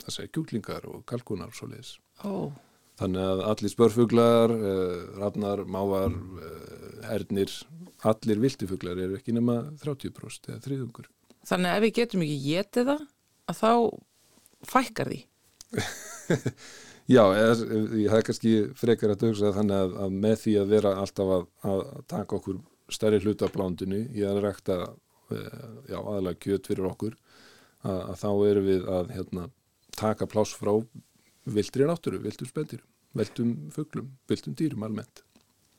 Það 0.00 0.14
segja 0.14 0.32
kjúklingar 0.32 0.86
og 0.88 1.04
kalkunar 1.06 1.52
og 1.52 1.56
svo 1.58 1.68
leiðis. 1.68 1.98
Ó, 2.24 2.52
Þannig 3.00 3.24
að 3.24 3.40
allir 3.48 3.72
spörfuglar, 3.72 4.52
uh, 4.52 5.04
rafnar, 5.16 5.62
mávar, 5.64 6.12
uh, 6.12 7.06
hernir, 7.08 7.52
allir 8.04 8.42
viltifuglar 8.42 8.98
eru 9.00 9.16
ekki 9.16 9.32
nema 9.32 9.62
30% 9.80 10.50
eða 10.52 10.60
þriðungur. 10.66 11.08
þannig 11.48 11.70
að 11.70 11.76
ef 11.78 11.82
við 11.86 11.94
getum 11.96 12.24
ekki 12.26 12.38
getið 12.44 12.90
það 12.90 13.06
að 13.48 13.60
þá 13.60 13.72
fækkar 14.68 15.12
því. 15.12 15.20
Já, 17.14 17.22
eða, 17.34 17.54
það 17.56 18.18
er 18.18 18.26
kannski 18.28 18.52
frekar 18.78 19.14
að 19.14 19.24
hugsa 19.30 19.54
þannig 19.56 19.80
að, 19.80 19.96
að 20.04 20.18
með 20.26 20.36
því 20.44 20.52
að 20.60 20.74
vera 20.76 20.92
alltaf 21.00 21.32
að, 21.38 21.46
að 21.70 21.80
taka 22.12 22.36
okkur 22.36 22.60
stærri 22.94 23.20
hluta 23.22 23.48
af 23.48 23.54
blándinu 23.54 24.02
í 24.14 24.24
að 24.26 24.42
rækta 24.46 24.78
uh, 24.88 25.70
já, 25.88 25.98
aðalega 25.98 26.40
kjöt 26.42 26.70
fyrir 26.70 26.90
okkur 26.90 27.16
að, 27.86 28.00
að 28.00 28.20
þá 28.22 28.30
erum 28.50 28.68
við 28.68 28.86
að 28.98 29.14
hérna, 29.16 29.48
taka 29.96 30.28
pláss 30.30 30.56
frá 30.58 30.72
viltri 31.50 31.88
náttúru, 31.88 32.20
viltum 32.22 32.48
spendirum, 32.48 32.86
viltum 33.16 33.56
fuglum, 33.74 34.12
viltum 34.30 34.56
dýrum 34.58 34.86
almennt. 34.86 35.24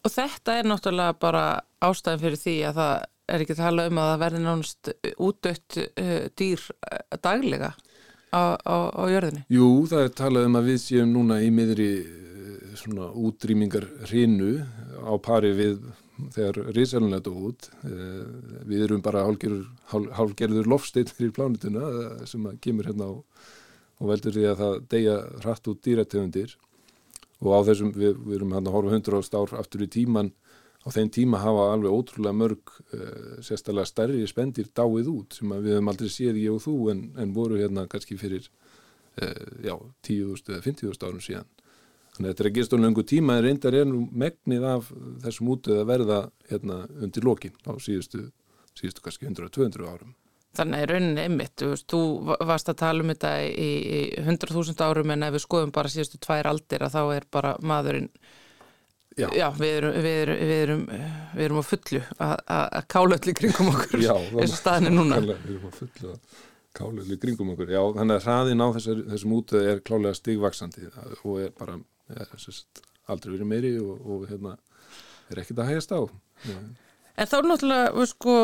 Og 0.02 0.10
þetta 0.10 0.58
er 0.58 0.70
náttúrulega 0.70 1.18
bara 1.22 1.46
ástæðin 1.86 2.24
fyrir 2.24 2.42
því 2.42 2.56
að 2.70 2.80
það 2.80 2.94
er 3.32 3.44
ekki 3.44 3.56
að 3.56 3.62
tala 3.62 3.86
um 3.88 4.00
að 4.02 4.10
það 4.10 4.22
verði 4.26 4.42
nánast 4.44 4.92
útdött 5.22 5.80
uh, 5.84 6.18
dýr 6.42 6.68
uh, 6.74 7.02
daglega 7.22 7.72
á, 8.32 8.42
á, 8.58 8.76
á 8.92 9.04
jörðinni. 9.12 9.46
Jú, 9.52 9.70
það 9.92 10.06
er 10.06 10.14
talað 10.18 10.48
um 10.50 10.58
að 10.60 10.70
við 10.72 10.80
séum 10.86 11.14
núna 11.14 11.40
í 11.44 11.50
miðri 11.54 11.90
eh, 12.02 12.76
svona 12.80 13.12
útrýmingar 13.12 13.88
hrinu 14.08 14.54
á 15.04 15.14
pari 15.24 15.52
við 15.58 15.82
þegar 16.36 16.74
risalunlega 16.76 17.26
dó 17.26 17.32
út. 17.50 17.70
Eh, 17.88 18.26
Við 18.70 18.86
erum 18.86 19.04
bara 19.06 19.26
hálgerður, 19.28 19.68
hál, 19.92 20.04
hálgerður 20.18 20.70
lofsteinn 20.70 21.12
fyrir 21.12 21.34
plánutuna 21.36 21.88
eh, 21.90 22.26
sem 22.30 22.46
kemur 22.64 22.90
hérna 22.90 23.10
á 23.10 23.14
og 24.02 24.10
veldur 24.10 24.34
því 24.34 24.46
að 24.50 24.62
það 24.62 24.78
deyja 24.90 25.16
hratt 25.44 25.68
út 25.70 25.82
dýrategundir 25.86 26.56
og 27.42 27.52
á 27.54 27.60
þessum, 27.70 27.92
við, 27.94 28.16
við 28.26 28.38
erum 28.40 28.56
hann 28.56 28.70
að 28.70 28.78
horfa 28.78 28.96
hundra 28.96 29.20
ást 29.22 29.38
ár 29.38 29.54
aftur 29.60 29.86
í 29.86 29.90
tíman 29.94 30.32
á 30.82 30.90
þeim 30.90 31.12
tíma 31.14 31.42
hafa 31.44 31.68
alveg 31.76 31.94
ótrúlega 31.94 32.34
mörg 32.34 32.72
uh, 32.98 33.38
sérstælega 33.46 33.86
stærri 33.86 34.26
spendir 34.26 34.72
dáið 34.74 35.12
út 35.12 35.38
sem 35.38 35.54
við 35.54 35.76
höfum 35.76 35.92
aldrei 35.94 36.10
séð 36.10 36.40
ég 36.42 36.56
og 36.56 36.64
þú 36.66 36.76
en, 36.96 37.04
en 37.22 37.36
voru 37.38 37.60
hérna 37.62 37.86
kannski 37.90 38.18
fyrir 38.18 38.50
já, 39.62 39.76
10.000 40.08 40.56
eða 40.56 40.64
50.000 40.66 41.06
árum 41.06 41.22
síðan 41.22 41.50
þannig 42.16 42.28
að 42.28 42.32
þetta 42.32 42.44
er 42.44 42.50
að 42.50 42.56
gerast 42.58 42.76
á 42.76 42.84
löngu 42.84 43.06
tíma 43.08 43.38
en 43.38 43.46
reyndar 43.46 43.78
er 43.78 43.88
nú 43.90 44.02
megnið 44.24 44.66
af 44.68 44.90
þessum 45.26 45.52
útöð 45.56 45.82
að 45.82 45.92
verða 45.92 46.20
hérna 46.50 46.82
undir 47.00 47.28
lokin 47.28 47.56
á 47.64 47.72
síðustu, 47.80 48.26
síðustu 48.78 49.06
kannski 49.06 49.30
100-200 49.30 49.88
árum 49.88 50.18
Þannig 50.52 50.82
er 50.84 50.92
rauninni 50.92 51.24
einmitt, 51.24 51.62
þú, 51.88 52.00
varst 52.44 52.68
að 52.68 52.82
tala 52.82 53.06
um 53.06 53.12
þetta 53.14 53.30
í, 53.48 53.70
í 53.80 54.00
100.000 54.20 54.84
árum 54.84 55.14
en 55.14 55.24
ef 55.24 55.38
við 55.38 55.44
skoðum 55.46 55.72
bara 55.72 55.92
síðustu 55.94 56.20
tvær 56.20 56.50
aldir 56.52 56.84
að 56.84 56.98
þá 56.98 57.02
er 57.16 57.28
bara 57.32 57.54
maðurinn, 57.64 58.10
Já. 59.16 59.30
já, 59.32 59.46
við, 59.56 59.72
erum, 59.78 59.96
við, 59.96 60.18
erum, 60.26 60.42
við, 60.42 60.58
erum, 60.66 60.84
við 61.38 61.46
erum 61.46 61.62
á 61.64 61.66
fullu 61.70 62.02
að, 62.02 62.36
að, 62.36 62.66
að 62.82 62.86
kála 62.92 63.18
öll 63.18 63.32
í 63.32 63.38
kringum 63.40 63.72
okkur 63.72 64.04
Já, 64.04 64.14
eins 64.42 64.52
og 64.52 64.60
staðin 64.60 64.92
er 64.92 64.96
núna. 64.98 65.22
Nákvæmlega, 65.22 65.48
Við 65.48 65.56
erum 65.56 65.72
að 65.72 65.80
fulla 65.80 66.14
kálega 66.78 67.18
kringum 67.22 67.54
okkur. 67.54 67.72
Já, 67.72 67.82
þannig 67.98 68.18
að 68.18 68.28
hraðin 68.28 68.64
á 68.64 68.68
þessum 68.78 69.36
útöð 69.38 69.68
er 69.72 69.82
klálega 69.88 70.18
stigvaksandi 70.18 70.88
og 71.24 71.42
er 71.44 71.52
bara 71.58 71.78
sérst, 72.42 72.84
aldrei 73.12 73.36
verið 73.36 73.50
meiri 73.50 73.74
og, 73.82 74.06
og 74.06 74.30
hérna, 74.30 74.56
er 75.32 75.44
ekkert 75.44 75.64
að 75.64 75.72
hægast 75.72 75.94
á. 75.96 76.02
En 77.22 77.28
þá 77.28 77.36
náttúrulega, 77.46 77.90
við 77.98 78.08
sko, 78.10 78.36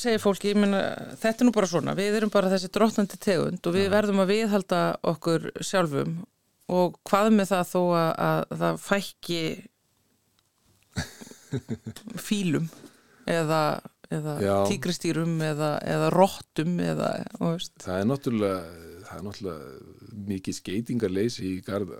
segir 0.00 0.22
fólki, 0.22 0.52
ég 0.52 0.60
meina, 0.60 0.80
þetta 1.20 1.42
er 1.42 1.48
nú 1.48 1.54
bara 1.56 1.68
svona, 1.68 1.96
við 1.98 2.20
erum 2.20 2.32
bara 2.32 2.52
þessi 2.52 2.70
drottandi 2.72 3.18
tegund 3.20 3.66
og 3.66 3.74
við 3.74 3.90
verðum 3.92 4.22
að 4.22 4.30
viðhalda 4.32 4.82
okkur 5.12 5.50
sjálfum 5.60 6.20
og 6.72 6.98
hvað 7.04 7.32
með 7.34 7.50
það 7.50 7.64
þó 7.72 7.80
að, 7.98 8.10
að 8.24 8.54
það 8.62 8.78
fækki 8.84 9.42
fílum 12.26 12.70
eða, 13.28 13.60
eða 14.14 14.36
Já. 14.40 14.54
tígristýrum 14.70 15.36
eða, 15.44 15.74
eða 15.84 16.10
rottum 16.14 16.78
eða, 16.80 17.10
þú 17.34 17.50
veist, 17.50 17.74
Það 17.84 18.00
er 18.00 18.10
náttúrulega, 18.10 18.60
það 19.08 19.18
er 19.18 19.26
náttúrulega 19.28 20.14
mikið 20.30 20.58
skeitingarleysi 20.60 21.50
í 21.50 21.54
garð 21.66 21.92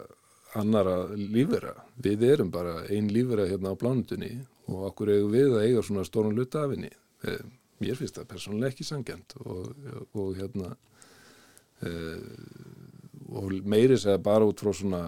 annara 0.61 0.97
lífvera. 1.17 1.75
Við 2.03 2.25
erum 2.29 2.51
bara 2.55 2.83
ein 2.93 3.11
lífvera 3.13 3.49
hérna 3.51 3.75
á 3.75 3.81
plánutunni 3.81 4.33
og 4.71 4.89
okkur 4.91 5.13
eigum 5.15 5.35
við 5.35 5.59
að 5.59 5.67
eiga 5.69 5.85
svona 5.85 6.07
stórun 6.07 6.37
luta 6.37 6.65
af 6.65 6.75
henni. 6.75 6.91
Eh, 7.25 7.45
mér 7.83 7.99
finnst 7.99 8.19
það 8.19 8.31
persónulega 8.33 8.73
ekki 8.73 8.87
sangjant 8.87 9.37
og, 9.43 9.73
og 10.15 10.35
hérna 10.39 10.75
e, 11.83 11.91
og 13.35 13.57
meiri 13.67 13.99
segja 13.99 14.21
bara 14.23 14.47
út 14.49 14.63
frá 14.63 14.71
svona 14.77 15.03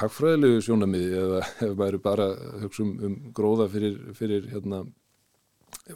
hagfræðilegu 0.00 0.60
sjónamiði 0.64 1.16
eða 1.22 1.40
ef 1.66 1.74
maður 1.78 1.98
bara 2.04 2.28
hugsa 2.62 2.84
um, 2.84 2.92
um 3.08 3.16
gróða 3.36 3.68
fyrir, 3.72 3.98
fyrir 4.18 4.46
hérna, 4.52 4.84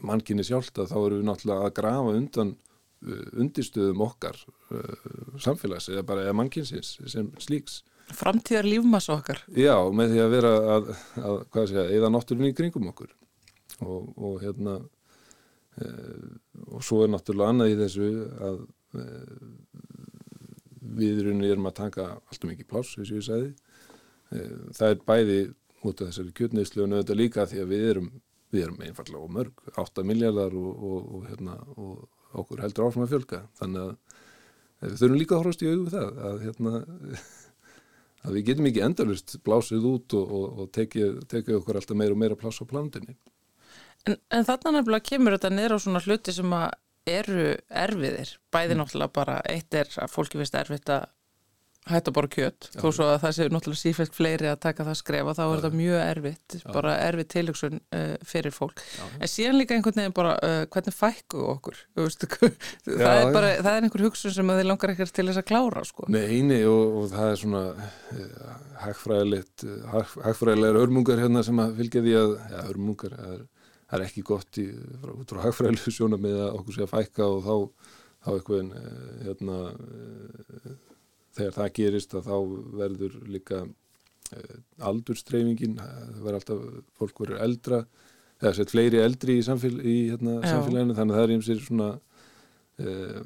mannkinni 0.06 0.46
sjálft 0.46 0.80
að 0.80 0.92
þá 0.94 0.98
eru 1.02 1.20
við 1.20 1.28
náttúrulega 1.28 1.68
að 1.68 1.78
grafa 1.78 2.16
undan 2.16 2.56
undirstöðum 3.00 4.02
okkar 4.04 4.36
uh, 4.74 5.36
samfélags 5.40 5.88
eða 5.88 6.04
bara 6.04 6.26
eða 6.26 6.36
mannkinsins 6.36 6.98
sem 7.08 7.30
slíks. 7.40 7.80
Framtíðar 8.16 8.68
lífmass 8.68 9.10
okkar. 9.12 9.42
Já, 9.54 9.74
með 9.94 10.14
því 10.14 10.22
að 10.24 10.34
vera 10.34 10.52
að, 10.76 10.90
að 11.20 11.40
hvað 11.54 11.68
sé 11.70 11.80
að, 11.82 11.92
eða 11.98 12.12
náttúrulega 12.14 12.54
í 12.54 12.58
kringum 12.58 12.90
okkur. 12.90 13.14
Og, 13.80 14.10
og 14.20 14.34
hérna 14.42 14.76
uh, 14.80 16.30
og 16.74 16.84
svo 16.84 17.04
er 17.04 17.12
náttúrulega 17.14 17.54
annað 17.54 17.72
í 17.72 17.80
þessu 17.80 18.10
að 18.44 18.60
við 21.00 21.20
erum 21.22 21.68
að 21.70 21.76
taka 21.78 22.06
alltaf 22.18 22.48
mikið 22.50 22.68
pláss, 22.70 22.96
eins 22.98 23.10
og 23.12 23.20
ég 23.20 23.26
sagði. 23.26 23.50
Eh, 24.30 24.56
það 24.76 24.94
er 24.94 25.04
bæði 25.06 25.38
út 25.80 26.00
af 26.00 26.10
þessari 26.10 26.34
kjötneyslu 26.38 26.84
og 26.84 26.90
nöðvita 26.92 27.16
líka 27.16 27.46
því 27.50 27.62
að 27.62 27.72
við 27.72 27.84
erum, 27.92 28.08
við 28.52 28.64
erum 28.66 28.82
einfallega 28.84 29.26
og 29.26 29.34
mörg, 29.36 29.62
8 29.80 30.04
miljardar 30.06 30.56
og, 30.58 30.70
og, 30.90 31.12
og, 31.16 31.28
hérna, 31.30 31.56
og 31.76 32.40
okkur 32.42 32.62
heldur 32.64 32.88
áfram 32.88 33.06
að 33.06 33.14
fjölga. 33.14 33.42
Þannig 33.60 33.86
að 33.86 33.92
eh, 33.92 34.88
við 34.88 34.98
þurfum 35.02 35.20
líka 35.22 35.36
að 35.36 35.42
horfast 35.42 35.64
í 35.64 35.70
auðu 35.70 35.94
það 35.94 36.20
að, 36.30 36.42
hérna, 36.46 36.74
að 38.26 38.36
við 38.36 38.46
getum 38.50 38.68
ekki 38.70 38.84
endalust 38.84 39.36
blásið 39.46 39.86
út 39.90 40.16
og 40.20 40.64
tekið, 40.76 41.22
tekið 41.30 41.60
okkur 41.60 41.80
alltaf 41.80 41.98
meira 41.98 42.16
og 42.16 42.20
meira 42.20 42.38
pláss 42.38 42.60
á 42.60 42.64
plandinni 42.68 43.16
En, 44.08 44.16
en 44.32 44.46
þarna 44.48 44.78
nefnilega 44.78 45.08
kemur 45.10 45.36
þetta 45.36 45.50
nýra 45.52 45.76
á 45.76 45.82
svona 45.82 46.00
hluti 46.00 46.32
sem 46.32 46.52
að 46.56 46.70
eru 47.10 47.46
erfiðir, 47.68 48.34
bæði 48.52 48.74
mm. 48.74 48.80
náttúrulega 48.80 49.16
bara 49.16 49.34
eitt 49.48 49.76
er 49.76 49.90
að 50.00 50.12
fólki 50.12 50.40
finnst 50.40 50.56
erfitt 50.56 50.92
að 50.92 51.08
hætta 51.88 52.12
bara 52.12 52.28
kjött, 52.28 52.68
Já. 52.74 52.80
þó 52.82 52.86
svo 52.92 53.06
að 53.08 53.22
það 53.22 53.32
sé 53.36 53.44
náttúrulega 53.48 53.80
sífælt 53.80 54.16
fleiri 54.16 54.48
að 54.50 54.58
taka 54.60 54.84
það 54.84 54.96
skrefa 55.00 55.32
þá 55.38 55.40
er 55.44 55.52
þetta 55.62 55.78
mjög 55.78 56.02
erfitt, 56.04 56.56
Já. 56.58 56.64
bara 56.74 56.96
erfitt 57.06 57.30
tilöksun 57.32 57.78
uh, 57.80 58.16
fyrir 58.28 58.54
fólk, 58.54 58.82
Já. 58.98 59.04
en 59.16 59.30
síðan 59.32 59.56
líka 59.56 59.76
einhvern 59.76 59.96
veginn 60.02 60.16
bara, 60.16 60.34
uh, 60.44 60.64
hvernig 60.74 60.96
fækku 60.96 61.46
okkur 61.54 61.78
það 63.00 63.06
er 63.08 63.32
bara 63.32 63.52
það 63.64 63.70
er 63.72 63.86
einhver 63.88 64.04
hugsun 64.04 64.34
sem 64.36 64.52
þið 64.52 64.68
langar 64.68 64.92
ekkert 64.92 65.14
til 65.16 65.26
þess 65.30 65.40
að 65.40 65.48
klára 65.48 65.84
sko. 65.88 66.08
Nei, 66.12 66.20
eini 66.28 66.60
og, 66.68 66.98
og 67.00 67.08
það 67.14 67.30
er 67.30 67.40
svona 67.44 67.62
uh, 67.72 68.52
hagfræðilegt 68.84 69.66
hagfræðilegar 70.26 70.82
örmungar 70.82 71.24
hérna 71.24 71.44
sem 71.46 71.64
að 71.64 71.80
fylgja 71.80 72.04
því 72.04 72.14
að, 72.20 72.36
já, 72.52 72.60
örmungar 72.74 73.16
er, 73.16 73.40
er 73.96 74.04
ekki 74.04 74.26
gott 74.28 74.60
í, 74.60 74.68
frá, 75.00 75.16
út 75.16 75.32
frá 75.32 75.42
hagfræðilegu 75.48 75.96
sjóna 75.96 76.20
með 76.20 76.44
að 76.44 76.60
okkur 76.60 76.76
sé 76.76 76.84
að 76.84 76.94
fækka 76.94 77.32
og 77.32 77.42
þá, 77.48 77.90
þá 78.20 78.30
eitthvað 78.36 78.72
hérna 79.24 79.60
þegar 81.36 81.56
það 81.56 81.72
gerist 81.78 82.14
að 82.16 82.28
þá 82.28 82.36
verður 82.80 83.16
líka 83.30 83.62
eh, 84.34 84.60
aldurstreyfingin, 84.90 85.78
það 85.80 86.22
verður 86.26 86.38
alltaf 86.40 86.62
fólk 87.00 87.24
verður 87.24 87.42
eldra, 87.46 87.80
eða 88.40 88.54
sett 88.56 88.72
fleiri 88.74 89.02
eldri 89.04 89.38
í, 89.40 89.44
samfél, 89.46 89.74
í 89.84 89.96
hérna, 90.12 90.38
samfélaginu 90.46 90.96
þannig 90.96 91.16
að 91.16 91.20
það 91.20 91.26
er 91.26 91.34
eins 91.36 91.50
og 91.54 91.66
svona 91.66 91.90
eh, 92.80 93.20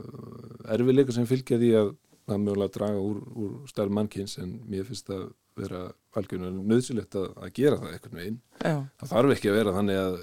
erfiðleika 0.75 1.17
sem 1.17 1.31
fylgja 1.31 1.61
því 1.63 1.71
að 1.81 1.95
það 2.25 2.45
mögulega 2.45 2.75
draga 2.79 3.01
úr, 3.05 3.25
úr 3.37 3.57
stærl 3.69 3.93
mannkins 3.93 4.39
en 4.41 4.59
mér 4.69 4.87
finnst 4.89 5.11
að 5.13 5.27
vera 5.55 5.85
algjörlega 6.19 6.65
nöðsilegt 6.67 7.15
að, 7.19 7.27
að 7.39 7.53
gera 7.55 7.77
það 7.79 7.93
eitthvað 7.93 8.15
með 8.17 8.25
einn. 8.25 8.39
Það 8.65 9.11
þarf 9.13 9.35
ekki 9.35 9.51
að 9.51 9.59
vera 9.61 9.75
þannig 9.77 10.01
að 10.01 10.17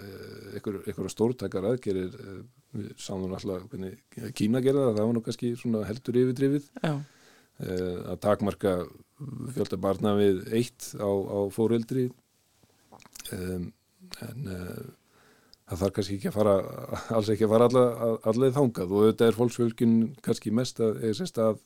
einhverja 0.51 1.05
eh, 1.05 1.13
stórtækar 1.13 1.67
aðgerir 1.69 2.17
eh, 2.19 2.41
við 2.75 2.91
sáum 2.99 3.23
alltaf 3.29 3.63
hvernig 3.71 4.33
Kína 4.35 4.61
gera 4.65 4.87
það, 4.87 4.97
það 4.97 5.07
var 5.07 5.15
nú 5.15 5.23
kannski 5.27 5.53
heldur 5.87 6.19
yfirdrifið. 6.23 6.67
Já 6.81 6.93
Eh, 6.93 7.20
að 7.61 8.19
takmarka 8.23 8.75
fjölda 9.55 9.77
barna 9.81 10.15
við 10.17 10.41
eitt 10.57 10.91
á, 10.97 11.09
á 11.09 11.39
fóreldri. 11.53 12.09
Um, 13.31 13.69
en 14.25 14.47
uh, 14.49 14.87
það 15.71 15.83
þarf 15.83 15.95
kannski 15.95 16.17
ekki 16.17 16.31
að 16.31 16.37
fara 16.37 16.55
alls 17.15 17.29
ekki 17.31 17.47
að 17.47 17.53
fara 17.53 17.67
allaveg 17.69 18.55
þángað 18.57 18.95
og 18.95 19.05
þetta 19.09 19.27
er 19.27 19.37
fólksfjölkin 19.37 19.99
kannski 20.25 20.51
mest 20.55 20.81
að, 20.83 20.99
að 21.39 21.61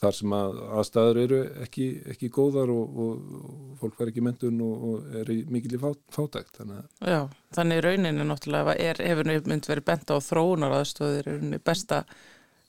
þar 0.00 0.16
sem 0.16 0.34
að 0.36 0.60
aðstæður 0.80 1.20
eru 1.22 1.40
ekki, 1.64 1.86
ekki 2.14 2.30
góðar 2.34 2.72
og, 2.72 2.96
og, 3.04 3.34
og 3.38 3.74
fólk 3.80 3.98
verður 3.98 4.12
ekki 4.12 4.24
mentun 4.26 4.62
og, 4.64 4.86
og 4.88 5.18
er 5.20 5.32
í 5.32 5.38
mikil 5.54 5.76
í 5.76 5.80
fát, 5.80 6.00
fátækt. 6.14 6.60
Þannig 6.60 7.10
Já, 7.12 7.20
þannig 7.58 7.82
rauninni 7.84 8.28
náttúrulega 8.28 8.76
er, 8.88 9.02
hefur 9.10 9.30
mynd 9.30 9.68
verið 9.70 9.88
bent 9.90 10.14
á 10.14 10.16
þróunar 10.24 10.78
aðstöðir 10.80 11.30
er 11.34 11.62
besta 11.64 12.02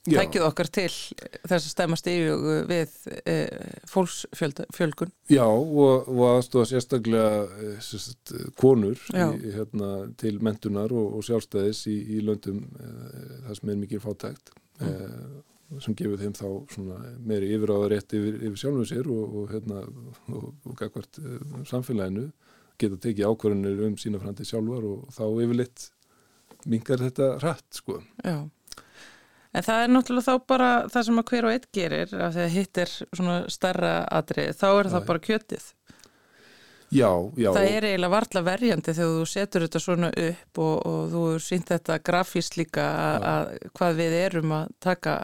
tækið 0.06 0.44
okkar 0.46 0.70
til 0.72 0.88
þess 0.88 1.56
að 1.56 1.70
stemmast 1.70 2.08
yfir 2.10 2.66
við 2.68 2.94
e, 3.22 3.34
fólksfjölgun 3.90 5.12
Já 5.32 5.44
og, 5.46 6.06
og 6.10 6.22
aðstofa 6.28 6.68
sérstaklega 6.70 7.42
e, 7.46 7.72
sérst, 7.84 8.34
konur 8.60 9.00
í, 9.10 9.52
hérna, 9.56 9.90
til 10.20 10.36
mentunar 10.44 10.94
og, 10.94 11.18
og 11.18 11.26
sjálfstæðis 11.26 11.84
í, 11.90 11.98
í 12.16 12.22
löndum 12.26 12.62
e, 12.78 12.92
það 13.48 13.60
sem 13.60 13.74
er 13.74 13.82
mikið 13.82 14.04
fátækt 14.06 14.54
mm. 14.80 15.36
sem 15.84 15.98
gefur 15.98 16.22
þeim 16.22 16.36
þá 16.38 16.48
meiri 17.26 17.52
yfiráðarétt 17.56 18.16
yfir, 18.18 18.40
yfir 18.42 18.62
sjálfum 18.62 18.88
sér 18.88 19.10
og, 19.12 19.38
hérna, 19.52 19.82
og 20.32 20.76
gagvart 20.78 21.20
samfélaginu 21.68 22.28
geta 22.80 23.00
tekið 23.00 23.30
ákvarðanir 23.30 23.86
um 23.88 23.96
sína 24.00 24.20
framtíð 24.20 24.52
sjálfar 24.52 24.84
og 24.86 25.06
þá 25.16 25.24
yfirleitt 25.30 25.90
mingar 26.66 27.00
þetta 27.00 27.36
rætt 27.40 27.80
sko. 27.80 28.00
Já 28.24 28.44
En 29.56 29.64
það 29.64 29.82
er 29.82 29.92
náttúrulega 29.94 30.26
þá 30.26 30.48
bara 30.52 30.68
það 30.92 31.06
sem 31.08 31.20
að 31.22 31.30
hver 31.30 31.46
og 31.48 31.54
eitt 31.54 31.66
gerir 31.72 32.10
af 32.12 32.34
því 32.34 32.44
að 32.44 32.54
hitt 32.56 32.80
er 32.82 32.92
svona 32.92 33.36
starra 33.52 33.92
atrið, 34.18 34.52
þá 34.58 34.66
er 34.68 34.90
það 34.92 35.06
bara 35.08 35.24
kjötið. 35.26 35.70
Já, 36.94 37.10
já. 37.34 37.48
Það 37.50 37.68
er 37.70 37.86
eiginlega 37.88 38.12
varla 38.12 38.42
verjandi 38.46 38.94
þegar 38.94 39.14
þú 39.16 39.24
setur 39.30 39.64
þetta 39.64 39.82
svona 39.82 40.10
upp 40.22 40.60
og, 40.62 40.74
og 40.86 41.00
þú 41.14 41.22
sínt 41.42 41.72
þetta 41.72 41.98
grafíst 42.06 42.58
líka 42.60 42.84
að 43.32 43.50
hvað 43.74 43.98
við 44.02 44.18
erum 44.20 44.54
að 44.54 44.70
taka 44.86 45.16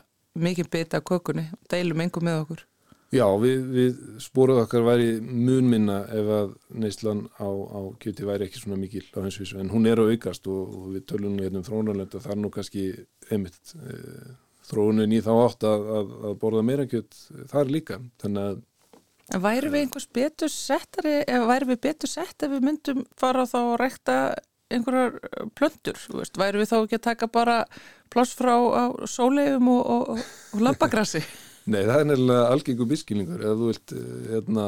mikið 0.42 0.70
bita 0.72 0.98
af 0.98 1.06
kökunni 1.06 1.46
og 1.52 1.70
deilum 1.70 2.02
engum 2.02 2.26
með 2.26 2.40
okkur. 2.42 2.64
Já, 3.12 3.26
við, 3.36 3.64
við 3.68 3.96
spóruð 4.24 4.62
okkar 4.62 4.86
væri 4.86 5.08
mun 5.20 5.66
minna 5.68 5.98
ef 6.16 6.28
að 6.32 6.52
neyslan 6.80 7.26
á, 7.36 7.44
á 7.44 7.80
kjöti 8.00 8.24
væri 8.24 8.46
ekki 8.46 8.62
svona 8.62 8.78
mikil 8.80 9.04
á 9.12 9.20
hensvísu, 9.20 9.58
en 9.60 9.68
hún 9.68 9.84
er 9.90 10.00
á 10.00 10.08
aukast 10.08 10.48
og, 10.48 10.70
og 10.78 10.86
við 10.94 11.04
tölum 11.12 11.34
hérna 11.36 11.60
um 11.60 11.66
þróunarlönda 11.66 12.22
þar 12.24 12.40
nú 12.40 12.50
kannski 12.54 12.86
einmitt 13.28 13.74
e, 13.76 13.98
þróunin 14.70 15.12
í 15.12 15.20
þá 15.20 15.30
átt 15.42 15.68
að, 15.68 15.86
að, 15.98 16.16
að 16.30 16.38
borða 16.40 16.64
meira 16.70 16.88
kjött 16.88 17.20
þar 17.52 17.74
líka, 17.76 18.00
þannig 18.24 18.48
að 18.48 18.62
Væri 19.42 19.68
við 19.70 19.84
einhvers 19.84 20.08
betur 20.12 20.50
settari, 20.52 21.14
eða 21.22 21.46
væri 21.48 21.70
við 21.70 21.84
betur 21.84 22.10
sett 22.10 22.42
ef 22.44 22.50
við 22.52 22.64
myndum 22.66 23.04
fara 23.16 23.46
þá 23.48 23.60
að 23.60 23.78
rekta 23.80 24.18
einhverjar 24.72 25.48
plöndur, 25.56 26.02
væri 26.40 26.64
við 26.64 26.72
þá 26.72 26.76
ekki 26.80 26.98
að 26.98 27.06
taka 27.12 27.32
bara 27.32 27.62
pláss 28.12 28.32
frá 28.36 28.56
sóleifum 29.04 29.72
og, 29.76 29.80
og, 29.84 30.28
og 30.56 30.68
lampagrassi? 30.68 31.22
Nei, 31.70 31.84
það 31.86 32.00
er 32.00 32.08
nefnilega 32.08 32.50
algengum 32.50 32.90
miskilningur 32.90 33.42
eða 33.44 33.58
þú 33.60 33.70
vilt, 33.70 33.94
eh, 33.94 34.22
hérna, 34.32 34.66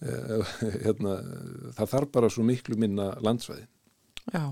eh, 0.00 0.52
hérna, 0.86 1.16
það 1.76 1.92
þarf 1.94 2.12
bara 2.14 2.30
svo 2.32 2.44
miklu 2.46 2.78
minna 2.80 3.10
landsvæði. 3.20 3.66
Já. 4.32 4.44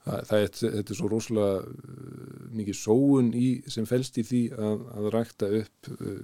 Það, 0.00 0.22
það 0.30 0.42
er, 0.42 0.50
þetta 0.62 0.94
er 0.94 0.96
svo 0.96 1.10
rosalega 1.12 1.56
uh, 1.60 2.44
mikið 2.56 2.76
sóun 2.78 3.28
í, 3.36 3.48
sem 3.68 3.84
fælst 3.86 4.16
í 4.16 4.24
því 4.24 4.40
að, 4.56 4.86
að 4.96 5.08
rækta 5.12 5.50
upp 5.58 5.90
uh, 5.92 6.14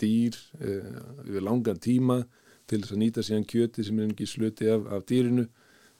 dýr 0.00 0.38
uh, 0.56 1.02
yfir 1.26 1.44
langan 1.44 1.82
tíma 1.84 2.22
til 2.66 2.80
þess 2.80 2.94
að 2.96 3.02
nýta 3.02 3.24
síðan 3.26 3.44
kjöti 3.52 3.84
sem 3.84 4.00
er 4.00 4.08
ekki 4.08 4.28
sluti 4.30 4.70
af, 4.72 4.88
af 4.88 5.04
dýrinu. 5.10 5.44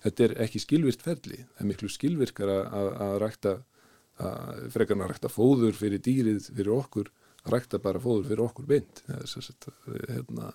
Þetta 0.06 0.24
er 0.24 0.34
ekki 0.46 0.62
skilvirt 0.64 1.04
ferli. 1.04 1.42
Það 1.44 1.62
er 1.62 1.68
miklu 1.68 1.92
skilvirkar 1.92 2.52
að, 2.56 2.88
að 3.04 3.14
rækta, 3.22 3.52
frekarna 4.72 5.04
að 5.06 5.12
rækta 5.12 5.30
fóður 5.30 5.76
fyrir 5.76 6.00
dýrið 6.02 6.48
fyrir 6.48 6.72
okkur 6.72 7.12
rækta 7.52 7.80
bara 7.82 8.02
fóður 8.02 8.28
fyrir 8.30 8.44
okkur 8.46 8.68
beint. 8.68 9.02
Hérna, 9.06 10.52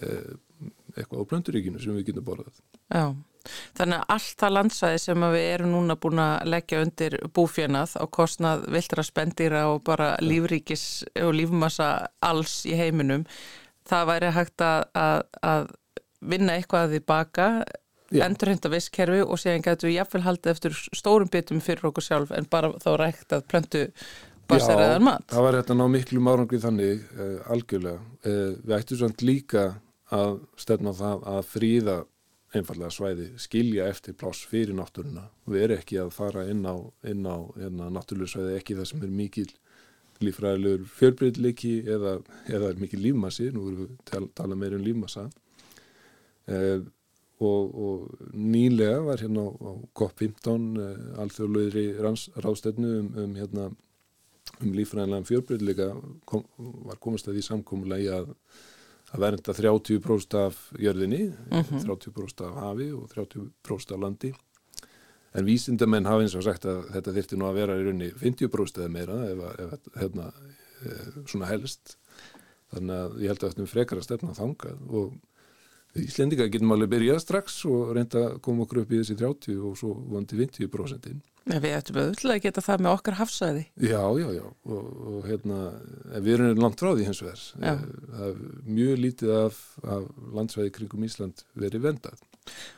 eh, 0.00 0.36
eitthvað 0.96 1.24
á 1.24 1.30
plönduríkinu 1.32 1.82
sem 1.82 1.96
við 1.96 2.10
getum 2.10 2.26
borðað. 2.26 2.60
Já, 2.90 3.14
þannig 3.78 4.00
að 4.00 4.14
allt 4.16 4.36
það 4.42 4.54
landsæði 4.56 5.00
sem 5.00 5.26
við 5.32 5.46
erum 5.54 5.74
núna 5.74 5.96
búin 6.00 6.22
að 6.22 6.50
leggja 6.54 6.82
undir 6.84 7.18
búfjönað 7.36 7.96
á 7.96 8.04
kostnað 8.10 8.66
viltra 8.74 9.04
spendýra 9.06 9.66
og 9.72 9.84
bara 9.86 10.16
lífríkis 10.20 10.86
og 11.22 11.34
lífmassa 11.38 11.90
alls 12.20 12.64
í 12.66 12.76
heiminum 12.76 13.26
það 13.88 14.08
væri 14.12 14.32
hægt 14.36 14.64
að, 14.64 14.82
að, 14.94 15.22
að 15.42 15.70
vinna 16.20 16.56
eitthvað 16.58 16.98
í 16.98 17.04
baka 17.06 17.46
endurhenda 18.10 18.70
visskerfi 18.72 19.22
og 19.22 19.38
séðan 19.38 19.64
getur 19.64 19.90
við 19.90 20.00
jafnvel 20.00 20.24
haldið 20.24 20.52
eftir 20.52 20.78
stórum 20.98 21.30
bitum 21.30 21.62
fyrir 21.62 21.90
okkur 21.90 22.04
sjálf 22.04 22.32
en 22.34 22.48
bara 22.50 22.72
þá 22.82 22.90
rægt 22.98 23.34
að 23.36 23.46
plöndu 23.50 23.84
baseraðar 24.50 25.04
mat. 25.06 25.26
Já, 25.26 25.32
það 25.34 25.46
var 25.46 25.58
hérna 25.60 25.78
ná 25.80 25.94
miklu 25.94 26.22
márangrið 26.26 26.64
þannig 26.66 27.04
uh, 27.16 27.36
algjörlega. 27.54 28.06
Uh, 28.24 28.54
við 28.64 28.76
ættum 28.78 29.00
svona 29.02 29.26
líka 29.26 29.66
að 30.10 30.40
stefna 30.58 30.94
það 30.96 31.28
að 31.30 31.44
fríða 31.50 31.98
einfallega 32.56 32.90
svæði 32.90 33.26
skilja 33.38 33.86
eftir 33.90 34.16
pláss 34.18 34.42
fyrir 34.50 34.74
náttúruna 34.74 35.28
við 35.46 35.64
erum 35.64 35.80
ekki 35.82 36.00
að 36.02 36.14
fara 36.14 36.46
inn 36.50 36.64
á, 36.66 36.74
inn 37.06 37.26
á 37.26 37.38
hérna, 37.54 37.90
náttúrulega 37.94 38.32
svæði 38.34 38.56
ekki 38.58 38.78
það 38.78 38.88
sem 38.90 39.04
er 39.06 39.12
mikil 39.20 39.46
lífræðilegur 40.20 40.88
fjölbreytileiki 40.98 41.74
eða, 41.88 42.16
eða 42.50 42.72
mikil 42.80 43.00
lífmassi, 43.04 43.50
nú 43.54 43.68
erum 43.70 43.84
við 43.84 43.92
tal, 44.10 44.24
tala 44.36 44.58
meira 44.58 44.76
um 44.76 44.84
lífmassa 44.84 45.28
eh, 46.50 46.82
og, 47.40 47.78
og 47.86 48.34
nýlega 48.34 48.98
var 49.06 49.22
hérna 49.22 49.46
á, 49.46 49.50
á 49.54 49.72
COP15 49.96 50.66
eh, 50.84 50.98
alþjóðlaugri 51.24 51.86
ráðstöfnu 52.02 52.92
um, 52.98 53.08
um, 53.14 53.38
hérna, 53.38 53.70
um 54.64 54.74
lífræðilegan 54.76 55.28
fjölbreytileika 55.28 55.88
kom, 56.28 56.44
var 56.86 57.00
komast 57.00 57.28
að 57.28 57.38
því 57.38 57.46
samkómulegi 57.46 58.12
að 58.14 58.34
að 59.10 59.24
vernda 59.24 59.54
30% 59.56 60.36
af 60.38 60.58
jörðinni, 60.78 61.24
mm 61.30 61.62
-hmm. 61.62 61.82
30% 61.82 62.44
af 62.46 62.54
hafi 62.62 62.92
og 62.92 63.08
30% 63.10 63.92
af 63.94 64.00
landi. 64.00 64.32
En 65.34 65.46
vísindamenn 65.46 66.06
hafa 66.06 66.22
eins 66.22 66.34
og 66.34 66.42
sagt 66.42 66.64
að 66.64 66.90
þetta 66.94 67.14
þyrti 67.14 67.36
nú 67.38 67.46
að 67.46 67.54
vera 67.54 67.78
í 67.78 67.84
raunni 67.84 68.10
50% 68.10 68.78
eða 68.78 68.88
meira 68.88 69.16
ef, 69.30 69.38
ef 69.58 69.96
hérna, 69.96 70.32
svona 71.26 71.46
helst. 71.46 71.96
Þannig 72.70 72.96
að 72.96 73.20
ég 73.20 73.28
held 73.28 73.42
að 73.42 73.50
þetta 73.50 73.62
er 73.62 73.74
frekar 73.74 73.98
að 73.98 74.06
stefna 74.06 74.34
þangað 74.34 74.78
og 74.88 75.12
Íslendinga 75.98 76.46
getum 76.46 76.70
alveg 76.70 76.92
byrjað 76.92 77.18
strax 77.24 77.56
og 77.66 77.94
reynda 77.96 78.20
að 78.28 78.38
koma 78.44 78.62
okkur 78.62 78.84
upp 78.84 78.92
í 78.94 79.00
þessi 79.00 79.16
30 79.18 79.64
og 79.66 79.78
svo 79.78 79.96
vandi 80.12 80.38
50%. 80.38 81.18
Við 81.50 81.72
ættum 81.74 81.98
auðvitað 81.98 82.34
að 82.34 82.42
geta 82.44 82.62
það 82.62 82.84
með 82.84 82.92
okkar 82.92 83.16
hafsæði. 83.18 83.64
Já, 83.82 84.02
já, 84.20 84.26
já 84.36 84.44
og, 84.44 84.90
og 85.10 85.26
hérna, 85.26 85.58
við 86.20 86.32
erum 86.36 86.62
langt 86.62 86.82
frá 86.82 86.92
því 86.92 87.08
hins 87.08 87.22
vegar. 87.24 87.42
Eh, 87.58 87.82
það 88.12 88.24
er 88.28 88.40
mjög 88.68 89.02
lítið 89.04 89.34
af, 89.38 89.60
af 89.96 90.06
landsvæði 90.36 90.74
kringum 90.76 91.06
Ísland 91.08 91.44
verið 91.58 91.86
vendað. 91.88 92.22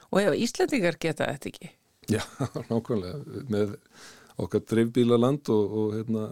Og 0.08 0.22
ef 0.22 0.38
Íslandingar 0.46 0.98
geta 1.02 1.28
þetta 1.34 1.52
ekki? 1.52 1.72
Já, 2.12 2.22
nákvæmlega, 2.70 3.44
með 3.52 3.76
okkar 4.40 4.64
dreifbíla 4.72 5.20
land 5.20 5.52
og, 5.52 5.76
og 5.82 5.96
hérna, 5.98 6.26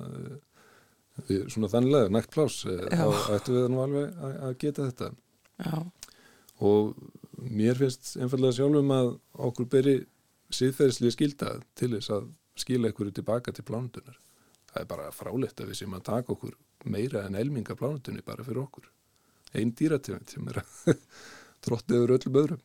við, 1.28 1.44
svona 1.52 1.72
þannlega, 1.74 2.14
nægt 2.16 2.32
plás, 2.32 2.62
eh, 2.64 2.86
þá 2.88 3.34
ættum 3.36 3.58
við 3.58 3.72
nú 3.74 3.84
alveg 3.84 4.28
að 4.30 4.60
geta 4.64 4.88
þetta. 4.88 5.12
Já. 5.60 5.74
Og 6.66 6.94
mér 7.40 7.78
finnst 7.78 8.16
einfallega 8.20 8.58
sjálfum 8.58 8.92
að 8.94 9.12
okkur 9.48 9.68
beri 9.72 9.96
síðferðslega 10.52 11.14
skilda 11.14 11.52
til 11.78 11.92
þess 11.94 12.12
að 12.14 12.30
skila 12.60 12.90
ykkur 12.90 13.12
tilbaka 13.16 13.54
til 13.54 13.64
plánundunar. 13.66 14.18
Það 14.70 14.82
er 14.82 14.88
bara 14.90 15.12
frálegt 15.14 15.60
að 15.60 15.70
við 15.72 15.80
sem 15.80 15.94
að 15.96 16.06
taka 16.10 16.34
okkur 16.34 16.56
meira 16.90 17.24
en 17.26 17.38
elminga 17.38 17.76
plánundunni 17.78 18.24
bara 18.26 18.44
fyrir 18.46 18.62
okkur. 18.64 18.90
Einn 19.56 19.72
dýrategund 19.76 20.30
sem 20.30 20.50
er 20.50 20.60
að 20.62 21.06
tróttið 21.64 22.02
yfir 22.02 22.16
öllum 22.18 22.40
öðrum. 22.42 22.64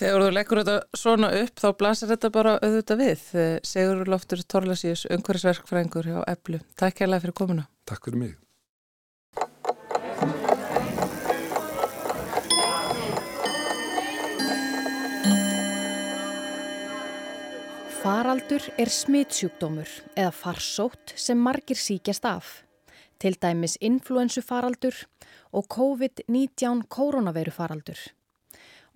Þegar 0.00 0.22
þú 0.24 0.28
leggur 0.32 0.60
þetta 0.62 0.96
svona 0.96 1.28
upp 1.36 1.60
þá 1.60 1.66
blasir 1.76 2.08
þetta 2.08 2.30
bara 2.32 2.52
auðvitað 2.64 3.02
við. 3.02 3.24
Segur 3.68 4.08
Loftur 4.08 4.44
Torlasíus, 4.48 5.02
umhverfisverkfrængur 5.12 6.08
hjá 6.08 6.22
Eblu. 6.30 6.60
Takk 6.80 7.02
kærlega 7.02 7.26
fyrir 7.26 7.36
komuna. 7.36 7.66
Takk 7.88 8.08
fyrir 8.08 8.22
mig. 8.22 8.38
Faraldur 18.00 18.64
er 18.80 18.88
smitsjúkdómur 18.88 19.90
eða 20.16 20.30
farsótt 20.32 21.12
sem 21.20 21.36
margir 21.36 21.76
síkjast 21.76 22.24
af, 22.24 22.46
til 23.20 23.34
dæmis 23.36 23.74
influensufaraldur 23.84 24.96
og 25.52 25.66
COVID-19 25.74 26.86
koronaveirufaraldur. 26.88 28.00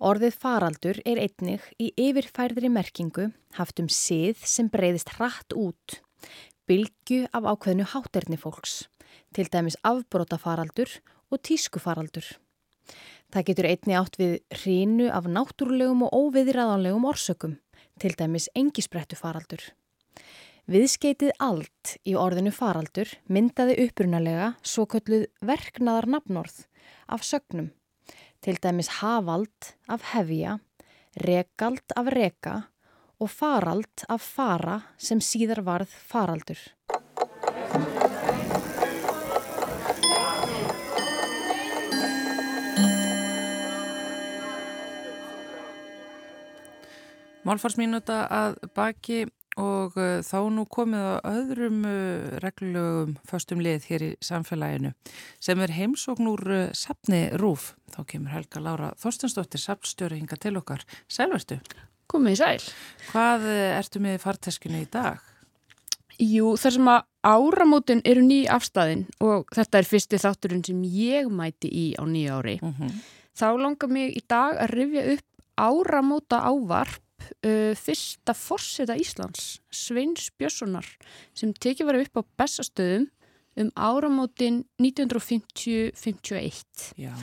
Orðið 0.01 0.39
faraldur 0.41 0.99
er 1.05 1.21
einnig 1.21 1.67
í 1.77 1.91
yfirfærðri 2.01 2.71
merkingu 2.73 3.27
haft 3.59 3.83
um 3.83 3.91
sið 3.93 4.41
sem 4.41 4.71
breyðist 4.73 5.13
hratt 5.19 5.53
út, 5.53 5.99
bylgu 6.65 7.27
af 7.29 7.45
ákveðnu 7.45 7.85
hátterni 7.91 8.39
fólks, 8.41 8.87
til 9.37 9.45
dæmis 9.53 9.77
afbrótafaraldur 9.85 10.89
og 11.29 11.43
tískufaraldur. 11.45 12.25
Það 13.29 13.47
getur 13.51 13.69
einni 13.69 13.99
átt 14.01 14.17
við 14.17 14.39
hrínu 14.63 15.11
af 15.13 15.29
náttúrulegum 15.29 16.07
og 16.07 16.17
óviðræðanlegum 16.23 17.05
orsökum 17.13 17.55
til 17.99 18.15
dæmis 18.19 18.49
engisbrettu 18.55 19.17
faraldur. 19.19 19.61
Viðskeitið 20.65 21.35
allt 21.45 21.95
í 22.09 22.15
orðinu 22.17 22.51
faraldur 22.55 23.11
myndaði 23.29 23.77
upprunalega 23.85 24.53
svo 24.65 24.87
kölluð 24.89 25.27
verknaðar 25.45 26.07
nafnorð 26.15 26.63
af 27.05 27.25
sögnum, 27.27 27.69
til 28.41 28.57
dæmis 28.61 28.89
hafald 28.99 29.75
af 29.87 30.09
hefja, 30.15 30.57
rekald 31.21 31.93
af 31.95 32.09
reka 32.15 32.55
og 33.21 33.29
farald 33.31 34.07
af 34.09 34.25
fara 34.25 34.79
sem 34.97 35.21
síðar 35.21 35.61
varð 35.63 35.93
faraldur. 36.09 36.59
Málfarsmínuta 47.45 48.23
að 48.33 48.55
baki 48.73 49.25
og 49.61 49.95
uh, 49.95 50.19
þá 50.25 50.37
nú 50.51 50.65
komið 50.67 51.03
á 51.05 51.15
öðrum 51.29 51.83
uh, 51.87 52.37
reglugum 52.43 53.15
föstum 53.29 53.61
lið 53.63 53.85
hér 53.91 54.03
í 54.03 54.09
samfélaginu 54.25 54.91
sem 55.43 55.61
er 55.63 55.73
heimsókn 55.75 56.27
úr 56.31 56.43
uh, 56.49 56.63
sapni 56.75 57.27
Rúf. 57.39 57.73
Þá 57.93 58.01
kemur 58.09 58.33
Helga 58.33 58.63
Lára 58.63 58.89
Þorstensdóttir, 58.99 59.61
sapnstjóri 59.63 60.19
hinga 60.19 60.39
til 60.41 60.57
okkar. 60.59 60.83
Sælvertu? 61.07 61.59
Komið 62.11 62.35
í 62.35 62.41
sæl. 62.41 62.65
Hvað 63.11 63.47
ertu 63.53 64.01
með 64.03 64.19
farteskinu 64.25 64.83
í 64.83 64.89
dag? 64.91 65.23
Jú, 66.21 66.53
þar 66.59 66.75
sem 66.75 66.91
að 66.91 67.07
áramótin 67.27 68.03
eru 68.07 68.21
ný 68.23 68.43
afstæðin 68.51 69.05
og 69.23 69.49
þetta 69.55 69.79
er 69.79 69.87
fyrsti 69.89 70.19
þátturinn 70.21 70.65
sem 70.65 70.83
ég 70.87 71.31
mæti 71.31 71.71
í 71.71 71.87
á 71.97 72.03
nýja 72.07 72.37
ári. 72.39 72.59
Uh 72.61 72.75
-huh. 72.79 72.99
Þá 73.35 73.47
langar 73.59 73.89
mig 73.89 74.15
í 74.15 74.21
dag 74.27 74.55
að 74.57 74.71
rifja 74.79 75.03
upp 75.13 75.25
áramóta 75.55 76.39
ávarp 76.43 77.04
uh, 77.45 77.73
fyrsta 77.79 78.33
fórseta 78.37 78.95
Íslands, 78.99 79.59
Sveins 79.73 80.29
Björnssonar, 80.37 80.87
sem 81.37 81.53
tekið 81.53 81.85
var 81.89 82.01
upp 82.01 82.15
á 82.19 82.21
bestastöðum 82.43 83.05
um 83.55 83.69
áramótin 83.75 84.65
1950-51. 84.81 86.63
Já. 86.99 87.15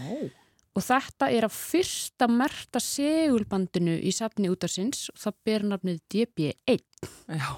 Og 0.73 0.81
þetta 0.81 1.29
er 1.29 1.45
af 1.45 1.53
fyrsta 1.53 2.25
merta 2.33 2.81
segulbandinu 2.81 4.01
í 4.01 4.09
safni 4.17 4.49
útarsins 4.49 5.11
og 5.13 5.21
það 5.21 5.35
ber 5.45 5.63
nafnið 5.75 5.99
DB1. 6.15 6.81
Já. 7.29 7.53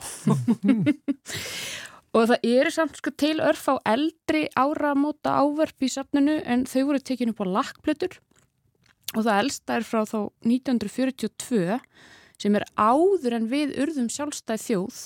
og 2.15 2.29
það 2.31 2.47
eru 2.51 2.71
samt 2.75 2.99
sko 2.99 3.11
til 3.15 3.39
örf 3.43 3.69
á 3.71 3.75
eldri 3.95 4.51
áramóta 4.59 5.31
áverf 5.39 5.79
í 5.83 5.89
safninu 5.95 6.37
en 6.43 6.67
þau 6.67 6.83
voru 6.91 7.01
tekinu 7.03 7.31
upp 7.35 7.43
á 7.47 7.53
lakkplötur 7.59 8.15
og 9.15 9.23
það 9.23 9.41
elsta 9.45 9.79
er 9.79 9.85
frá 9.87 10.03
þá 10.09 10.19
1942 10.43 11.79
sem 12.41 12.57
er 12.59 12.66
áður 12.76 13.39
en 13.39 13.51
við 13.51 13.74
urðum 13.85 14.11
sjálfstæð 14.12 14.62
þjóð 14.66 15.01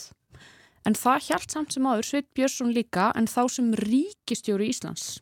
en 0.88 0.96
það 0.96 1.24
hjælt 1.28 1.54
samt 1.54 1.74
sem 1.74 1.88
áður 1.88 2.06
Sveit 2.08 2.28
Björnsson 2.36 2.74
líka 2.74 3.10
en 3.18 3.28
þá 3.28 3.42
sem 3.52 3.72
ríkistjóri 3.76 4.70
Íslands. 4.72 5.18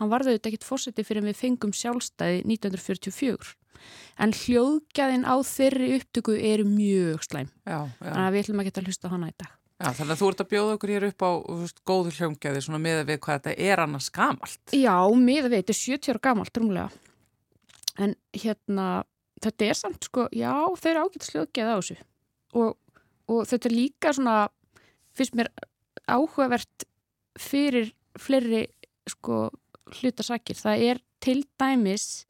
Hann 0.00 0.10
varði 0.10 0.34
auðvitað 0.34 0.50
ekkit 0.50 0.66
fórseti 0.66 1.04
fyrir 1.06 1.22
en 1.22 1.30
við 1.30 1.38
fengum 1.38 1.74
sjálfstæði 1.76 2.40
1944 2.48 3.54
en 4.24 4.32
hljóðgæðin 4.34 5.26
á 5.26 5.36
þeirri 5.44 5.90
upptöku 5.98 6.34
er 6.38 6.64
mjög 6.66 7.24
slæm. 7.26 7.50
Já, 7.66 7.84
já. 7.86 8.08
Þannig 8.08 8.24
að 8.24 8.34
við 8.34 8.44
ætlum 8.44 8.62
að 8.62 8.68
geta 8.68 8.82
að 8.82 8.90
hlusta 8.90 9.12
hana 9.12 9.30
í 9.30 9.36
dag. 9.36 9.52
Já, 9.74 9.88
þannig 9.90 10.12
að 10.14 10.20
þú 10.20 10.28
ert 10.30 10.42
að 10.44 10.50
bjóða 10.52 10.74
okkur 10.76 10.92
hér 10.94 11.06
upp 11.08 11.24
á 11.26 11.30
veist, 11.60 11.80
góðu 11.84 12.12
hljóngæði 12.14 12.60
svona 12.64 12.80
með 12.82 13.00
við 13.08 13.18
hvað 13.24 13.40
þetta 13.40 13.70
er 13.70 13.82
annars 13.82 14.10
gamalt. 14.14 14.62
Já, 14.70 14.94
með 15.18 15.48
við, 15.48 15.56
þetta 15.58 15.74
er 15.74 15.80
70 15.80 16.14
ára 16.14 16.22
gamalt 16.28 16.60
rúmlega. 16.60 17.02
En 18.04 18.14
hérna, 18.34 18.86
þetta 19.44 19.68
er 19.68 19.78
samt 19.78 20.08
sko, 20.08 20.26
já, 20.32 20.52
þau 20.52 20.90
eru 20.90 21.04
ágætt 21.04 21.28
slöggið 21.28 21.70
á 21.70 21.76
þessu 21.76 21.98
og, 22.54 22.76
og 23.30 23.44
þetta 23.50 23.70
er 23.70 23.74
líka 23.74 24.12
svona, 24.16 24.38
finnst 25.16 25.36
mér 25.38 25.50
áhugavert 26.10 26.86
fyrir 27.40 27.92
fleiri 28.20 28.66
sko 29.10 29.48
hlutasakir. 29.94 30.58
Það 30.58 30.84
er 30.88 31.00
til 31.24 31.40
dæmis 31.60 32.24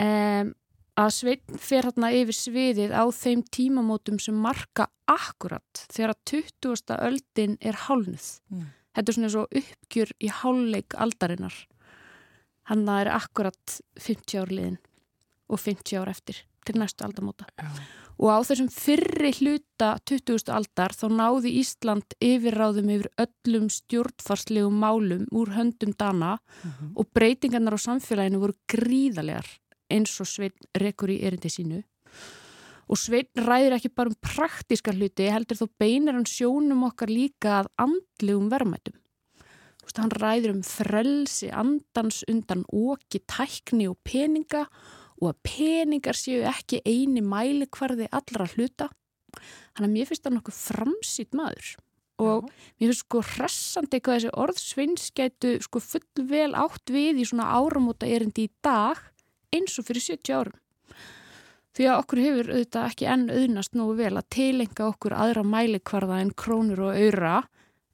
um, 0.00 0.52
að 1.00 1.10
Svein 1.16 1.58
fer 1.60 1.88
hérna 1.88 2.12
yfir 2.14 2.36
sviðið 2.36 2.94
á 2.94 3.04
þeim 3.16 3.42
tímamótum 3.54 4.20
sem 4.22 4.36
marka 4.36 4.88
akkurat 5.10 5.84
þegar 5.88 6.14
að 6.14 6.22
20. 6.62 6.94
öldin 7.00 7.58
er 7.60 7.78
hálnuð. 7.86 8.28
Mm. 8.52 8.70
Þetta 8.92 9.08
er 9.08 9.16
svona 9.16 9.32
svo 9.32 9.44
uppgjur 9.48 10.14
í 10.20 10.32
háluleik 10.40 10.96
aldarinnar. 11.00 11.54
Hann 12.68 12.84
er 12.92 13.10
akkurat 13.10 13.80
50 13.98 14.42
ár 14.42 14.52
liðin 14.52 14.80
og 15.52 15.60
50 15.60 16.00
ár 16.00 16.10
eftir 16.10 16.40
til 16.64 16.78
næstu 16.78 17.04
aldamóta. 17.04 17.46
Já. 17.58 17.68
Og 18.22 18.28
á 18.30 18.38
þessum 18.46 18.68
fyrri 18.70 19.32
hluta 19.40 19.96
20. 20.06 20.52
aldar 20.52 20.92
þá 20.94 21.06
náði 21.10 21.50
Ísland 21.58 22.14
yfirráðum 22.22 22.90
yfir 22.94 23.08
öllum 23.24 23.66
stjórnfarslegum 23.72 24.76
málum 24.78 25.24
úr 25.32 25.54
höndum 25.56 25.94
dana 25.98 26.38
Mhm. 26.64 26.92
og 26.96 27.06
breytingarnar 27.12 27.74
á 27.74 27.80
samfélaginu 27.82 28.38
voru 28.38 28.54
gríðalegar 28.70 29.46
eins 29.90 30.20
og 30.20 30.26
Svein 30.26 30.52
rekur 30.78 31.08
í 31.08 31.22
erindi 31.22 31.48
sínu. 31.50 31.82
Og 32.88 32.96
Svein 32.98 33.26
ræðir 33.34 33.72
ekki 33.74 33.94
bara 33.94 34.10
um 34.10 34.16
praktíska 34.22 34.92
hluti, 34.92 35.30
heldur 35.30 35.56
þó 35.56 35.68
beinir 35.80 36.12
hann 36.12 36.24
sjónum 36.24 36.84
okkar 36.84 37.08
líka 37.08 37.62
að 37.64 37.66
andlegum 37.78 38.50
verðmætum. 38.50 38.94
Veist, 39.82 39.98
hann 39.98 40.10
ræðir 40.10 40.50
um 40.54 40.62
frelsi, 40.62 41.50
andans 41.50 42.22
undan 42.28 42.64
óki, 42.72 43.18
tækni 43.26 43.88
og 43.88 43.96
peninga 44.04 44.60
og 44.62 45.01
að 45.30 45.38
peningar 45.46 46.18
séu 46.18 46.42
ekki 46.48 46.82
eini 46.86 47.22
mælikvarði 47.22 48.08
allra 48.10 48.48
hluta. 48.54 48.90
Þannig 49.76 49.88
að 49.88 49.94
mér 49.94 50.10
finnst 50.10 50.26
það 50.26 50.36
nokkuð 50.36 50.60
framsýtt 50.66 51.36
maður 51.38 51.72
og 52.22 52.44
mér 52.46 52.90
finnst 52.90 53.04
sko 53.06 53.22
hressandi 53.26 54.00
hvað 54.00 54.18
þessi 54.18 54.32
orðsveins 54.42 55.06
gætu 55.16 55.54
sko 55.64 55.80
fullvel 55.82 56.52
átt 56.58 56.92
við 56.92 57.22
í 57.22 57.28
svona 57.28 57.48
áramóta 57.56 58.06
erindi 58.06 58.46
í 58.46 58.52
dag 58.64 59.00
eins 59.52 59.78
og 59.80 59.88
fyrir 59.88 60.04
70 60.04 60.36
árum. 60.36 60.58
Því 61.72 61.86
að 61.88 61.98
okkur 62.02 62.20
hefur 62.20 62.50
auðvitað 62.52 62.90
ekki 62.90 63.08
enn 63.08 63.30
auðnast 63.32 63.76
nógu 63.78 63.94
vel 64.02 64.12
að 64.20 64.28
tilenga 64.36 64.88
okkur 64.90 65.14
aðra 65.16 65.44
mælikvarða 65.48 66.18
en 66.20 66.34
krónur 66.36 66.84
og 66.90 66.98
öyra 67.00 67.38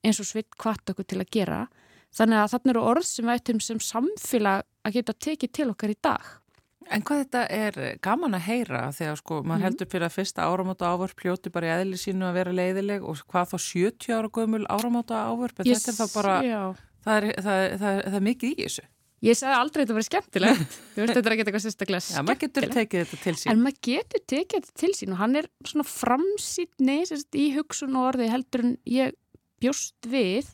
eins 0.03 0.19
og 0.19 0.27
svitt 0.27 0.51
kvart 0.59 0.91
okkur 0.91 1.07
til 1.07 1.21
að 1.23 1.31
gera. 1.37 1.61
Þannig 2.15 2.43
að 2.43 2.53
þarna 2.55 2.75
eru 2.75 2.85
orð 2.91 3.07
sem 3.07 3.29
við 3.29 3.39
ættum 3.39 3.63
sem 3.63 3.81
samfélag 3.83 4.67
að 4.83 4.99
geta 4.99 5.15
tekið 5.27 5.55
til 5.55 5.69
okkar 5.71 5.95
í 5.95 5.99
dag. 6.03 6.27
En 6.89 7.05
hvað 7.05 7.23
þetta 7.25 7.43
er 7.53 7.79
gaman 8.05 8.37
að 8.39 8.45
heyra 8.49 8.83
þegar 8.97 9.19
sko 9.21 9.41
maður 9.43 9.59
mm. 9.59 9.65
heldur 9.67 9.89
fyrir 9.93 10.07
að 10.09 10.15
fyrsta 10.17 10.47
áramáta 10.49 10.93
ávörp 10.93 11.25
hljóti 11.25 11.53
bara 11.53 11.69
í 11.69 11.73
eðli 11.77 11.99
sínu 12.01 12.29
að 12.29 12.39
vera 12.41 12.55
leiðileg 12.55 13.05
og 13.05 13.25
hvað 13.29 13.51
þá 13.53 13.57
70 13.65 14.15
ára 14.17 14.31
gömul 14.39 14.63
áramáta 14.73 15.25
ávörp 15.29 15.61
yes, 15.65 15.85
þetta 15.85 15.93
er 15.93 15.99
það 15.99 16.15
bara, 16.15 16.37
það 17.05 17.19
er, 17.19 17.29
það, 17.37 17.65
það, 17.83 18.01
það 18.07 18.19
er 18.21 18.25
mikið 18.29 18.55
í 18.55 18.57
þessu. 18.63 18.87
Ég 19.27 19.35
sagði 19.35 19.57
aldrei 19.59 19.81
að 19.81 19.85
þetta 19.85 19.97
verið 19.97 20.09
skemmtilegt, 20.09 20.75
þú 20.95 21.03
veist 21.03 21.17
þetta 21.17 21.21
er 21.29 21.35
að 21.35 21.41
geta 21.41 21.51
eitthvað 21.51 21.65
sérstaklega 21.65 22.05
skemmtilegt. 22.07 22.19
Já, 22.19 22.27
maður 22.29 22.43
getur 22.45 22.69
tekið 22.77 23.01
þetta 23.03 23.23
til 23.25 23.35
sín. 23.41 23.51
En 23.53 23.65
maður 23.65 23.81
getur 23.89 24.23
tekið 24.33 24.61
þetta 24.61 24.83
til 24.85 24.91
sín 24.95 25.15
og 25.15 25.21
hann 25.23 25.41
er 25.41 25.49
svona 25.67 25.87
framsýtni 25.91 26.99
í 27.43 27.49
hugsun 27.57 27.99
og 27.99 28.11
orði 28.13 28.31
heldur 28.31 28.65
en 28.65 28.77
ég 28.87 29.17
bjóst 29.59 30.07
við 30.07 30.53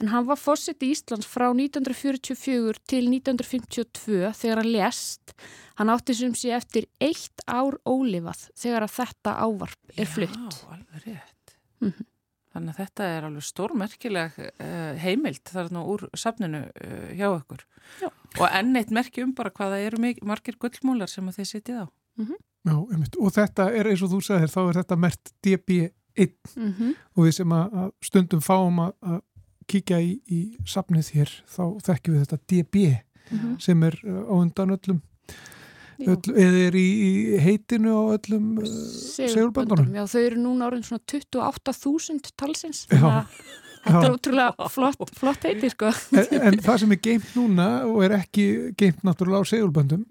en 0.00 0.10
hann 0.12 0.26
var 0.26 0.40
fósitt 0.40 0.82
í 0.82 0.92
Íslands 0.94 1.28
frá 1.28 1.48
1944 1.50 2.80
til 2.90 3.08
1952 3.10 4.32
þegar 4.38 4.62
hann 4.62 4.72
lest. 4.72 5.34
Hann 5.78 5.92
átti 5.92 6.16
sem 6.16 6.34
sé 6.36 6.54
eftir 6.56 6.88
eitt 7.02 7.44
ár 7.46 7.78
ólifað 7.88 8.48
þegar 8.58 8.86
að 8.86 8.96
þetta 8.96 9.36
ávarp 9.46 9.94
er 9.96 10.10
flutt. 10.10 10.38
Já, 10.38 10.72
alveg 10.76 11.06
rétt. 11.06 11.56
Mm 11.80 11.92
-hmm. 11.92 12.08
Þannig 12.52 12.74
að 12.74 12.80
þetta 12.82 13.04
er 13.08 13.24
alveg 13.24 13.44
stórmerkileg 13.46 14.38
uh, 14.38 14.94
heimild 15.00 15.48
þarna 15.48 15.84
úr 15.88 16.08
safninu 16.12 16.66
uh, 16.68 17.10
hjá 17.16 17.28
okkur. 17.30 17.64
Já. 18.02 18.08
Og 18.40 18.46
enn 18.50 18.76
eitt 18.76 18.90
merki 18.92 19.24
um 19.24 19.32
bara 19.34 19.50
hvaða 19.50 19.80
eru 19.80 19.96
margir 20.22 20.58
gullmúlar 20.60 21.08
sem 21.08 21.28
að 21.28 21.40
þið 21.40 21.48
sitið 21.48 21.80
á. 21.80 21.86
Mm 22.18 22.26
-hmm. 22.26 22.40
Já, 22.62 22.76
einmitt. 22.92 23.16
Og 23.16 23.32
þetta 23.32 23.70
er 23.72 23.88
eins 23.90 24.02
og 24.02 24.10
þú 24.12 24.20
sagðir, 24.22 24.52
þá 24.52 24.60
er 24.68 24.74
þetta 24.82 24.96
mert 24.96 25.32
DB1 25.42 25.90
mm 26.56 26.72
-hmm. 26.72 26.94
og 27.16 27.24
við 27.24 27.32
sem 27.32 27.52
að 27.52 27.90
stundum 28.00 28.40
fáum 28.40 28.78
að 28.78 29.22
kíkja 29.70 30.00
í, 30.02 30.12
í 30.26 30.40
safnið 30.68 31.12
hér 31.16 31.32
þá 31.46 31.64
þekkjum 31.88 32.14
við 32.14 32.22
þetta 32.24 32.38
DB 32.52 32.84
mm 32.84 33.38
-hmm. 33.38 33.56
sem 33.60 33.82
er 33.88 33.98
uh, 34.04 34.22
á 34.28 34.34
undan 34.38 34.76
öllum 34.76 35.02
öll, 36.02 36.34
eða 36.34 36.62
er 36.66 36.78
í, 36.78 36.86
í 37.06 37.40
heitinu 37.42 37.94
á 37.94 38.02
öllum 38.18 38.58
uh, 38.58 38.66
segulböndunum. 38.66 39.92
Já, 39.94 40.06
þau 40.06 40.22
eru 40.22 40.40
núna 40.42 40.70
orðin 40.70 40.86
svona 40.86 41.04
28.000 41.06 42.32
talsins 42.36 42.86
þetta 43.82 44.02
er 44.06 44.14
útrúlega 44.14 44.68
flott, 44.70 45.14
flott 45.18 45.46
heiti 45.46 45.70
sko. 45.72 45.90
En, 46.14 46.28
en 46.48 46.58
það 46.62 46.82
sem 46.84 46.94
er 46.94 47.00
geimt 47.02 47.32
núna 47.38 47.68
og 47.88 48.02
er 48.06 48.16
ekki 48.20 48.46
geimt 48.78 49.02
náttúrulega 49.06 49.42
á 49.42 49.50
segulböndum 49.52 50.04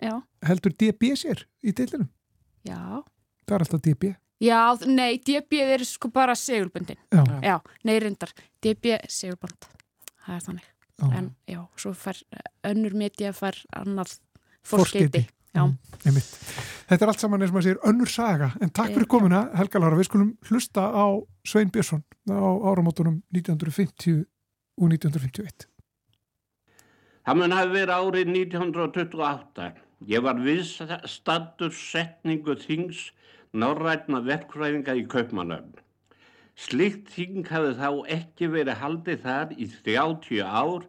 heldur 0.47 0.75
DB 0.75 1.13
sér 1.19 1.45
í 1.63 1.73
deilinu. 1.75 2.07
Já. 2.67 3.01
Það 3.47 3.55
er 3.55 3.65
alltaf 3.65 3.83
DB. 3.85 4.13
Já, 4.41 4.61
nei, 4.89 5.19
DB 5.21 5.59
er 5.61 5.83
sko 5.85 6.09
bara 6.13 6.33
segulbundin. 6.35 6.97
Já. 7.13 7.23
Já, 7.45 7.57
nei, 7.85 7.99
reyndar. 8.01 8.31
DB 8.63 8.97
segulbund. 9.09 9.67
Það 10.25 10.35
er 10.37 10.45
þannig. 10.47 10.71
Já. 11.01 11.11
En 11.17 11.29
já, 11.49 11.61
svo 11.81 11.93
fær 11.97 12.17
önnur 12.69 12.95
media 12.97 13.31
fær 13.37 13.57
annað 13.77 14.17
fórskeiti. 14.65 15.27
Já. 15.51 15.65
Mm, 15.65 16.17
Þetta 16.91 17.05
er 17.05 17.09
allt 17.11 17.21
saman 17.23 17.41
eins 17.43 17.51
og 17.51 17.57
maður 17.57 17.67
sér 17.67 17.79
önnur 17.89 18.09
saga. 18.11 18.51
En 18.63 18.71
takk 18.71 18.93
fyrir 18.95 19.07
komuna, 19.11 19.41
Helga 19.57 19.81
Lara. 19.81 19.97
Við 19.99 20.07
skulum 20.09 20.29
hlusta 20.49 20.85
á 20.91 21.05
Svein 21.47 21.71
Björnsson 21.73 22.03
á 22.31 22.39
áramótunum 22.71 23.21
1950 23.35 24.23
og 24.79 24.89
1951. 24.91 25.67
Það 27.27 27.37
mun 27.37 27.53
hafi 27.55 27.73
verið 27.75 27.95
árið 27.95 28.31
1928. 28.33 29.71
Ég 30.09 30.23
var 30.25 30.39
viðstattur 30.41 31.73
setningu 31.77 32.55
þings 32.57 33.11
norrætna 33.53 34.21
verkfræðinga 34.23 34.95
í 34.95 35.05
Kaupmannöfn. 35.11 35.79
Slikt 36.55 37.09
þing 37.15 37.47
hafði 37.49 37.73
þá 37.79 37.89
ekki 38.15 38.49
verið 38.53 38.79
haldið 38.79 39.23
þar 39.25 39.53
í 39.55 39.67
30 39.71 40.41
ár, 40.45 40.85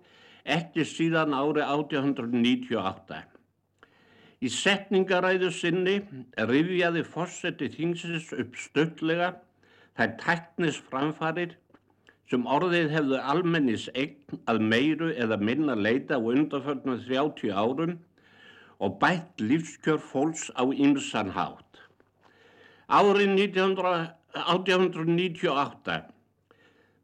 ekki 0.56 0.84
síðan 0.86 1.34
ári 1.34 1.64
1898. 1.64 3.22
Í 4.42 4.50
setningaræðu 4.50 5.50
sinni 5.54 5.96
rifjaði 6.50 7.02
fórseti 7.06 7.68
þingsins 7.70 8.32
upp 8.34 8.56
stöldlega 8.58 9.32
þær 9.98 10.16
tæknis 10.22 10.80
framfarir 10.90 11.56
sem 12.30 12.46
orðið 12.48 12.90
hefðu 12.94 13.20
almennis 13.34 13.88
eign 13.92 14.40
að 14.50 14.62
meiru 14.72 15.10
eða 15.14 15.38
minna 15.38 15.76
leita 15.76 16.18
á 16.18 16.22
undarförnum 16.22 16.98
30 17.06 17.52
árum 17.52 17.98
og 18.82 18.98
bætt 19.02 19.42
lífskjör 19.42 20.00
fólks 20.02 20.48
á 20.58 20.64
ymsan 20.74 21.30
hátt. 21.36 21.82
Árið 22.93 23.57
1898 23.57 26.12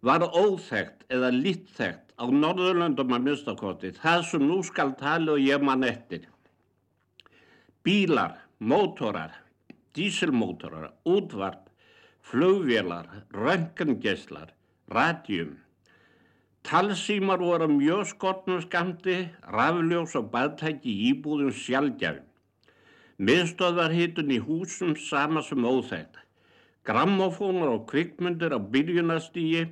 var 0.04 0.20
óþægt 0.36 1.08
eða 1.08 1.32
lítþægt 1.32 2.12
á 2.20 2.28
Norðurlöndum 2.28 3.08
að 3.16 3.24
minnstakosti 3.24 3.96
það 3.96 4.20
sem 4.28 4.44
nú 4.44 4.60
skal 4.68 4.92
tala 5.00 5.32
og 5.38 5.40
ég 5.40 5.56
mann 5.64 5.88
eftir. 5.88 6.28
Bílar, 7.80 8.36
mótorar, 8.60 9.32
dísilmótorar, 9.96 10.92
útvarp, 11.08 11.72
flugvélar, 12.20 13.24
röngangeslar, 13.32 14.52
radjum. 14.92 15.56
Talsímar 16.68 17.40
voru 17.40 17.64
mjög 17.72 18.12
skortnum 18.12 18.60
skamti, 18.60 19.32
rafljós 19.48 20.12
og 20.20 20.28
baðtæki 20.34 20.92
íbúðum 21.14 21.52
sjálfgjafn. 21.54 22.28
Miðstöðvarhitun 23.18 24.30
í 24.30 24.38
húsum 24.38 24.94
sama 24.94 25.42
sem 25.42 25.64
óþægt. 25.66 26.20
Grammofónar 26.86 27.72
og 27.72 27.88
kvikmyndir 27.90 28.54
á 28.54 28.62
byrjunastígi, 28.62 29.64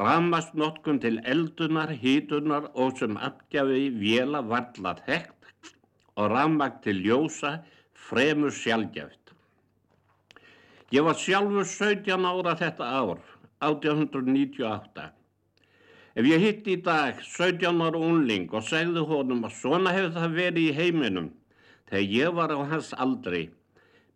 ramastnotkun 0.00 1.00
til 1.02 1.18
eldunar, 1.28 1.92
hitunar 1.92 2.70
og 2.72 2.96
sem 2.96 3.18
afgjafi 3.20 3.90
vela 4.00 4.40
varla 4.40 4.94
þekkt 5.04 5.74
og 6.16 6.30
rammagt 6.32 6.80
til 6.86 7.02
ljósa 7.04 7.58
fremur 8.08 8.54
sjálfgjaft. 8.56 9.34
Ég 10.96 11.04
var 11.04 11.20
sjálfur 11.20 11.68
17 11.68 12.24
ára 12.24 12.56
þetta 12.56 12.88
ár, 12.88 13.20
1898. 13.60 15.06
Ef 16.16 16.26
ég 16.28 16.40
hitt 16.40 16.66
í 16.68 16.80
dag 16.88 17.20
17 17.20 17.84
ára 17.84 18.00
unling 18.00 18.48
og 18.52 18.64
segði 18.64 19.04
honum 19.12 19.44
að 19.44 19.60
svona 19.60 19.92
hefur 19.92 20.16
það 20.16 20.40
verið 20.40 20.66
í 20.66 20.74
heiminum, 20.80 21.30
Þegar 21.92 22.12
ég 22.16 22.36
var 22.36 22.52
á 22.56 22.58
hans 22.72 22.94
aldri 23.04 23.50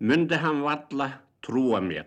myndi 0.00 0.36
hann 0.40 0.62
valla 0.64 1.10
trúa 1.44 1.82
mér. 1.84 2.06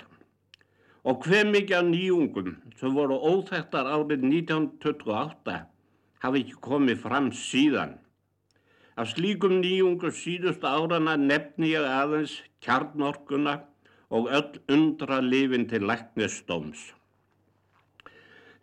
Og 1.06 1.22
hver 1.28 1.46
mikið 1.46 1.76
af 1.78 1.84
nýjungum 1.86 2.56
sem 2.80 2.96
voru 2.98 3.20
óþægtar 3.30 3.86
árið 3.86 4.26
1928 4.26 5.58
hafi 6.26 6.42
ekki 6.42 6.58
komið 6.66 7.04
fram 7.04 7.28
síðan. 7.38 7.94
Af 8.98 9.14
slíkum 9.14 9.60
nýjungum 9.62 10.16
síðust 10.24 10.66
árana 10.66 11.14
nefni 11.22 11.70
ég 11.76 11.86
aðeins 11.86 12.34
kjarnorkuna 12.66 13.60
og 14.10 14.32
öll 14.40 14.58
undra 14.74 15.22
lifin 15.22 15.70
til 15.70 15.86
læknistóms. 15.86 16.90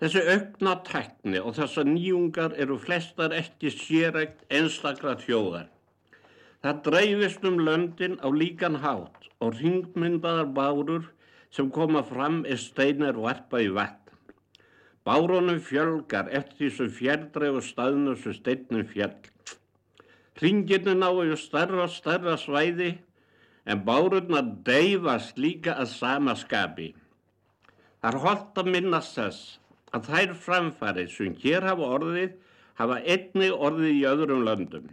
Þessi 0.03 0.27
aukna 0.35 0.75
tækni 0.91 1.39
og 1.39 1.55
þessar 1.55 1.87
nýjungar 1.87 2.59
eru 2.59 2.83
flestar 2.83 3.39
ekki 3.39 3.71
sérrekt 3.71 4.43
einstakra 4.51 5.15
þjóðar. 5.23 5.71
Það 6.65 6.81
dreifist 6.89 7.45
um 7.45 7.59
löndin 7.61 8.17
á 8.25 8.29
líkan 8.33 8.81
hátt 8.83 9.29
og 9.41 9.59
ringmyndaðar 9.61 10.49
bárur 10.57 11.05
sem 11.51 11.71
koma 11.71 12.03
fram 12.03 12.45
er 12.45 12.61
steinar 12.61 13.19
varpa 13.21 13.61
í 13.63 13.69
vatn. 13.73 14.03
Bárunum 15.07 15.61
fjölgar 15.63 16.33
eftir 16.35 16.67
því 16.67 16.71
sem 16.77 16.95
fjelldreif 16.99 17.61
og 17.61 17.67
staðnum 17.67 18.17
sem 18.19 18.35
steinnum 18.35 18.87
fjell. 18.91 19.15
Ringinu 20.43 20.97
náu 20.99 21.37
starra 21.39 21.85
og 21.85 21.93
starra 21.95 22.35
svæði 22.41 22.97
en 23.67 23.85
bárurnar 23.87 24.49
deyfast 24.67 25.39
líka 25.39 25.77
að 25.77 25.93
sama 25.95 26.35
skapi. 26.35 26.95
Það 28.01 28.11
er 28.13 28.21
holdt 28.25 28.59
að 28.61 28.73
minnast 28.75 29.17
þess 29.17 29.59
að 29.97 30.11
þær 30.11 30.35
framfarið 30.49 31.09
sem 31.15 31.39
hér 31.43 31.65
hafa 31.67 31.89
orðið 31.97 32.37
hafa 32.81 33.01
einni 33.03 33.49
orðið 33.51 33.93
í 33.95 34.05
öðrum 34.11 34.45
löndum. 34.47 34.91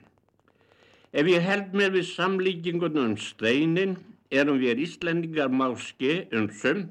Ef 1.13 1.27
ég 1.29 1.43
held 1.45 1.75
mér 1.77 1.91
við 1.93 2.07
samlíkingunum 2.09 3.11
um 3.11 3.17
steinin 3.21 3.91
erum 4.33 4.57
við 4.57 4.79
Íslendingar 4.87 5.51
máski 5.53 6.23
um 6.33 6.47
sum, 6.49 6.87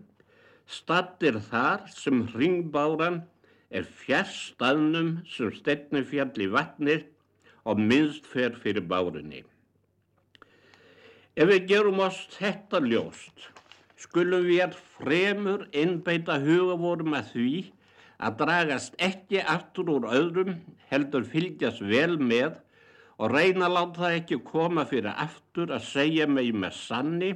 stattir 0.70 1.40
þar 1.48 1.88
sem 1.90 2.20
ringbáran 2.30 3.24
er 3.74 3.88
fjärstaðnum 4.04 5.10
sem 5.26 5.50
stefnir 5.58 6.06
fjall 6.06 6.38
í 6.38 6.48
vatnir 6.54 7.02
og 7.66 7.82
minnst 7.82 8.30
fer 8.30 8.54
fyrir 8.62 8.86
bárunni. 8.86 9.42
Ef 11.34 11.50
við 11.50 11.68
gerum 11.74 12.06
oss 12.06 12.22
þetta 12.38 12.78
ljóst, 12.86 13.50
skulum 13.98 14.46
við 14.46 14.78
fremur 15.00 15.66
innbeita 15.74 16.38
huga 16.46 16.78
vorum 16.78 17.18
að 17.18 17.32
því 17.34 17.54
að 18.22 18.42
dragast 18.44 19.00
ekki 19.02 19.42
aftur 19.42 19.96
úr 19.96 20.12
öðrum 20.14 20.60
heldur 20.94 21.26
fylgjast 21.26 21.82
vel 21.82 22.20
með 22.22 22.60
og 23.18 23.32
reyna 23.32 23.68
að 23.68 23.76
láta 23.76 24.04
það 24.04 24.18
ekki 24.18 24.38
koma 24.46 24.84
fyrir 24.88 25.16
aftur 25.24 25.72
að 25.74 25.88
segja 25.88 26.26
mig 26.26 26.52
með 26.54 26.76
sanni 26.78 27.32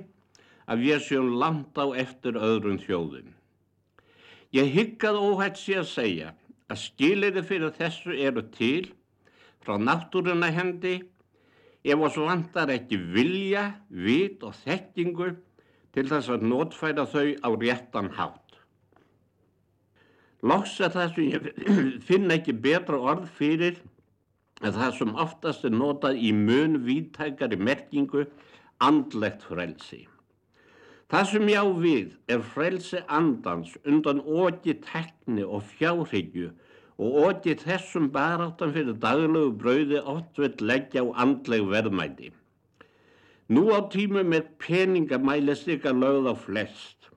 að 0.66 0.84
við 0.86 1.02
séum 1.06 1.32
langt 1.40 1.78
á 1.78 1.86
eftir 1.94 2.38
öðrum 2.38 2.78
þjóðum. 2.82 3.32
Ég 4.56 4.72
hyggað 4.72 5.20
óhætt 5.20 5.58
sé 5.60 5.80
að 5.80 5.90
segja 5.90 6.32
að 6.70 6.80
skiliði 6.82 7.42
fyrir 7.46 7.74
þessu 7.76 8.16
eru 8.16 8.42
til 8.54 8.88
frá 9.62 9.76
náttúruna 9.78 10.50
hendi 10.54 11.00
ef 11.86 12.02
oss 12.02 12.18
vantar 12.18 12.72
ekki 12.74 12.98
vilja, 13.14 13.68
vit 13.90 14.42
og 14.46 14.56
þekkingu 14.64 15.34
til 15.94 16.06
þess 16.10 16.32
að 16.34 16.46
notfæra 16.50 17.06
þau 17.08 17.28
á 17.40 17.48
réttan 17.54 18.10
hátt. 18.16 18.42
Loks 20.46 20.74
er 20.84 20.92
það 20.94 21.14
sem 21.14 21.28
ég 21.30 21.46
finn 22.08 22.32
ekki 22.34 22.54
betra 22.66 22.98
orð 22.98 23.30
fyrir 23.38 23.78
en 24.62 24.72
það 24.72 24.92
sem 24.98 25.16
oftast 25.24 25.64
er 25.68 25.74
notað 25.74 26.20
í 26.20 26.32
mun 26.32 26.78
víttækari 26.86 27.58
merkingu 27.60 28.24
andlegt 28.80 29.44
frelsi. 29.48 30.06
Það 31.12 31.26
sem 31.30 31.50
já 31.52 31.62
við 31.82 32.14
er 32.34 32.40
frelsi 32.54 33.02
andans 33.18 33.76
undan 33.86 34.22
óti 34.24 34.74
tekni 34.86 35.44
og 35.44 35.62
fjárhyggju 35.76 36.48
og 36.96 37.18
óti 37.28 37.54
þessum 37.60 38.08
baráttan 38.14 38.72
fyrir 38.74 38.96
daglegu 39.04 39.52
brauði 39.60 40.00
oft 40.00 40.40
vil 40.40 40.56
leggja 40.70 41.04
á 41.04 41.06
andleg 41.24 41.68
verðmæti. 41.70 42.32
Nú 43.52 43.68
á 43.70 43.78
tímum 43.92 44.32
er 44.34 44.48
peningamælist 44.58 45.68
ykkar 45.70 45.94
lögð 45.94 46.32
á 46.32 46.34
flest 46.34 47.12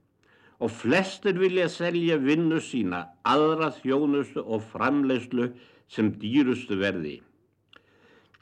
og 0.59 0.69
flestir 0.75 1.39
vilja 1.39 1.69
selja 1.71 2.19
vinnu 2.19 2.59
sína, 2.61 3.07
aðra 3.23 3.71
þjónustu 3.79 4.43
og 4.43 4.61
framleyslu 4.73 5.47
sem 5.89 6.11
dýrustu 6.21 6.77
verði. 6.77 7.15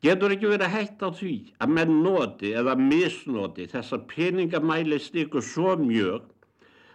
Getur 0.06 0.30
ekki 0.36 0.50
verið 0.52 0.70
hægt 0.76 1.02
á 1.02 1.10
því 1.10 1.36
að 1.58 1.72
menn 1.74 1.94
noti 2.06 2.52
eða 2.54 2.76
misnoti 2.78 3.66
þessa 3.72 3.98
peningamælistíku 4.12 5.42
svo 5.42 5.74
mjög 5.82 6.28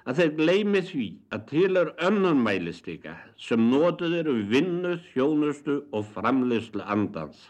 að 0.07 0.21
þeir 0.21 0.31
gleymi 0.39 0.83
því 0.87 1.07
að 1.35 1.43
til 1.49 1.71
er 1.81 1.91
önnum 2.09 2.45
mælistíka 2.47 3.17
sem 3.39 3.65
notið 3.73 4.15
eru 4.21 4.37
vinnu, 4.53 4.95
þjónustu 5.11 5.81
og 5.91 6.07
framleyslu 6.15 6.85
andans. 6.95 7.41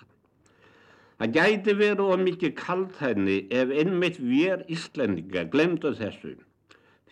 Það 1.20 1.36
gæti 1.36 1.74
verið 1.78 2.00
of 2.06 2.24
mikið 2.24 2.54
kaltæðni 2.58 3.36
ef 3.52 3.76
einmitt 3.82 4.16
við 4.18 4.64
Íslendinga 4.72 5.44
glemdu 5.52 5.92
þessu. 6.00 6.32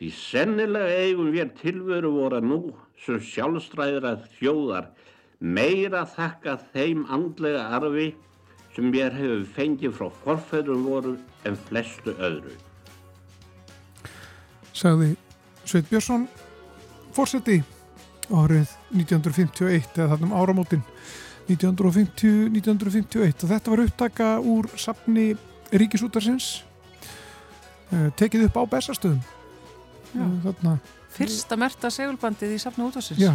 Því 0.00 0.08
sennilega 0.16 0.96
eigum 1.04 1.28
við 1.36 1.52
tilveru 1.60 2.14
voru 2.16 2.40
nú 2.40 2.60
sem 3.04 3.20
sjálfstræðra 3.20 4.16
þjóðar 4.38 4.90
meira 5.40 6.06
þakka 6.08 6.56
þeim 6.72 7.04
andlega 7.12 7.68
arfi 7.76 8.08
sem 8.80 8.88
mér 8.88 9.12
hefur 9.12 9.42
fengið 9.56 9.96
frá 9.98 10.08
forfæðurum 10.22 10.84
voru 10.88 11.16
en 11.44 11.56
flestu 11.68 12.14
öðru. 12.16 12.54
Sagði 14.72 15.12
Sveit 15.68 15.90
Björnsson 15.90 16.24
fórseti 17.12 17.58
árið 18.30 18.70
1951 18.94 19.98
eða 19.98 20.14
þarna 20.14 20.30
um 20.30 20.36
áramótin. 20.38 20.84
1950-1951 21.50 23.44
og 23.44 23.50
þetta 23.50 23.72
var 23.72 23.84
upptaka 23.84 24.30
úr 24.38 24.70
safni 24.78 25.32
Ríkisútarsins 25.74 26.62
tekið 28.16 28.46
upp 28.46 28.60
á 28.62 28.64
bestastöðum 28.70 29.20
þarna. 30.46 30.76
Fyrsta 31.10 31.58
merta 31.58 31.90
segulbandið 31.92 32.54
í 32.54 32.60
safni 32.62 32.86
útvarsins 32.86 33.20
Já, 33.20 33.34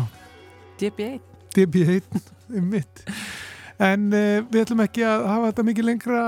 DB1 0.79 1.19
DB1 1.55 2.21
um 2.55 2.71
mitt 2.71 3.03
en 3.79 4.11
uh, 4.13 4.43
við 4.49 4.61
ætlum 4.65 4.83
ekki 4.85 5.05
að 5.07 5.25
hafa 5.31 5.49
þetta 5.51 5.67
mikið 5.69 5.89
lengra 5.89 6.25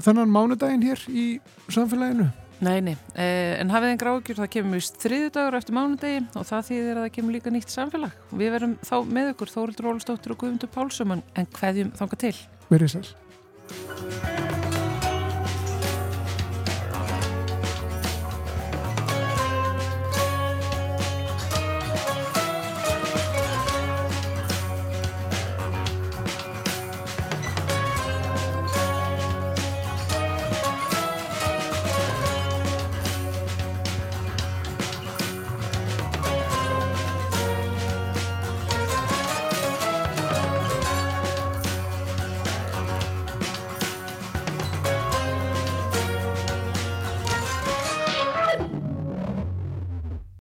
þennan 0.00 0.32
mánudaginn 0.32 0.86
hér 0.86 1.02
í 1.12 1.26
samfélaginu 1.68 2.30
Nei, 2.60 2.82
nei, 2.84 2.92
eh, 3.16 3.56
en 3.56 3.70
hafið 3.72 3.94
einn 3.94 4.00
gráðgjur, 4.02 4.36
það 4.36 4.50
kemur 4.52 4.76
vist 4.76 4.98
þriðu 5.00 5.30
dagur 5.32 5.56
eftir 5.56 5.76
mánudegi 5.78 6.18
og 6.36 6.44
það 6.44 6.66
þýðir 6.68 6.92
að 6.92 7.06
það 7.06 7.14
kemur 7.14 7.36
líka 7.38 7.54
nýtt 7.54 7.72
samfélag. 7.72 8.20
Við 8.36 8.52
verum 8.52 8.76
þá 8.84 8.94
með 9.16 9.32
ykkur 9.32 9.54
Þórildur 9.54 9.90
Ólustóttur 9.94 10.36
og 10.36 10.42
Guðmundur 10.44 10.74
Pálsum 10.76 11.16
en 11.16 11.50
hverjum 11.56 11.96
þanga 11.96 12.22
til. 12.28 12.36
Verið 12.68 12.96
sér 12.98 14.49